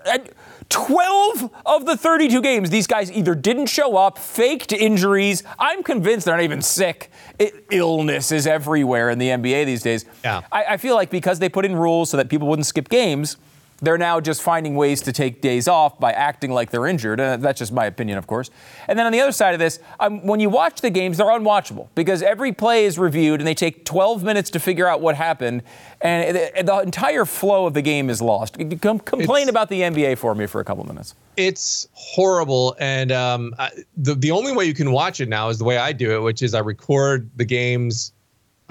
And 0.05 0.29
12 0.69 1.51
of 1.65 1.85
the 1.85 1.97
32 1.97 2.41
games, 2.41 2.69
these 2.69 2.87
guys 2.87 3.11
either 3.11 3.35
didn't 3.35 3.67
show 3.67 3.97
up, 3.97 4.17
faked 4.17 4.71
injuries. 4.71 5.43
I'm 5.59 5.83
convinced 5.83 6.25
they're 6.25 6.35
not 6.35 6.43
even 6.43 6.61
sick. 6.61 7.11
It, 7.39 7.65
illness 7.71 8.31
is 8.31 8.47
everywhere 8.47 9.09
in 9.09 9.19
the 9.19 9.29
NBA 9.29 9.65
these 9.65 9.81
days. 9.81 10.05
Yeah. 10.23 10.41
I, 10.51 10.63
I 10.65 10.77
feel 10.77 10.95
like 10.95 11.09
because 11.09 11.39
they 11.39 11.49
put 11.49 11.65
in 11.65 11.75
rules 11.75 12.09
so 12.09 12.17
that 12.17 12.29
people 12.29 12.47
wouldn't 12.47 12.65
skip 12.65 12.89
games, 12.89 13.37
they're 13.81 13.97
now 13.97 14.19
just 14.19 14.41
finding 14.41 14.75
ways 14.75 15.01
to 15.01 15.11
take 15.11 15.41
days 15.41 15.67
off 15.67 15.99
by 15.99 16.11
acting 16.11 16.51
like 16.51 16.69
they're 16.69 16.85
injured. 16.85 17.19
Uh, 17.19 17.37
that's 17.37 17.59
just 17.59 17.71
my 17.73 17.85
opinion, 17.85 18.17
of 18.17 18.27
course. 18.27 18.49
And 18.87 18.97
then 18.99 19.05
on 19.07 19.11
the 19.11 19.19
other 19.19 19.31
side 19.31 19.53
of 19.53 19.59
this, 19.59 19.79
um, 19.99 20.25
when 20.25 20.39
you 20.39 20.49
watch 20.49 20.81
the 20.81 20.89
games, 20.89 21.17
they're 21.17 21.25
unwatchable 21.27 21.87
because 21.95 22.21
every 22.21 22.51
play 22.53 22.85
is 22.85 22.99
reviewed 22.99 23.39
and 23.41 23.47
they 23.47 23.55
take 23.55 23.83
12 23.85 24.23
minutes 24.23 24.49
to 24.51 24.59
figure 24.59 24.87
out 24.87 25.01
what 25.01 25.15
happened, 25.15 25.63
and 26.01 26.35
the, 26.35 26.63
the 26.63 26.79
entire 26.81 27.25
flow 27.25 27.65
of 27.65 27.73
the 27.73 27.81
game 27.81 28.09
is 28.09 28.21
lost. 28.21 28.57
Com- 28.81 28.99
complain 28.99 29.43
It's- 29.43 29.49
about 29.49 29.69
the 29.69 29.81
NBA 29.81 30.17
for 30.17 30.35
me 30.35 30.45
for 30.45 30.61
a 30.61 30.63
couple 30.65 30.85
minutes. 30.85 31.15
it's 31.37 31.87
horrible 31.93 32.75
and 32.79 33.11
um, 33.11 33.55
I, 33.57 33.71
the, 33.97 34.13
the 34.15 34.31
only 34.31 34.51
way 34.51 34.65
you 34.65 34.73
can 34.73 34.91
watch 34.91 35.21
it 35.21 35.29
now 35.29 35.47
is 35.49 35.57
the 35.57 35.63
way 35.63 35.77
i 35.77 35.93
do 35.93 36.13
it 36.13 36.19
which 36.21 36.41
is 36.43 36.53
i 36.53 36.59
record 36.59 37.29
the 37.37 37.45
games 37.45 38.11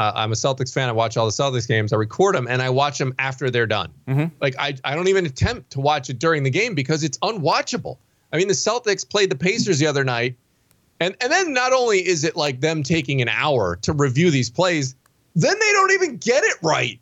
uh, 0.01 0.13
i'm 0.15 0.33
a 0.33 0.35
celtics 0.35 0.73
fan. 0.73 0.89
I 0.89 0.93
watch 0.93 1.17
all 1.17 1.27
the 1.27 1.33
celtics 1.33 1.69
games. 1.69 1.93
I 1.93 1.97
record 1.97 2.35
them 2.35 2.47
and 2.49 2.63
i 2.63 2.71
watch 2.71 2.99
them 2.99 3.15
after 3.19 3.51
they're 3.51 3.67
done. 3.67 3.93
Like 4.41 4.55
I, 4.59 4.75
I 4.85 4.95
don't 4.95 5.09
even 5.09 5.27
attempt 5.27 5.71
to 5.73 5.81
watch 5.81 6.11
it 6.11 6.19
during 6.19 6.43
the 6.43 6.51
game 6.51 6.75
because 6.75 7.05
it's 7.05 7.19
unwatchable. 7.19 7.99
I 8.33 8.39
mean 8.39 8.49
the 8.49 8.55
celtics 8.55 9.09
played 9.09 9.31
the 9.31 9.37
pacers 9.37 9.79
the 9.79 9.87
other 9.87 10.05
night 10.05 10.37
and, 11.01 11.17
and 11.21 11.33
then 11.33 11.53
not 11.53 11.73
only 11.73 11.99
is 11.99 12.25
it 12.25 12.37
like 12.37 12.61
them 12.61 12.83
taking 12.83 13.23
an 13.23 13.29
hour 13.29 13.77
to 13.83 13.93
review 13.93 14.31
these 14.31 14.51
plays 14.51 14.95
then 15.35 15.59
they 15.59 15.73
don't 15.73 15.93
even 15.93 16.17
get 16.17 16.43
it 16.45 16.57
right. 16.63 16.99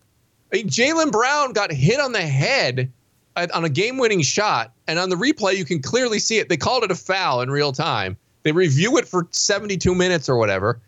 I 0.53 0.57
mean, 0.57 0.69
Jaylen 0.69 1.13
Brown 1.13 1.53
got 1.53 1.73
hit 1.73 2.01
on 2.01 2.13
the 2.13 2.23
head 2.23 2.91
on 3.37 3.65
a 3.65 3.69
game-winning 3.69 4.23
shot, 4.23 4.73
and 4.89 4.99
on 4.99 5.11
the 5.11 5.17
replay 5.17 5.57
you 5.57 5.65
can 5.65 5.81
clearly 5.81 6.19
see 6.19 6.39
it. 6.39 6.49
They 6.49 6.57
called 6.57 6.83
it 6.83 6.91
a 6.91 6.97
foul 6.97 7.41
in 7.41 7.51
real 7.51 7.73
time. 7.73 8.17
They 8.43 8.53
review 8.53 8.99
it 8.99 9.07
for 9.07 9.29
72 9.31 9.95
minutes 9.95 10.29
or 10.29 10.37
whatever, 10.37 10.81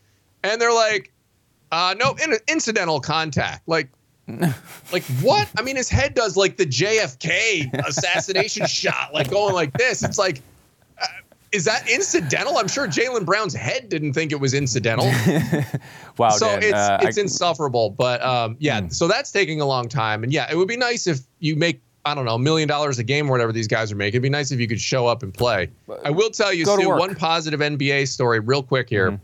and 0.42 0.60
they're 0.60 0.72
like, 0.72 1.09
uh, 1.72 1.94
"No, 1.98 2.14
in- 2.22 2.38
incidental 2.48 3.00
contact." 3.00 3.66
Like, 3.68 3.88
like 4.92 5.02
what? 5.22 5.48
I 5.58 5.62
mean, 5.62 5.76
his 5.76 5.88
head 5.88 6.14
does 6.14 6.36
like 6.36 6.56
the 6.56 6.66
JFK 6.66 7.72
assassination 7.86 8.66
shot, 8.68 9.12
like 9.14 9.30
going 9.30 9.54
like 9.54 9.72
this. 9.74 10.02
It's 10.02 10.18
like. 10.18 10.40
uh, 11.00 11.06
Is 11.52 11.64
that 11.64 11.88
incidental? 11.90 12.58
I'm 12.58 12.68
sure 12.68 12.86
Jaylen 12.86 13.24
Brown's 13.26 13.54
head 13.54 13.88
didn't 13.88 14.12
think 14.12 14.30
it 14.30 14.38
was 14.40 14.54
incidental 14.54 15.06
Wow, 16.16 16.30
so 16.30 16.46
Dan. 16.46 16.62
it's 16.62 16.72
uh, 16.74 16.98
it's 17.02 17.18
I- 17.18 17.22
insufferable. 17.22 17.90
But 17.90 18.22
um, 18.22 18.56
yeah, 18.60 18.86
so 18.88 19.08
that's 19.08 19.32
taking 19.32 19.60
a 19.60 19.66
long 19.66 19.88
time. 19.88 20.22
And 20.22 20.32
yeah, 20.32 20.46
it 20.50 20.56
would 20.56 20.68
be 20.68 20.76
nice 20.76 21.06
if 21.08 21.20
you 21.40 21.56
make 21.56 21.80
I 22.04 22.14
don't 22.14 22.24
know 22.24 22.36
a 22.36 22.38
million 22.38 22.68
dollars 22.68 22.98
a 22.98 23.04
game 23.04 23.28
or 23.28 23.32
whatever 23.32 23.52
these 23.52 23.66
guys 23.68 23.90
are 23.92 23.96
making. 23.96 24.16
It'd 24.18 24.22
be 24.22 24.30
nice 24.30 24.52
if 24.52 24.60
you 24.60 24.68
could 24.68 24.80
show 24.80 25.06
up 25.06 25.22
and 25.22 25.34
play. 25.34 25.70
I 26.04 26.10
will 26.10 26.30
tell 26.30 26.52
you, 26.52 26.64
Stu, 26.64 26.88
one 26.88 27.14
positive 27.14 27.60
NBA 27.60 28.06
story, 28.08 28.38
real 28.40 28.62
quick 28.62 28.88
here. 28.88 29.20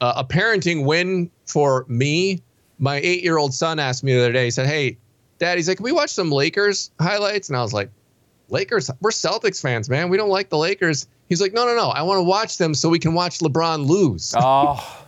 Uh, 0.00 0.14
a 0.16 0.24
parenting 0.24 0.84
win 0.84 1.30
for 1.46 1.84
me. 1.88 2.42
My 2.78 2.96
eight-year-old 2.96 3.52
son 3.52 3.78
asked 3.78 4.02
me 4.02 4.14
the 4.14 4.20
other 4.20 4.32
day. 4.32 4.46
He 4.46 4.50
said, 4.50 4.66
"Hey, 4.66 4.96
Dad," 5.38 5.56
he's 5.56 5.68
like, 5.68 5.76
"Can 5.76 5.84
we 5.84 5.92
watch 5.92 6.10
some 6.10 6.30
Lakers 6.30 6.90
highlights?" 6.98 7.48
And 7.48 7.56
I 7.56 7.62
was 7.62 7.74
like, 7.74 7.90
"Lakers? 8.48 8.90
We're 9.00 9.10
Celtics 9.10 9.60
fans, 9.60 9.90
man. 9.90 10.08
We 10.08 10.16
don't 10.16 10.30
like 10.30 10.48
the 10.48 10.58
Lakers." 10.58 11.06
He's 11.28 11.40
like, 11.40 11.52
"No, 11.52 11.66
no, 11.66 11.76
no. 11.76 11.88
I 11.88 12.02
want 12.02 12.18
to 12.18 12.24
watch 12.24 12.56
them 12.56 12.74
so 12.74 12.88
we 12.88 12.98
can 12.98 13.12
watch 13.12 13.40
LeBron 13.40 13.86
lose." 13.86 14.34
oh, 14.38 15.04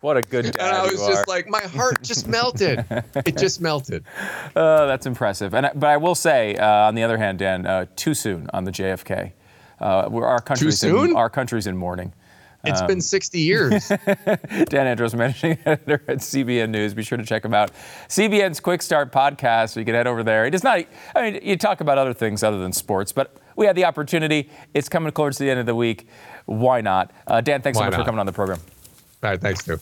what 0.00 0.16
a 0.16 0.22
good 0.22 0.44
dad 0.52 0.60
And 0.60 0.76
I 0.76 0.82
was 0.82 1.04
just 1.06 1.26
like, 1.26 1.48
my 1.48 1.60
heart 1.60 2.02
just 2.02 2.28
melted. 2.28 2.84
It 3.26 3.36
just 3.36 3.60
melted. 3.60 4.04
Uh, 4.54 4.86
that's 4.86 5.06
impressive. 5.06 5.54
And 5.54 5.70
but 5.74 5.88
I 5.88 5.96
will 5.96 6.14
say, 6.14 6.54
uh, 6.54 6.86
on 6.86 6.94
the 6.94 7.02
other 7.02 7.18
hand, 7.18 7.40
Dan, 7.40 7.66
uh, 7.66 7.86
too 7.96 8.14
soon 8.14 8.48
on 8.52 8.64
the 8.64 8.70
JFK. 8.70 9.32
Uh, 9.80 10.08
we're, 10.10 10.24
our 10.24 10.40
country's 10.40 10.82
in, 10.82 10.90
soon? 10.90 11.16
our 11.16 11.30
country's 11.30 11.66
in 11.66 11.76
mourning. 11.76 12.12
It's 12.68 12.80
Um, 12.80 12.86
been 12.86 13.00
60 13.00 13.40
years. 13.40 13.88
Dan 14.68 14.86
Andros, 14.86 15.14
managing 15.14 15.58
editor 15.64 16.02
at 16.08 16.18
CBN 16.18 16.70
News. 16.70 16.94
Be 16.94 17.02
sure 17.02 17.18
to 17.18 17.24
check 17.24 17.44
him 17.44 17.54
out. 17.54 17.70
CBN's 18.08 18.60
Quick 18.60 18.82
Start 18.82 19.12
podcast. 19.12 19.76
You 19.76 19.84
can 19.84 19.94
head 19.94 20.06
over 20.06 20.22
there. 20.22 20.46
It 20.46 20.54
is 20.54 20.62
not. 20.62 20.84
I 21.14 21.30
mean, 21.30 21.40
you 21.42 21.56
talk 21.56 21.80
about 21.80 21.98
other 21.98 22.14
things 22.14 22.42
other 22.42 22.58
than 22.58 22.72
sports, 22.72 23.12
but 23.12 23.36
we 23.56 23.66
had 23.66 23.76
the 23.76 23.84
opportunity. 23.84 24.50
It's 24.74 24.88
coming 24.88 25.10
close 25.12 25.36
to 25.38 25.44
the 25.44 25.50
end 25.50 25.60
of 25.60 25.66
the 25.66 25.74
week. 25.74 26.06
Why 26.46 26.80
not? 26.80 27.10
Uh, 27.26 27.40
Dan, 27.40 27.62
thanks 27.62 27.78
so 27.78 27.84
Why 27.84 27.90
much 27.90 27.98
for 27.98 28.04
coming 28.04 28.20
on 28.20 28.26
the 28.26 28.32
program. 28.32 28.60
All 29.22 29.30
right, 29.30 29.40
thanks, 29.40 29.60
Stu. 29.60 29.78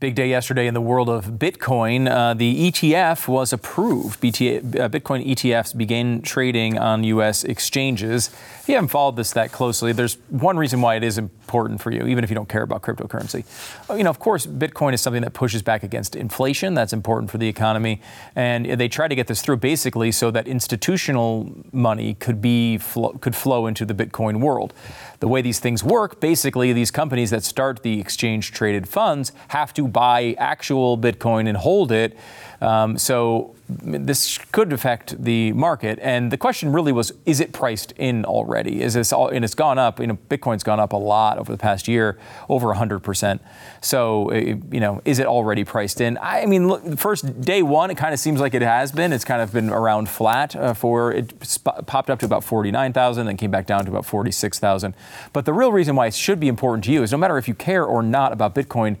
Big 0.00 0.14
day 0.14 0.30
yesterday 0.30 0.66
in 0.66 0.72
the 0.72 0.80
world 0.80 1.10
of 1.10 1.26
Bitcoin. 1.32 2.10
Uh, 2.10 2.32
the 2.32 2.70
ETF 2.70 3.28
was 3.28 3.52
approved. 3.52 4.18
BT, 4.18 4.56
uh, 4.56 4.88
Bitcoin 4.88 5.22
ETFs 5.28 5.76
began 5.76 6.22
trading 6.22 6.78
on 6.78 7.04
U.S. 7.04 7.44
exchanges. 7.44 8.28
If 8.62 8.68
you 8.68 8.76
haven't 8.76 8.88
followed 8.88 9.16
this 9.16 9.32
that 9.32 9.52
closely, 9.52 9.92
there's 9.92 10.14
one 10.30 10.56
reason 10.56 10.80
why 10.80 10.94
it 10.94 11.04
is 11.04 11.18
important 11.18 11.82
for 11.82 11.90
you, 11.90 12.06
even 12.06 12.24
if 12.24 12.30
you 12.30 12.34
don't 12.34 12.48
care 12.48 12.62
about 12.62 12.80
cryptocurrency. 12.80 13.44
Uh, 13.90 13.94
You 13.94 14.04
know, 14.04 14.08
of 14.08 14.18
course, 14.18 14.46
Bitcoin 14.46 14.94
is 14.94 15.02
something 15.02 15.20
that 15.20 15.34
pushes 15.34 15.60
back 15.60 15.82
against 15.82 16.16
inflation. 16.16 16.72
That's 16.72 16.94
important 16.94 17.30
for 17.30 17.36
the 17.36 17.48
economy, 17.48 18.00
and 18.34 18.64
they 18.64 18.88
try 18.88 19.06
to 19.06 19.14
get 19.14 19.26
this 19.26 19.42
through 19.42 19.58
basically 19.58 20.12
so 20.12 20.30
that 20.30 20.48
institutional 20.48 21.52
money 21.72 22.14
could 22.14 22.40
be 22.40 22.78
flo- 22.78 23.18
could 23.20 23.36
flow 23.36 23.66
into 23.66 23.84
the 23.84 23.92
Bitcoin 23.92 24.40
world. 24.40 24.72
The 25.18 25.28
way 25.28 25.42
these 25.42 25.58
things 25.60 25.84
work, 25.84 26.20
basically, 26.20 26.72
these 26.72 26.90
companies 26.90 27.28
that 27.28 27.44
start 27.44 27.82
the 27.82 28.00
exchange 28.00 28.52
traded 28.52 28.88
funds 28.88 29.32
have 29.48 29.74
to 29.74 29.89
buy 29.92 30.34
actual 30.38 30.98
Bitcoin 30.98 31.48
and 31.48 31.56
hold 31.56 31.92
it. 31.92 32.16
Um, 32.60 32.98
so 32.98 33.54
this 33.70 34.38
could 34.52 34.72
affect 34.72 35.22
the 35.22 35.52
market. 35.52 35.98
And 36.02 36.30
the 36.30 36.36
question 36.36 36.72
really 36.72 36.92
was, 36.92 37.12
is 37.24 37.40
it 37.40 37.52
priced 37.52 37.92
in 37.92 38.24
already? 38.24 38.82
Is 38.82 38.94
this 38.94 39.12
all, 39.12 39.28
and 39.28 39.44
it's 39.44 39.54
gone 39.54 39.78
up, 39.78 40.00
you 40.00 40.06
know, 40.06 40.18
Bitcoin's 40.28 40.62
gone 40.62 40.80
up 40.80 40.92
a 40.92 40.96
lot 40.96 41.38
over 41.38 41.52
the 41.52 41.58
past 41.58 41.88
year, 41.88 42.18
over 42.48 42.74
100%. 42.74 43.40
So, 43.80 44.32
you 44.32 44.80
know, 44.80 45.00
is 45.04 45.18
it 45.18 45.26
already 45.26 45.64
priced 45.64 46.00
in? 46.00 46.18
I 46.20 46.46
mean, 46.46 46.68
look, 46.68 46.98
first 46.98 47.40
day 47.40 47.62
one, 47.62 47.90
it 47.90 47.96
kind 47.96 48.12
of 48.12 48.20
seems 48.20 48.40
like 48.40 48.54
it 48.54 48.62
has 48.62 48.92
been. 48.92 49.12
It's 49.12 49.24
kind 49.24 49.40
of 49.40 49.52
been 49.52 49.70
around 49.70 50.08
flat 50.08 50.56
uh, 50.56 50.74
for, 50.74 51.12
it 51.12 51.32
sp- 51.46 51.86
popped 51.86 52.10
up 52.10 52.18
to 52.20 52.26
about 52.26 52.44
49,000 52.44 53.28
and 53.28 53.38
came 53.38 53.50
back 53.50 53.66
down 53.66 53.84
to 53.84 53.90
about 53.90 54.04
46,000. 54.04 54.94
But 55.32 55.44
the 55.44 55.52
real 55.52 55.72
reason 55.72 55.96
why 55.96 56.06
it 56.06 56.14
should 56.14 56.40
be 56.40 56.48
important 56.48 56.84
to 56.84 56.92
you 56.92 57.02
is 57.02 57.12
no 57.12 57.18
matter 57.18 57.38
if 57.38 57.46
you 57.46 57.54
care 57.54 57.84
or 57.84 58.02
not 58.02 58.32
about 58.32 58.54
Bitcoin, 58.54 58.96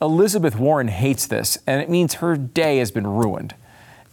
Elizabeth 0.00 0.56
Warren 0.56 0.88
hates 0.88 1.26
this, 1.26 1.58
and 1.66 1.82
it 1.82 1.90
means 1.90 2.14
her 2.14 2.36
day 2.36 2.78
has 2.78 2.90
been 2.90 3.06
ruined. 3.06 3.54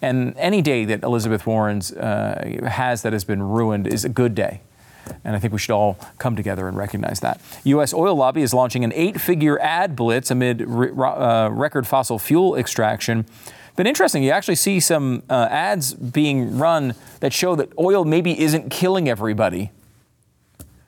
And 0.02 0.36
any 0.38 0.62
day 0.62 0.86
that 0.86 1.04
Elizabeth 1.04 1.46
Warren's 1.46 1.92
uh, 1.92 2.60
has 2.68 3.02
that 3.04 3.14
has 3.14 3.24
been 3.24 3.42
ruined 3.42 3.88
is 3.88 4.04
a 4.04 4.10
good 4.10 4.36
day. 4.36 4.62
And 5.24 5.36
I 5.36 5.40
think 5.40 5.54
we 5.54 5.60
should 5.60 5.74
all 5.74 6.00
come 6.18 6.36
together 6.36 6.68
and 6.68 6.76
recognize 6.76 7.20
that. 7.20 7.40
U.S. 7.64 7.94
oil 7.94 8.16
lobby 8.16 8.42
is 8.42 8.54
launching 8.54 8.84
an 8.84 8.92
eight 8.94 9.22
figure 9.22 9.60
ad 9.62 9.96
blitz 9.96 10.32
amid 10.32 10.62
re- 10.62 10.90
uh, 10.92 11.50
record 11.50 11.86
fossil 11.86 12.18
fuel 12.18 12.56
extraction. 12.56 13.26
Been 13.76 13.88
interesting. 13.88 14.24
You 14.24 14.32
actually 14.32 14.56
see 14.56 14.80
some 14.80 15.22
uh, 15.30 15.48
ads 15.52 15.94
being 15.94 16.58
run 16.58 16.96
that 17.20 17.34
show 17.34 17.56
that 17.56 17.72
oil 17.78 18.06
maybe 18.06 18.40
isn't 18.40 18.70
killing 18.70 19.08
everybody 19.08 19.72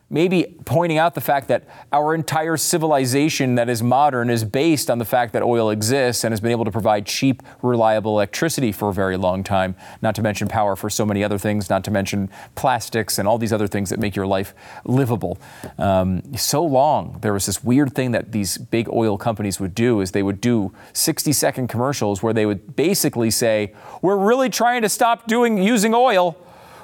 maybe 0.09 0.55
pointing 0.63 0.97
out 0.97 1.15
the 1.15 1.21
fact 1.21 1.49
that 1.49 1.63
our 1.91 2.15
entire 2.15 2.55
civilization 2.55 3.55
that 3.55 3.67
is 3.67 3.83
modern 3.83 4.29
is 4.29 4.43
based 4.43 4.89
on 4.89 4.99
the 4.99 5.05
fact 5.05 5.33
that 5.33 5.43
oil 5.43 5.69
exists 5.69 6.23
and 6.23 6.31
has 6.31 6.39
been 6.39 6.51
able 6.51 6.63
to 6.63 6.71
provide 6.71 7.05
cheap, 7.05 7.43
reliable 7.61 8.11
electricity 8.13 8.71
for 8.71 8.89
a 8.89 8.93
very 8.93 9.17
long 9.17 9.43
time, 9.43 9.75
not 10.01 10.15
to 10.15 10.21
mention 10.21 10.47
power 10.47 10.75
for 10.75 10.89
so 10.89 11.05
many 11.05 11.23
other 11.23 11.37
things, 11.37 11.69
not 11.69 11.83
to 11.83 11.91
mention 11.91 12.29
plastics 12.55 13.19
and 13.19 13.27
all 13.27 13.37
these 13.37 13.51
other 13.51 13.67
things 13.67 13.89
that 13.89 13.99
make 13.99 14.15
your 14.15 14.27
life 14.27 14.53
livable. 14.85 15.37
Um, 15.77 16.21
so 16.35 16.63
long, 16.63 17.17
there 17.21 17.33
was 17.33 17.45
this 17.45 17.63
weird 17.63 17.93
thing 17.93 18.11
that 18.11 18.31
these 18.31 18.57
big 18.57 18.87
oil 18.89 19.17
companies 19.17 19.59
would 19.59 19.75
do 19.75 19.99
is 19.99 20.11
they 20.11 20.23
would 20.23 20.39
do 20.39 20.73
60 20.93 21.33
second 21.33 21.67
commercials 21.67 22.23
where 22.23 22.33
they 22.33 22.45
would 22.45 22.75
basically 22.77 23.29
say, 23.29 23.73
we're 24.01 24.17
really 24.17 24.49
trying 24.49 24.83
to 24.83 24.89
stop 24.89 25.27
doing 25.27 25.57
using 25.57 25.93
oil 25.93 26.37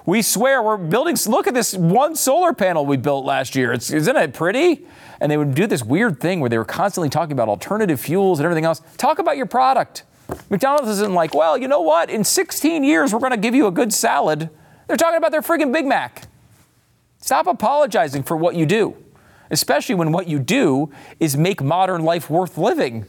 we 0.05 0.21
swear 0.21 0.61
we're 0.61 0.77
building. 0.77 1.15
Look 1.27 1.47
at 1.47 1.53
this 1.53 1.73
one 1.73 2.15
solar 2.15 2.53
panel 2.53 2.85
we 2.85 2.97
built 2.97 3.25
last 3.25 3.55
year. 3.55 3.71
It's, 3.71 3.91
isn't 3.91 4.15
it 4.15 4.33
pretty? 4.33 4.85
And 5.21 5.31
they 5.31 5.37
would 5.37 5.55
do 5.55 5.67
this 5.67 5.83
weird 5.83 6.19
thing 6.19 6.39
where 6.39 6.49
they 6.49 6.57
were 6.57 6.65
constantly 6.65 7.09
talking 7.09 7.31
about 7.31 7.47
alternative 7.47 7.99
fuels 7.99 8.39
and 8.39 8.45
everything 8.45 8.65
else. 8.65 8.81
Talk 8.97 9.19
about 9.19 9.37
your 9.37 9.45
product. 9.45 10.03
McDonald's 10.49 10.89
isn't 10.89 11.13
like, 11.13 11.33
well, 11.33 11.57
you 11.57 11.67
know 11.67 11.81
what? 11.81 12.09
In 12.09 12.23
16 12.23 12.83
years, 12.83 13.13
we're 13.13 13.19
going 13.19 13.31
to 13.31 13.37
give 13.37 13.55
you 13.55 13.67
a 13.67 13.71
good 13.71 13.93
salad. 13.93 14.49
They're 14.87 14.97
talking 14.97 15.17
about 15.17 15.31
their 15.31 15.41
friggin' 15.41 15.71
Big 15.71 15.85
Mac. 15.85 16.27
Stop 17.19 17.47
apologizing 17.47 18.23
for 18.23 18.35
what 18.35 18.55
you 18.55 18.65
do, 18.65 18.97
especially 19.49 19.95
when 19.95 20.11
what 20.11 20.27
you 20.27 20.39
do 20.39 20.91
is 21.19 21.37
make 21.37 21.61
modern 21.61 22.03
life 22.03 22.29
worth 22.29 22.57
living 22.57 23.05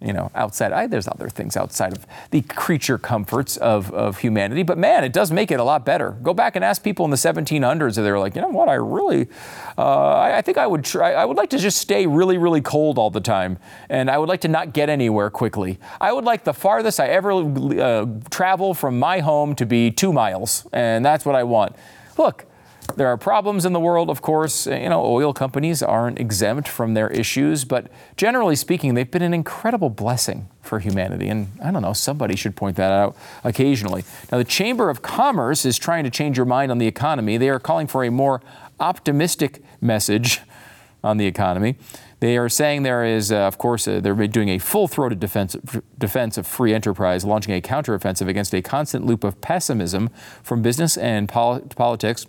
you 0.00 0.12
know, 0.12 0.30
outside. 0.34 0.72
I, 0.72 0.86
there's 0.86 1.08
other 1.08 1.28
things 1.28 1.56
outside 1.56 1.92
of 1.92 2.06
the 2.30 2.42
creature 2.42 2.98
comforts 2.98 3.56
of, 3.56 3.92
of 3.92 4.18
humanity, 4.18 4.62
but 4.62 4.78
man, 4.78 5.02
it 5.02 5.12
does 5.12 5.32
make 5.32 5.50
it 5.50 5.58
a 5.58 5.64
lot 5.64 5.84
better. 5.84 6.12
Go 6.22 6.32
back 6.32 6.54
and 6.54 6.64
ask 6.64 6.82
people 6.82 7.04
in 7.04 7.10
the 7.10 7.16
1700s, 7.16 7.96
and 7.96 8.06
they 8.06 8.10
were 8.12 8.18
like, 8.18 8.36
you 8.36 8.42
know 8.42 8.48
what, 8.48 8.68
I 8.68 8.74
really, 8.74 9.28
uh, 9.76 10.14
I, 10.14 10.38
I, 10.38 10.42
think 10.42 10.56
I 10.56 10.66
would 10.66 10.84
try, 10.84 11.14
I 11.14 11.24
would 11.24 11.36
like 11.36 11.50
to 11.50 11.58
just 11.58 11.78
stay 11.78 12.06
really, 12.06 12.38
really 12.38 12.60
cold 12.60 12.96
all 12.96 13.10
the 13.10 13.20
time, 13.20 13.58
and 13.88 14.08
I 14.08 14.18
would 14.18 14.28
like 14.28 14.42
to 14.42 14.48
not 14.48 14.72
get 14.72 14.88
anywhere 14.88 15.30
quickly. 15.30 15.78
I 16.00 16.12
would 16.12 16.24
like 16.24 16.44
the 16.44 16.54
farthest 16.54 17.00
I 17.00 17.08
ever 17.08 17.32
uh, 17.32 18.06
travel 18.30 18.74
from 18.74 18.98
my 19.00 19.18
home 19.18 19.56
to 19.56 19.66
be 19.66 19.90
two 19.90 20.12
miles, 20.12 20.66
and 20.72 21.04
that's 21.04 21.24
what 21.24 21.34
I 21.34 21.42
want. 21.42 21.74
Look, 22.16 22.47
there 22.96 23.08
are 23.08 23.16
problems 23.16 23.64
in 23.64 23.72
the 23.72 23.80
world, 23.80 24.10
of 24.10 24.22
course. 24.22 24.66
You 24.66 24.88
know, 24.88 25.04
oil 25.04 25.32
companies 25.32 25.82
aren't 25.82 26.18
exempt 26.18 26.68
from 26.68 26.94
their 26.94 27.08
issues, 27.08 27.64
but 27.64 27.90
generally 28.16 28.56
speaking, 28.56 28.94
they've 28.94 29.10
been 29.10 29.22
an 29.22 29.34
incredible 29.34 29.90
blessing 29.90 30.48
for 30.62 30.78
humanity. 30.78 31.28
And 31.28 31.48
I 31.62 31.70
don't 31.70 31.82
know, 31.82 31.92
somebody 31.92 32.36
should 32.36 32.56
point 32.56 32.76
that 32.76 32.92
out 32.92 33.16
occasionally. 33.44 34.04
Now, 34.30 34.38
the 34.38 34.44
Chamber 34.44 34.90
of 34.90 35.02
Commerce 35.02 35.64
is 35.64 35.78
trying 35.78 36.04
to 36.04 36.10
change 36.10 36.36
your 36.36 36.46
mind 36.46 36.70
on 36.70 36.78
the 36.78 36.86
economy. 36.86 37.36
They 37.36 37.48
are 37.48 37.60
calling 37.60 37.86
for 37.86 38.04
a 38.04 38.10
more 38.10 38.40
optimistic 38.80 39.62
message 39.80 40.40
on 41.02 41.16
the 41.16 41.26
economy. 41.26 41.76
They 42.20 42.36
are 42.36 42.48
saying 42.48 42.82
there 42.82 43.04
is, 43.04 43.30
uh, 43.30 43.36
of 43.36 43.58
course, 43.58 43.86
uh, 43.86 44.00
they're 44.00 44.14
doing 44.26 44.48
a 44.48 44.58
full 44.58 44.88
throated 44.88 45.20
defense, 45.20 45.56
defense 45.98 46.36
of 46.36 46.48
free 46.48 46.74
enterprise, 46.74 47.24
launching 47.24 47.54
a 47.54 47.60
counteroffensive 47.60 48.26
against 48.26 48.52
a 48.54 48.60
constant 48.60 49.06
loop 49.06 49.22
of 49.22 49.40
pessimism 49.40 50.10
from 50.42 50.60
business 50.60 50.96
and 50.96 51.28
pol- 51.28 51.60
politics 51.60 52.26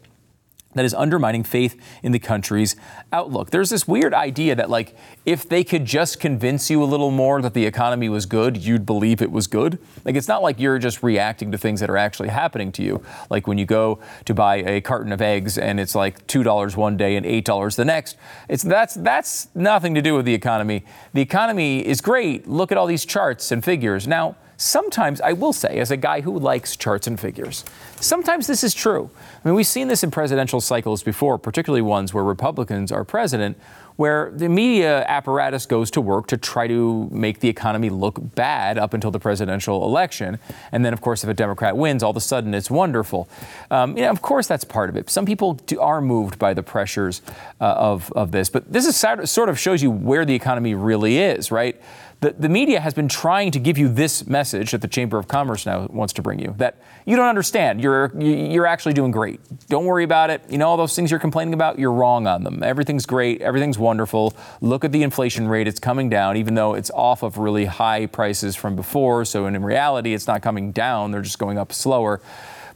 that 0.76 0.86
is 0.86 0.94
undermining 0.94 1.44
faith 1.44 1.80
in 2.04 2.12
the 2.12 2.20
country's 2.20 2.76
outlook. 3.12 3.50
There's 3.50 3.70
this 3.70 3.88
weird 3.88 4.14
idea 4.14 4.56
that, 4.56 4.70
like, 4.70 4.96
if 5.26 5.50
they 5.50 5.64
could 5.64 5.86
just 5.86 6.20
convince 6.20 6.70
you 6.70 6.84
a 6.84 6.86
little 6.86 7.12
more 7.12 7.42
that 7.42 7.54
the 7.54 7.66
economy 7.66 8.08
was 8.10 8.26
good, 8.26 8.58
you'd 8.58 8.86
believe 8.86 9.22
it 9.22 9.32
was 9.32 9.48
good. 9.48 9.80
Like, 10.06 10.16
it's 10.16 10.28
not 10.28 10.44
like 10.44 10.60
you're 10.60 10.80
just 10.80 11.02
reacting 11.02 11.52
to 11.52 11.58
things 11.58 11.80
that 11.80 11.90
are 11.90 11.98
actually 11.98 12.30
happening 12.30 12.72
to 12.74 12.84
you. 12.84 13.04
Like 13.30 13.48
when 13.48 13.58
you 13.58 13.66
go 13.66 14.00
to 14.26 14.34
buy 14.34 14.58
a 14.58 14.82
carton 14.82 15.12
of 15.12 15.22
eggs 15.22 15.58
and 15.58 15.80
it's 15.80 15.96
like 15.96 16.26
two 16.28 16.44
dollars 16.44 16.78
one 16.78 16.98
day 16.98 17.16
and 17.16 17.26
eight 17.26 17.46
dollars 17.46 17.76
the 17.76 17.86
next. 17.86 18.18
It's 18.48 18.64
that's 18.64 18.96
that's 18.96 19.50
nothing 19.56 19.96
to 19.96 20.02
do 20.02 20.16
with 20.16 20.26
the 20.26 20.34
economy. 20.34 20.86
The 21.14 21.22
economy 21.22 21.86
is 21.86 22.02
great. 22.02 22.48
Look 22.48 22.72
at 22.72 22.78
all 22.78 22.88
these 22.88 23.06
charts 23.06 23.52
and 23.52 23.64
figures. 23.64 24.08
Now 24.08 24.36
sometimes 24.60 25.22
I 25.22 25.34
will 25.34 25.54
say, 25.54 25.80
as 25.80 25.90
a 25.90 25.98
guy 25.98 26.22
who 26.22 26.38
likes 26.38 26.76
charts 26.76 27.08
and 27.08 27.20
figures, 27.20 27.64
sometimes 28.00 28.46
this 28.46 28.64
is 28.64 28.74
true. 28.74 29.10
I 29.44 29.48
mean, 29.48 29.56
we've 29.56 29.66
seen 29.66 29.88
this 29.88 30.04
in 30.04 30.12
presidential 30.12 30.60
cycles 30.62 31.02
before, 31.02 31.38
particularly 31.38 31.82
ones 31.82 32.14
where 32.14 32.24
Republicans 32.24 32.92
are 32.92 33.06
president, 33.06 33.58
where 33.96 34.32
the 34.34 34.48
media 34.48 35.04
apparatus 35.08 35.66
goes 35.66 35.92
to 35.92 36.00
work 36.00 36.28
to 36.28 36.38
try 36.38 36.68
to 36.68 37.10
make 37.12 37.40
the 37.40 37.50
economy 37.50 37.90
look 37.90 38.18
bad 38.36 38.78
up 38.78 38.94
until 38.94 39.12
the 39.12 39.20
presidential 39.20 39.84
election. 39.84 40.40
And 40.72 40.86
then, 40.86 40.94
of 40.94 41.02
course, 41.02 41.24
if 41.24 41.30
a 41.30 41.34
Democrat 41.34 41.76
wins, 41.76 42.04
all 42.04 42.12
of 42.12 42.18
a 42.18 42.22
sudden 42.22 42.54
it's 42.54 42.72
wonderful. 42.72 43.28
Um, 43.72 43.98
you 43.98 44.04
know, 44.04 44.10
of 44.10 44.22
course, 44.22 44.48
that's 44.48 44.64
part 44.64 44.90
of 44.90 44.96
it. 44.96 45.10
Some 45.10 45.26
people 45.26 45.54
do, 45.54 45.80
are 45.82 46.00
moved 46.00 46.40
by 46.40 46.54
the 46.54 46.64
pressures 46.64 47.22
uh, 47.60 47.74
of, 47.76 48.12
of 48.14 48.32
this. 48.32 48.50
But 48.50 48.72
this 48.72 48.86
is 48.86 48.96
sort 48.96 49.50
of 49.50 49.60
shows 49.60 49.84
you 49.84 49.92
where 49.92 50.24
the 50.24 50.36
economy 50.36 50.76
really 50.76 51.18
is, 51.18 51.52
right? 51.52 51.76
The, 52.22 52.32
the 52.32 52.50
media 52.50 52.82
has 52.82 52.94
been 52.94 53.08
trying 53.08 53.52
to 53.52 53.60
give 53.60 53.78
you 53.78 53.88
this 53.88 54.28
message 54.28 54.72
that 54.72 54.82
the 54.82 54.88
Chamber 54.90 55.18
of 55.18 55.30
Commerce 55.30 55.66
now 55.66 55.88
wants 55.90 56.12
to 56.14 56.22
bring 56.22 56.40
you 56.40 56.54
that 56.58 56.76
you 57.06 57.16
don't 57.16 57.28
understand. 57.28 57.82
You're, 57.82 58.12
you're 58.22 58.66
actually 58.66 58.94
doing 58.94 59.12
great. 59.12 59.40
Don't 59.70 59.86
worry 59.86 60.04
about 60.04 60.30
it. 60.30 60.44
You 60.50 60.58
know, 60.58 60.68
all 60.68 60.76
those 60.76 60.96
things 60.96 61.12
you're 61.12 61.20
complaining 61.20 61.54
about, 61.54 61.80
you're 61.80 61.94
wrong 61.94 62.28
on 62.28 62.44
them. 62.44 62.62
Everything's 62.62 63.06
great. 63.06 63.42
Everything's 63.42 63.80
wonderful. 63.80 64.34
Look 64.60 64.84
at 64.84 64.92
the 64.92 65.02
inflation 65.02 65.48
rate. 65.48 65.68
It's 65.68 65.80
coming 65.80 66.10
down, 66.10 66.36
even 66.36 66.56
though 66.56 66.74
it's 66.74 66.92
off 66.92 67.24
of 67.24 67.38
really 67.38 67.66
high 67.66 68.06
prices 68.06 68.56
from 68.56 68.76
before. 68.76 69.24
So 69.24 69.46
in 69.46 69.64
reality, 69.64 70.14
it's 70.14 70.28
not 70.28 70.42
coming 70.42 70.74
down. 70.74 71.12
They're 71.12 71.22
just 71.22 71.40
going 71.40 71.58
up 71.58 71.72
slower. 71.72 72.22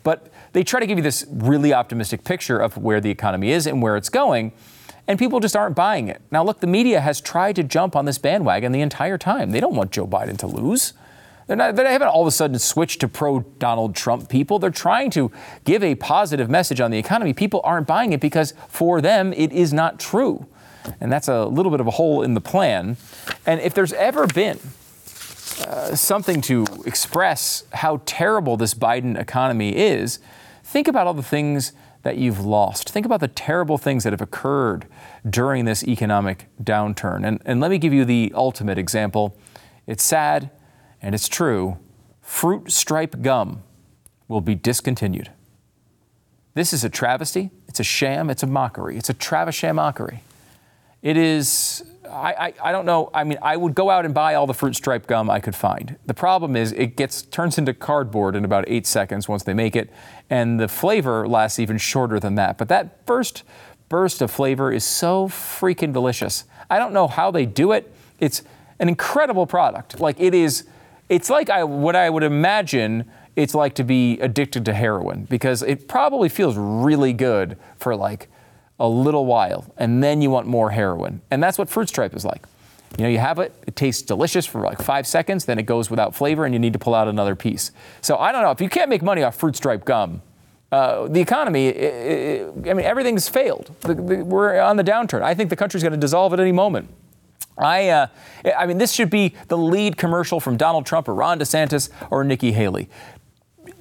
But 0.04 0.32
they 0.54 0.64
try 0.64 0.80
to 0.80 0.88
give 0.88 0.98
you 0.98 1.04
this 1.04 1.26
really 1.30 1.74
optimistic 1.74 2.24
picture 2.24 2.60
of 2.60 2.78
where 2.78 3.02
the 3.02 3.10
economy 3.10 3.52
is 3.52 3.68
and 3.68 3.82
where 3.82 3.98
it's 3.98 4.10
going 4.10 4.54
and 5.08 5.20
people 5.20 5.40
just 5.40 5.56
aren't 5.56 5.76
buying 5.76 6.08
it. 6.08 6.22
Now, 6.32 6.44
look, 6.44 6.60
the 6.60 6.68
media 6.68 7.02
has 7.02 7.20
tried 7.20 7.56
to 7.58 7.64
jump 7.64 7.96
on 7.96 8.06
this 8.06 8.18
bandwagon 8.18 8.72
the 8.72 8.82
entire 8.82 9.18
time. 9.18 9.52
They 9.52 9.60
don't 9.60 9.76
want 9.76 9.92
Joe 9.92 10.08
Biden 10.08 10.38
to 10.40 10.48
lose. 10.48 10.94
They're 11.48 11.58
not, 11.58 11.76
they 11.76 11.92
haven't 11.92 12.08
all 12.08 12.22
of 12.22 12.28
a 12.28 12.32
sudden 12.32 12.58
switched 12.58 13.02
to 13.02 13.08
pro 13.08 13.42
Donald 13.60 13.96
Trump 13.96 14.30
people. 14.30 14.60
They're 14.60 14.70
trying 14.70 15.10
to 15.12 15.32
give 15.66 15.84
a 15.84 15.96
positive 15.96 16.50
message 16.50 16.80
on 16.80 16.90
the 16.92 16.98
economy. 16.98 17.34
People 17.34 17.60
aren't 17.64 17.86
buying 17.86 18.14
it 18.14 18.22
because 18.22 18.54
for 18.70 19.02
them 19.02 19.34
it 19.34 19.52
is 19.52 19.74
not 19.74 20.00
true. 20.00 20.46
And 21.02 21.12
that's 21.12 21.28
a 21.28 21.46
little 21.46 21.72
bit 21.72 21.80
of 21.80 21.88
a 21.88 21.92
hole 21.92 22.24
in 22.24 22.34
the 22.34 22.42
plan. 22.42 22.98
And 23.46 23.60
if 23.62 23.74
there's 23.74 23.94
ever 23.94 24.28
been 24.28 24.60
uh, 25.68 25.96
something 25.96 26.42
to 26.42 26.66
express 26.86 27.66
how 27.74 28.02
terrible 28.06 28.58
this 28.58 28.74
Biden 28.74 29.20
economy 29.20 29.76
is, 29.76 30.20
think 30.64 30.88
about 30.88 31.08
all 31.08 31.14
the 31.14 31.24
things 31.24 31.74
that 32.04 32.18
you've 32.18 32.46
lost. 32.46 32.90
Think 32.90 33.06
about 33.06 33.22
the 33.22 33.28
terrible 33.28 33.78
things 33.78 34.04
that 34.04 34.14
have 34.14 34.22
occurred 34.22 34.86
during 35.28 35.66
this 35.66 35.84
economic 35.86 36.48
downturn. 36.62 37.26
And, 37.26 37.42
and 37.46 37.60
let 37.60 37.72
me 37.72 37.78
give 37.78 37.94
you 37.94 38.06
the 38.06 38.32
ultimate 38.36 38.78
example. 38.78 39.36
It's 39.88 40.04
sad 40.04 40.52
and 41.02 41.16
it's 41.16 41.28
true. 41.28 41.78
Fruit 42.22 42.72
stripe 42.72 43.22
gum 43.22 43.64
will 44.28 44.42
be 44.42 44.56
discontinued. 44.56 45.32
This 46.54 46.74
is 46.74 46.84
a 46.84 46.90
travesty. 46.90 47.52
It's 47.68 47.80
a 47.80 47.84
sham. 47.84 48.30
It's 48.30 48.44
a 48.44 48.48
mockery. 48.48 48.98
It's 48.98 49.10
a 49.10 49.14
Travis 49.14 49.56
sham 49.56 49.78
mockery. 49.78 50.22
It 51.02 51.18
is 51.18 51.84
I, 52.14 52.48
I, 52.48 52.54
I, 52.64 52.72
don't 52.72 52.86
know. 52.86 53.10
I 53.14 53.24
mean, 53.24 53.38
I 53.42 53.58
would 53.58 53.74
go 53.74 53.90
out 53.90 54.06
and 54.06 54.14
buy 54.14 54.36
all 54.36 54.46
the 54.46 54.54
fruit 54.54 54.76
stripe 54.76 55.08
gum 55.08 55.30
I 55.30 55.40
could 55.40 55.56
find. 55.56 55.98
The 56.06 56.14
problem 56.14 56.56
is 56.56 56.72
it 56.74 56.96
gets 56.96 57.24
turns 57.24 57.58
into 57.58 57.74
cardboard 57.74 58.36
in 58.36 58.46
about 58.46 58.66
eight 58.68 58.86
seconds 58.86 59.28
once 59.28 59.44
they 59.44 59.54
make 59.54 59.76
it, 59.76 59.90
and 60.30 60.60
the 60.60 60.68
flavor 60.68 61.28
lasts 61.28 61.60
even 61.60 61.78
shorter 61.78 62.20
than 62.20 62.36
that. 62.36 62.58
But 62.58 62.70
that 62.70 63.06
first 63.06 63.44
burst 63.90 64.22
of 64.22 64.32
flavor 64.32 64.72
is 64.72 64.84
so 64.84 65.28
freaking 65.28 65.94
delicious. 65.94 66.46
I 66.70 66.80
don't 66.80 66.94
know 66.94 67.08
how 67.08 67.32
they 67.32 67.46
do 67.46 67.72
it. 67.72 67.94
It's 68.20 68.44
an 68.80 68.90
incredible 68.90 69.46
product. 69.46 70.00
Like 70.00 70.20
it 70.20 70.34
is, 70.34 70.66
it's 71.10 71.30
like 71.30 71.50
I, 71.50 71.64
what 71.64 71.96
I 71.96 72.10
would 72.10 72.24
imagine 72.24 73.10
it's 73.36 73.56
like 73.56 73.76
to 73.76 73.84
be 73.84 74.20
addicted 74.20 74.66
to 74.66 74.74
heroin 74.74 75.26
because 75.26 75.64
it 75.64 75.88
probably 75.88 76.30
feels 76.30 76.56
really 76.58 77.14
good 77.14 77.58
for 77.78 77.96
like 77.96 78.30
a 78.80 78.88
little 78.88 79.26
while 79.26 79.74
and 79.78 80.04
then 80.04 80.22
you 80.22 80.30
want 80.30 80.48
more 80.48 80.72
heroin. 80.72 81.22
And 81.32 81.42
that's 81.42 81.58
what 81.58 81.70
Fruit 81.70 81.90
Stripe 81.90 82.16
is 82.16 82.26
like. 82.26 82.46
You 82.98 83.06
know, 83.06 83.10
you 83.10 83.18
have 83.18 83.40
it, 83.40 83.54
it 83.66 83.76
tastes 83.76 84.04
delicious 84.04 84.46
for 84.46 84.62
like 84.62 84.82
five 84.82 85.08
seconds, 85.08 85.46
then 85.46 85.58
it 85.58 85.64
goes 85.64 85.90
without 85.90 86.14
flavor 86.16 86.46
and 86.46 86.54
you 86.54 86.60
need 86.60 86.74
to 86.74 86.80
pull 86.80 86.94
out 86.94 87.08
another 87.08 87.36
piece. 87.36 87.72
So 88.02 88.18
I 88.18 88.32
don't 88.32 88.44
know, 88.44 88.52
if 88.52 88.62
you 88.62 88.70
can't 88.70 88.90
make 88.90 89.02
money 89.02 89.24
off 89.24 89.36
Fruit 89.36 89.56
Stripe 89.56 89.84
gum, 89.86 90.22
uh, 90.72 91.08
the 91.08 91.22
economy, 91.22 91.68
it, 91.68 91.76
it, 91.76 92.70
I 92.70 92.74
mean, 92.74 92.86
everything's 92.86 93.30
failed. 93.30 93.76
The, 93.82 93.94
the, 93.94 94.26
we're 94.26 94.60
on 94.60 94.78
the 94.78 94.84
downturn. 94.84 95.22
I 95.22 95.34
think 95.36 95.50
the 95.50 95.56
country's 95.56 95.84
going 95.84 95.94
to 95.94 96.00
dissolve 96.00 96.34
at 96.34 96.40
any 96.40 96.52
moment. 96.52 96.90
I, 97.58 97.90
uh, 97.90 98.08
I 98.58 98.66
mean, 98.66 98.80
this 98.80 98.92
should 98.92 99.12
be 99.12 99.36
the 99.48 99.58
lead 99.58 99.98
commercial 99.98 100.40
from 100.40 100.58
Donald 100.58 100.86
Trump 100.88 101.08
or 101.08 101.14
Ron 101.14 101.40
DeSantis 101.40 101.90
or 102.10 102.24
Nikki 102.24 102.52
Haley. 102.52 102.90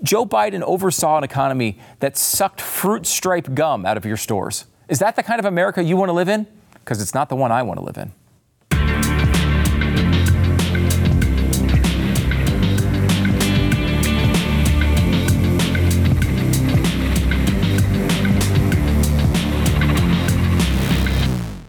Joe 0.02 0.26
Biden 0.26 0.62
oversaw 0.62 1.18
an 1.18 1.24
economy 1.24 1.78
that 2.00 2.16
sucked 2.16 2.60
fruit 2.60 3.06
stripe 3.06 3.54
gum 3.54 3.86
out 3.86 3.96
of 3.96 4.04
your 4.04 4.16
stores. 4.16 4.66
Is 4.92 4.98
that 4.98 5.16
the 5.16 5.22
kind 5.22 5.38
of 5.38 5.46
America 5.46 5.82
you 5.82 5.96
want 5.96 6.10
to 6.10 6.12
live 6.12 6.28
in? 6.28 6.46
Because 6.74 7.00
it's 7.00 7.14
not 7.14 7.30
the 7.30 7.34
one 7.34 7.50
I 7.50 7.62
want 7.62 7.80
to 7.80 7.82
live 7.82 7.96
in. 7.96 8.12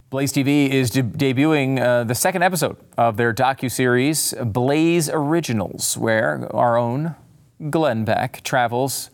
Blaze 0.10 0.34
TV 0.34 0.68
is 0.68 0.90
de- 0.90 1.02
debuting 1.02 1.80
uh, 1.80 2.04
the 2.04 2.14
second 2.14 2.44
episode 2.44 2.76
of 2.98 3.16
their 3.16 3.34
docu-series 3.34 4.34
Blaze 4.44 5.10
Originals, 5.10 5.98
where 5.98 6.54
our 6.54 6.76
own 6.76 7.16
Glenn 7.70 8.04
Beck 8.04 8.44
travels 8.44 9.10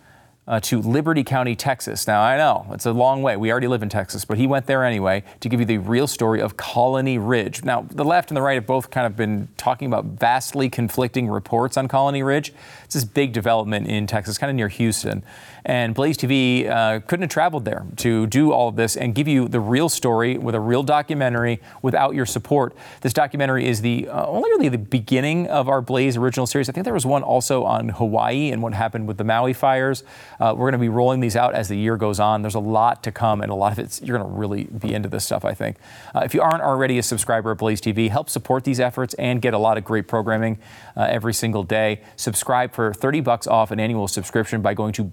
uh, 0.49 0.59
to 0.59 0.81
Liberty 0.81 1.23
County, 1.23 1.55
Texas. 1.55 2.07
Now, 2.07 2.21
I 2.21 2.35
know 2.35 2.65
it's 2.71 2.87
a 2.87 2.91
long 2.91 3.21
way. 3.21 3.37
We 3.37 3.51
already 3.51 3.67
live 3.67 3.83
in 3.83 3.89
Texas, 3.89 4.25
but 4.25 4.39
he 4.39 4.47
went 4.47 4.65
there 4.65 4.83
anyway 4.83 5.23
to 5.41 5.47
give 5.47 5.59
you 5.59 5.65
the 5.65 5.77
real 5.77 6.07
story 6.07 6.41
of 6.41 6.57
Colony 6.57 7.19
Ridge. 7.19 7.63
Now, 7.63 7.85
the 7.87 8.03
left 8.03 8.31
and 8.31 8.35
the 8.35 8.41
right 8.41 8.55
have 8.55 8.65
both 8.65 8.89
kind 8.89 9.05
of 9.05 9.15
been 9.15 9.47
talking 9.57 9.87
about 9.87 10.05
vastly 10.05 10.67
conflicting 10.67 11.27
reports 11.27 11.77
on 11.77 11.87
Colony 11.87 12.23
Ridge. 12.23 12.51
It's 12.83 12.95
this 12.95 13.03
big 13.03 13.31
development 13.31 13.87
in 13.87 14.07
Texas, 14.07 14.39
kind 14.39 14.49
of 14.49 14.55
near 14.55 14.69
Houston. 14.69 15.23
And 15.69 15.93
Blaze 15.93 16.17
TV 16.17 16.67
uh, 16.67 16.99
couldn't 17.01 17.21
have 17.21 17.29
traveled 17.29 17.63
there 17.63 17.85
to 17.97 18.25
do 18.25 18.51
all 18.51 18.69
of 18.69 18.75
this 18.75 18.97
and 18.97 19.13
give 19.13 19.27
you 19.27 19.47
the 19.47 19.59
real 19.59 19.87
story 19.87 20.35
with 20.35 20.55
a 20.55 20.59
real 20.59 20.81
documentary 20.81 21.61
without 21.83 22.15
your 22.15 22.25
support. 22.25 22.75
This 23.01 23.13
documentary 23.13 23.67
is 23.67 23.81
the 23.81 24.07
uh, 24.07 24.25
only 24.25 24.49
really 24.49 24.69
the 24.69 24.79
beginning 24.79 25.45
of 25.45 25.69
our 25.69 25.79
Blaze 25.79 26.17
original 26.17 26.47
series. 26.47 26.69
I 26.69 26.71
think 26.71 26.85
there 26.85 26.93
was 26.95 27.05
one 27.05 27.21
also 27.21 27.65
on 27.65 27.89
Hawaii 27.89 28.49
and 28.49 28.63
what 28.63 28.73
happened 28.73 29.07
with 29.07 29.17
the 29.17 29.23
Maui 29.23 29.53
fires. 29.53 30.03
Uh, 30.39 30.55
we're 30.57 30.71
going 30.71 30.79
to 30.79 30.79
be 30.79 30.89
rolling 30.89 31.19
these 31.19 31.35
out 31.35 31.53
as 31.53 31.67
the 31.67 31.77
year 31.77 31.97
goes 31.97 32.19
on. 32.19 32.41
There's 32.41 32.55
a 32.55 32.59
lot 32.59 33.03
to 33.03 33.11
come, 33.11 33.39
and 33.39 33.51
a 33.51 33.55
lot 33.55 33.71
of 33.71 33.77
it's 33.77 34.01
you're 34.01 34.17
going 34.17 34.27
to 34.27 34.35
really 34.35 34.63
be 34.63 34.95
into 34.95 35.07
this 35.07 35.23
stuff. 35.23 35.45
I 35.45 35.53
think. 35.53 35.77
Uh, 36.15 36.21
if 36.25 36.33
you 36.33 36.41
aren't 36.41 36.63
already 36.63 36.97
a 36.97 37.03
subscriber 37.03 37.51
of 37.51 37.59
Blaze 37.59 37.79
TV, 37.79 38.09
help 38.09 38.31
support 38.31 38.63
these 38.63 38.79
efforts 38.79 39.13
and 39.19 39.39
get 39.39 39.53
a 39.53 39.59
lot 39.59 39.77
of 39.77 39.83
great 39.83 40.07
programming 40.07 40.57
uh, 40.97 41.01
every 41.01 41.35
single 41.35 41.61
day. 41.61 42.01
Subscribe 42.15 42.73
for 42.73 42.91
30 42.91 43.21
bucks 43.21 43.45
off 43.45 43.69
an 43.69 43.79
annual 43.79 44.07
subscription 44.07 44.63
by 44.63 44.73
going 44.73 44.93
to 44.93 45.03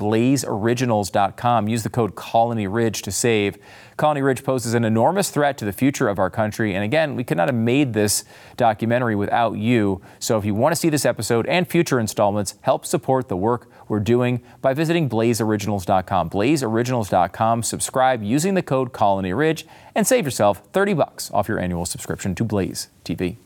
blazeoriginals.com. 0.46 1.68
Use 1.68 1.82
the 1.82 1.90
code 1.90 2.14
Colony 2.14 2.66
Ridge 2.66 3.02
to 3.02 3.10
save. 3.10 3.58
Colony 3.96 4.22
Ridge 4.22 4.44
poses 4.44 4.74
an 4.74 4.84
enormous 4.84 5.30
threat 5.30 5.56
to 5.58 5.64
the 5.64 5.72
future 5.72 6.08
of 6.08 6.18
our 6.18 6.30
country. 6.30 6.74
And 6.74 6.84
again, 6.84 7.16
we 7.16 7.24
could 7.24 7.36
not 7.36 7.48
have 7.48 7.54
made 7.54 7.92
this 7.92 8.24
documentary 8.56 9.16
without 9.16 9.56
you. 9.56 10.02
So 10.18 10.38
if 10.38 10.44
you 10.44 10.54
want 10.54 10.74
to 10.74 10.76
see 10.76 10.90
this 10.90 11.06
episode 11.06 11.46
and 11.46 11.66
future 11.66 11.98
installments, 11.98 12.54
help 12.60 12.84
support 12.84 13.28
the 13.28 13.36
work 13.36 13.70
we're 13.88 14.00
doing 14.00 14.42
by 14.60 14.74
visiting 14.74 15.08
blazeoriginals.com. 15.08 16.30
Blazeoriginals.com. 16.30 17.62
Subscribe 17.62 18.22
using 18.22 18.54
the 18.54 18.62
code 18.62 18.92
Colony 18.92 19.32
Ridge 19.32 19.66
and 19.94 20.06
save 20.06 20.24
yourself 20.24 20.62
30 20.72 20.94
bucks 20.94 21.30
off 21.30 21.48
your 21.48 21.58
annual 21.58 21.86
subscription 21.86 22.34
to 22.34 22.44
Blaze 22.44 22.88
TV. 23.04 23.36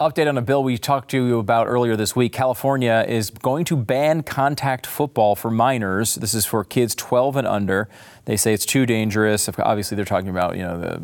Update 0.00 0.28
on 0.28 0.38
a 0.38 0.42
bill 0.42 0.62
we 0.62 0.78
talked 0.78 1.10
to 1.10 1.26
you 1.26 1.40
about 1.40 1.66
earlier 1.66 1.96
this 1.96 2.14
week. 2.14 2.32
California 2.32 3.04
is 3.08 3.30
going 3.30 3.64
to 3.64 3.74
ban 3.74 4.22
contact 4.22 4.86
football 4.86 5.34
for 5.34 5.50
minors. 5.50 6.14
This 6.14 6.34
is 6.34 6.46
for 6.46 6.62
kids 6.62 6.94
12 6.94 7.34
and 7.34 7.48
under. 7.48 7.88
They 8.24 8.36
say 8.36 8.52
it's 8.54 8.64
too 8.64 8.86
dangerous. 8.86 9.48
Obviously, 9.48 9.96
they're 9.96 10.04
talking 10.04 10.28
about, 10.28 10.56
you 10.56 10.62
know, 10.62 10.78
the, 10.78 11.02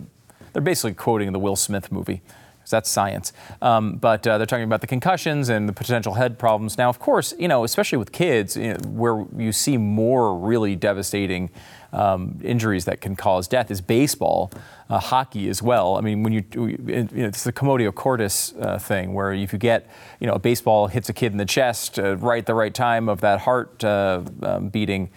they're 0.52 0.62
basically 0.62 0.94
quoting 0.94 1.32
the 1.32 1.40
Will 1.40 1.56
Smith 1.56 1.90
movie 1.90 2.22
because 2.64 2.70
that's 2.70 2.88
science. 2.88 3.32
Um, 3.60 3.96
but 3.96 4.24
uh, 4.28 4.38
they're 4.38 4.46
talking 4.46 4.64
about 4.64 4.80
the 4.80 4.86
concussions 4.86 5.48
and 5.48 5.68
the 5.68 5.72
potential 5.72 6.14
head 6.14 6.38
problems. 6.38 6.78
Now, 6.78 6.88
of 6.88 7.00
course, 7.00 7.34
you 7.36 7.48
know, 7.48 7.64
especially 7.64 7.98
with 7.98 8.12
kids, 8.12 8.56
you 8.56 8.74
know, 8.74 8.78
where 8.90 9.26
you 9.36 9.50
see 9.50 9.76
more 9.76 10.38
really 10.38 10.76
devastating 10.76 11.50
um, 11.92 12.38
injuries 12.44 12.84
that 12.84 13.00
can 13.00 13.16
cause 13.16 13.48
death 13.48 13.72
is 13.72 13.80
baseball, 13.80 14.52
uh, 14.90 14.98
hockey 14.98 15.48
as 15.48 15.62
well. 15.62 15.96
I 15.96 16.00
mean, 16.00 16.22
when 16.22 16.32
you, 16.32 16.44
you 16.52 16.76
know, 16.78 17.08
it's 17.12 17.44
the 17.44 17.52
commotio 17.52 17.94
cordis 17.94 18.52
uh, 18.60 18.78
thing, 18.78 19.14
where 19.14 19.32
if 19.32 19.52
you 19.52 19.58
get, 19.58 19.90
you 20.20 20.26
know, 20.26 20.34
a 20.34 20.38
baseball 20.38 20.88
hits 20.88 21.08
a 21.08 21.12
kid 21.12 21.32
in 21.32 21.38
the 21.38 21.46
chest 21.46 21.98
uh, 21.98 22.16
right 22.16 22.38
at 22.38 22.46
the 22.46 22.54
right 22.54 22.74
time 22.74 23.08
of 23.08 23.20
that 23.20 23.40
heart 23.40 23.82
uh, 23.84 24.22
um, 24.42 24.68
beating. 24.68 25.10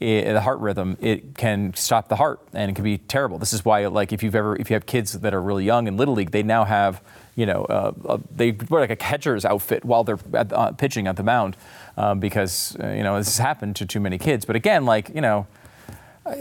It, 0.00 0.32
the 0.32 0.40
heart 0.40 0.58
rhythm, 0.58 0.98
it 1.00 1.36
can 1.36 1.72
stop 1.74 2.08
the 2.08 2.16
heart, 2.16 2.40
and 2.52 2.70
it 2.70 2.74
can 2.74 2.84
be 2.84 2.98
terrible. 2.98 3.38
This 3.38 3.52
is 3.52 3.64
why, 3.64 3.86
like, 3.86 4.12
if 4.12 4.22
you've 4.22 4.34
ever, 4.34 4.56
if 4.56 4.68
you 4.68 4.74
have 4.74 4.86
kids 4.86 5.12
that 5.12 5.32
are 5.32 5.40
really 5.40 5.64
young 5.64 5.86
in 5.86 5.96
little 5.96 6.14
league, 6.14 6.32
they 6.32 6.42
now 6.42 6.64
have, 6.64 7.00
you 7.36 7.46
know, 7.46 7.64
uh, 7.66 8.18
they 8.34 8.50
wear 8.68 8.80
like 8.80 8.90
a 8.90 8.96
catcher's 8.96 9.44
outfit 9.44 9.84
while 9.84 10.02
they're 10.02 10.18
at, 10.34 10.52
uh, 10.52 10.72
pitching 10.72 11.06
at 11.06 11.16
the 11.16 11.22
mound, 11.22 11.56
um, 11.96 12.18
because 12.18 12.76
you 12.80 13.04
know 13.04 13.16
this 13.16 13.28
has 13.28 13.38
happened 13.38 13.76
to 13.76 13.86
too 13.86 14.00
many 14.00 14.18
kids. 14.18 14.44
But 14.44 14.56
again, 14.56 14.84
like, 14.84 15.08
you 15.14 15.20
know, 15.20 15.46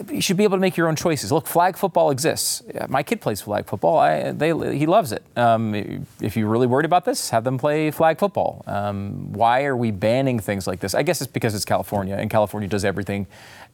you 0.09 0.21
should 0.21 0.37
be 0.37 0.43
able 0.43 0.55
to 0.55 0.61
make 0.61 0.77
your 0.77 0.87
own 0.87 0.95
choices. 0.95 1.31
Look, 1.31 1.45
flag 1.45 1.75
football 1.75 2.09
exists. 2.09 2.63
My 2.87 3.03
kid 3.03 3.19
plays 3.19 3.41
flag 3.41 3.65
football. 3.65 3.97
I, 3.97 4.31
they, 4.31 4.47
he 4.77 4.85
loves 4.85 5.11
it. 5.11 5.23
Um, 5.35 6.05
if 6.21 6.37
you're 6.37 6.47
really 6.47 6.67
worried 6.67 6.85
about 6.85 7.03
this, 7.03 7.31
have 7.31 7.43
them 7.43 7.57
play 7.57 7.91
flag 7.91 8.17
football. 8.17 8.63
Um, 8.65 9.33
why 9.33 9.65
are 9.65 9.75
we 9.75 9.91
banning 9.91 10.39
things 10.39 10.67
like 10.67 10.79
this? 10.79 10.95
I 10.95 11.03
guess 11.03 11.21
it's 11.21 11.31
because 11.31 11.53
it's 11.53 11.65
California, 11.65 12.15
and 12.15 12.29
California 12.29 12.69
does 12.69 12.85
everything 12.85 13.27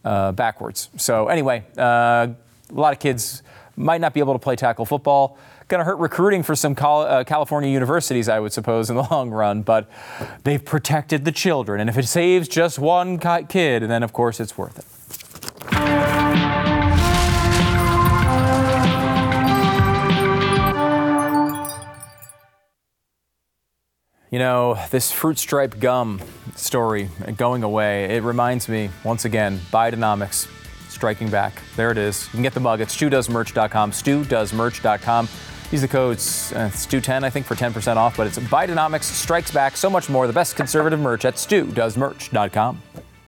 uh, 0.03 0.31
backwards. 0.31 0.89
So 0.97 1.27
anyway, 1.27 1.63
uh, 1.77 2.27
a 2.31 2.35
lot 2.71 2.93
of 2.93 2.99
kids 2.99 3.43
might 3.75 4.01
not 4.01 4.13
be 4.13 4.19
able 4.19 4.33
to 4.33 4.39
play 4.39 4.55
tackle 4.55 4.85
football. 4.85 5.37
Going 5.67 5.79
to 5.79 5.85
hurt 5.85 5.99
recruiting 5.99 6.41
for 6.41 6.55
some 6.55 6.73
Cal- 6.73 7.01
uh, 7.01 7.23
California 7.23 7.69
universities, 7.69 8.27
I 8.27 8.39
would 8.39 8.51
suppose, 8.51 8.89
in 8.89 8.95
the 8.95 9.03
long 9.11 9.29
run. 9.29 9.61
But 9.61 9.87
they've 10.43 10.63
protected 10.63 11.23
the 11.23 11.31
children, 11.31 11.79
and 11.79 11.87
if 11.87 11.97
it 11.99 12.07
saves 12.07 12.47
just 12.47 12.79
one 12.79 13.19
kid, 13.19 13.83
then 13.83 14.01
of 14.01 14.11
course 14.11 14.39
it's 14.39 14.57
worth 14.57 14.79
it. 14.79 14.85
You 24.31 24.37
know, 24.37 24.77
this 24.91 25.11
fruit 25.11 25.39
stripe 25.39 25.79
gum 25.79 26.21
story 26.55 27.09
going 27.35 27.63
away, 27.63 28.15
it 28.15 28.23
reminds 28.23 28.69
me 28.69 28.91
once 29.03 29.25
again, 29.25 29.59
Bidenomics 29.71 30.47
striking 30.89 31.29
back. 31.29 31.61
There 31.75 31.89
it 31.91 31.97
is. 31.97 32.25
You 32.27 32.31
can 32.33 32.43
get 32.43 32.53
the 32.53 32.59
mug 32.59 32.81
at 32.81 32.89
studoesmerch.com, 32.89 33.91
studoesmerch.com. 33.91 35.29
Use 35.71 35.81
the 35.81 35.87
code 35.87 36.17
uh, 36.17 36.69
STU10, 36.69 37.23
I 37.23 37.29
think, 37.29 37.45
for 37.45 37.55
10% 37.55 37.95
off, 37.95 38.17
but 38.17 38.27
it's 38.27 38.37
Bidenomics 38.37 39.03
strikes 39.03 39.51
back. 39.51 39.77
So 39.77 39.89
much 39.89 40.09
more. 40.09 40.27
The 40.27 40.33
best 40.33 40.55
conservative 40.55 40.99
merch 40.99 41.25
at 41.25 41.35
studoesmerch.com. 41.35 42.81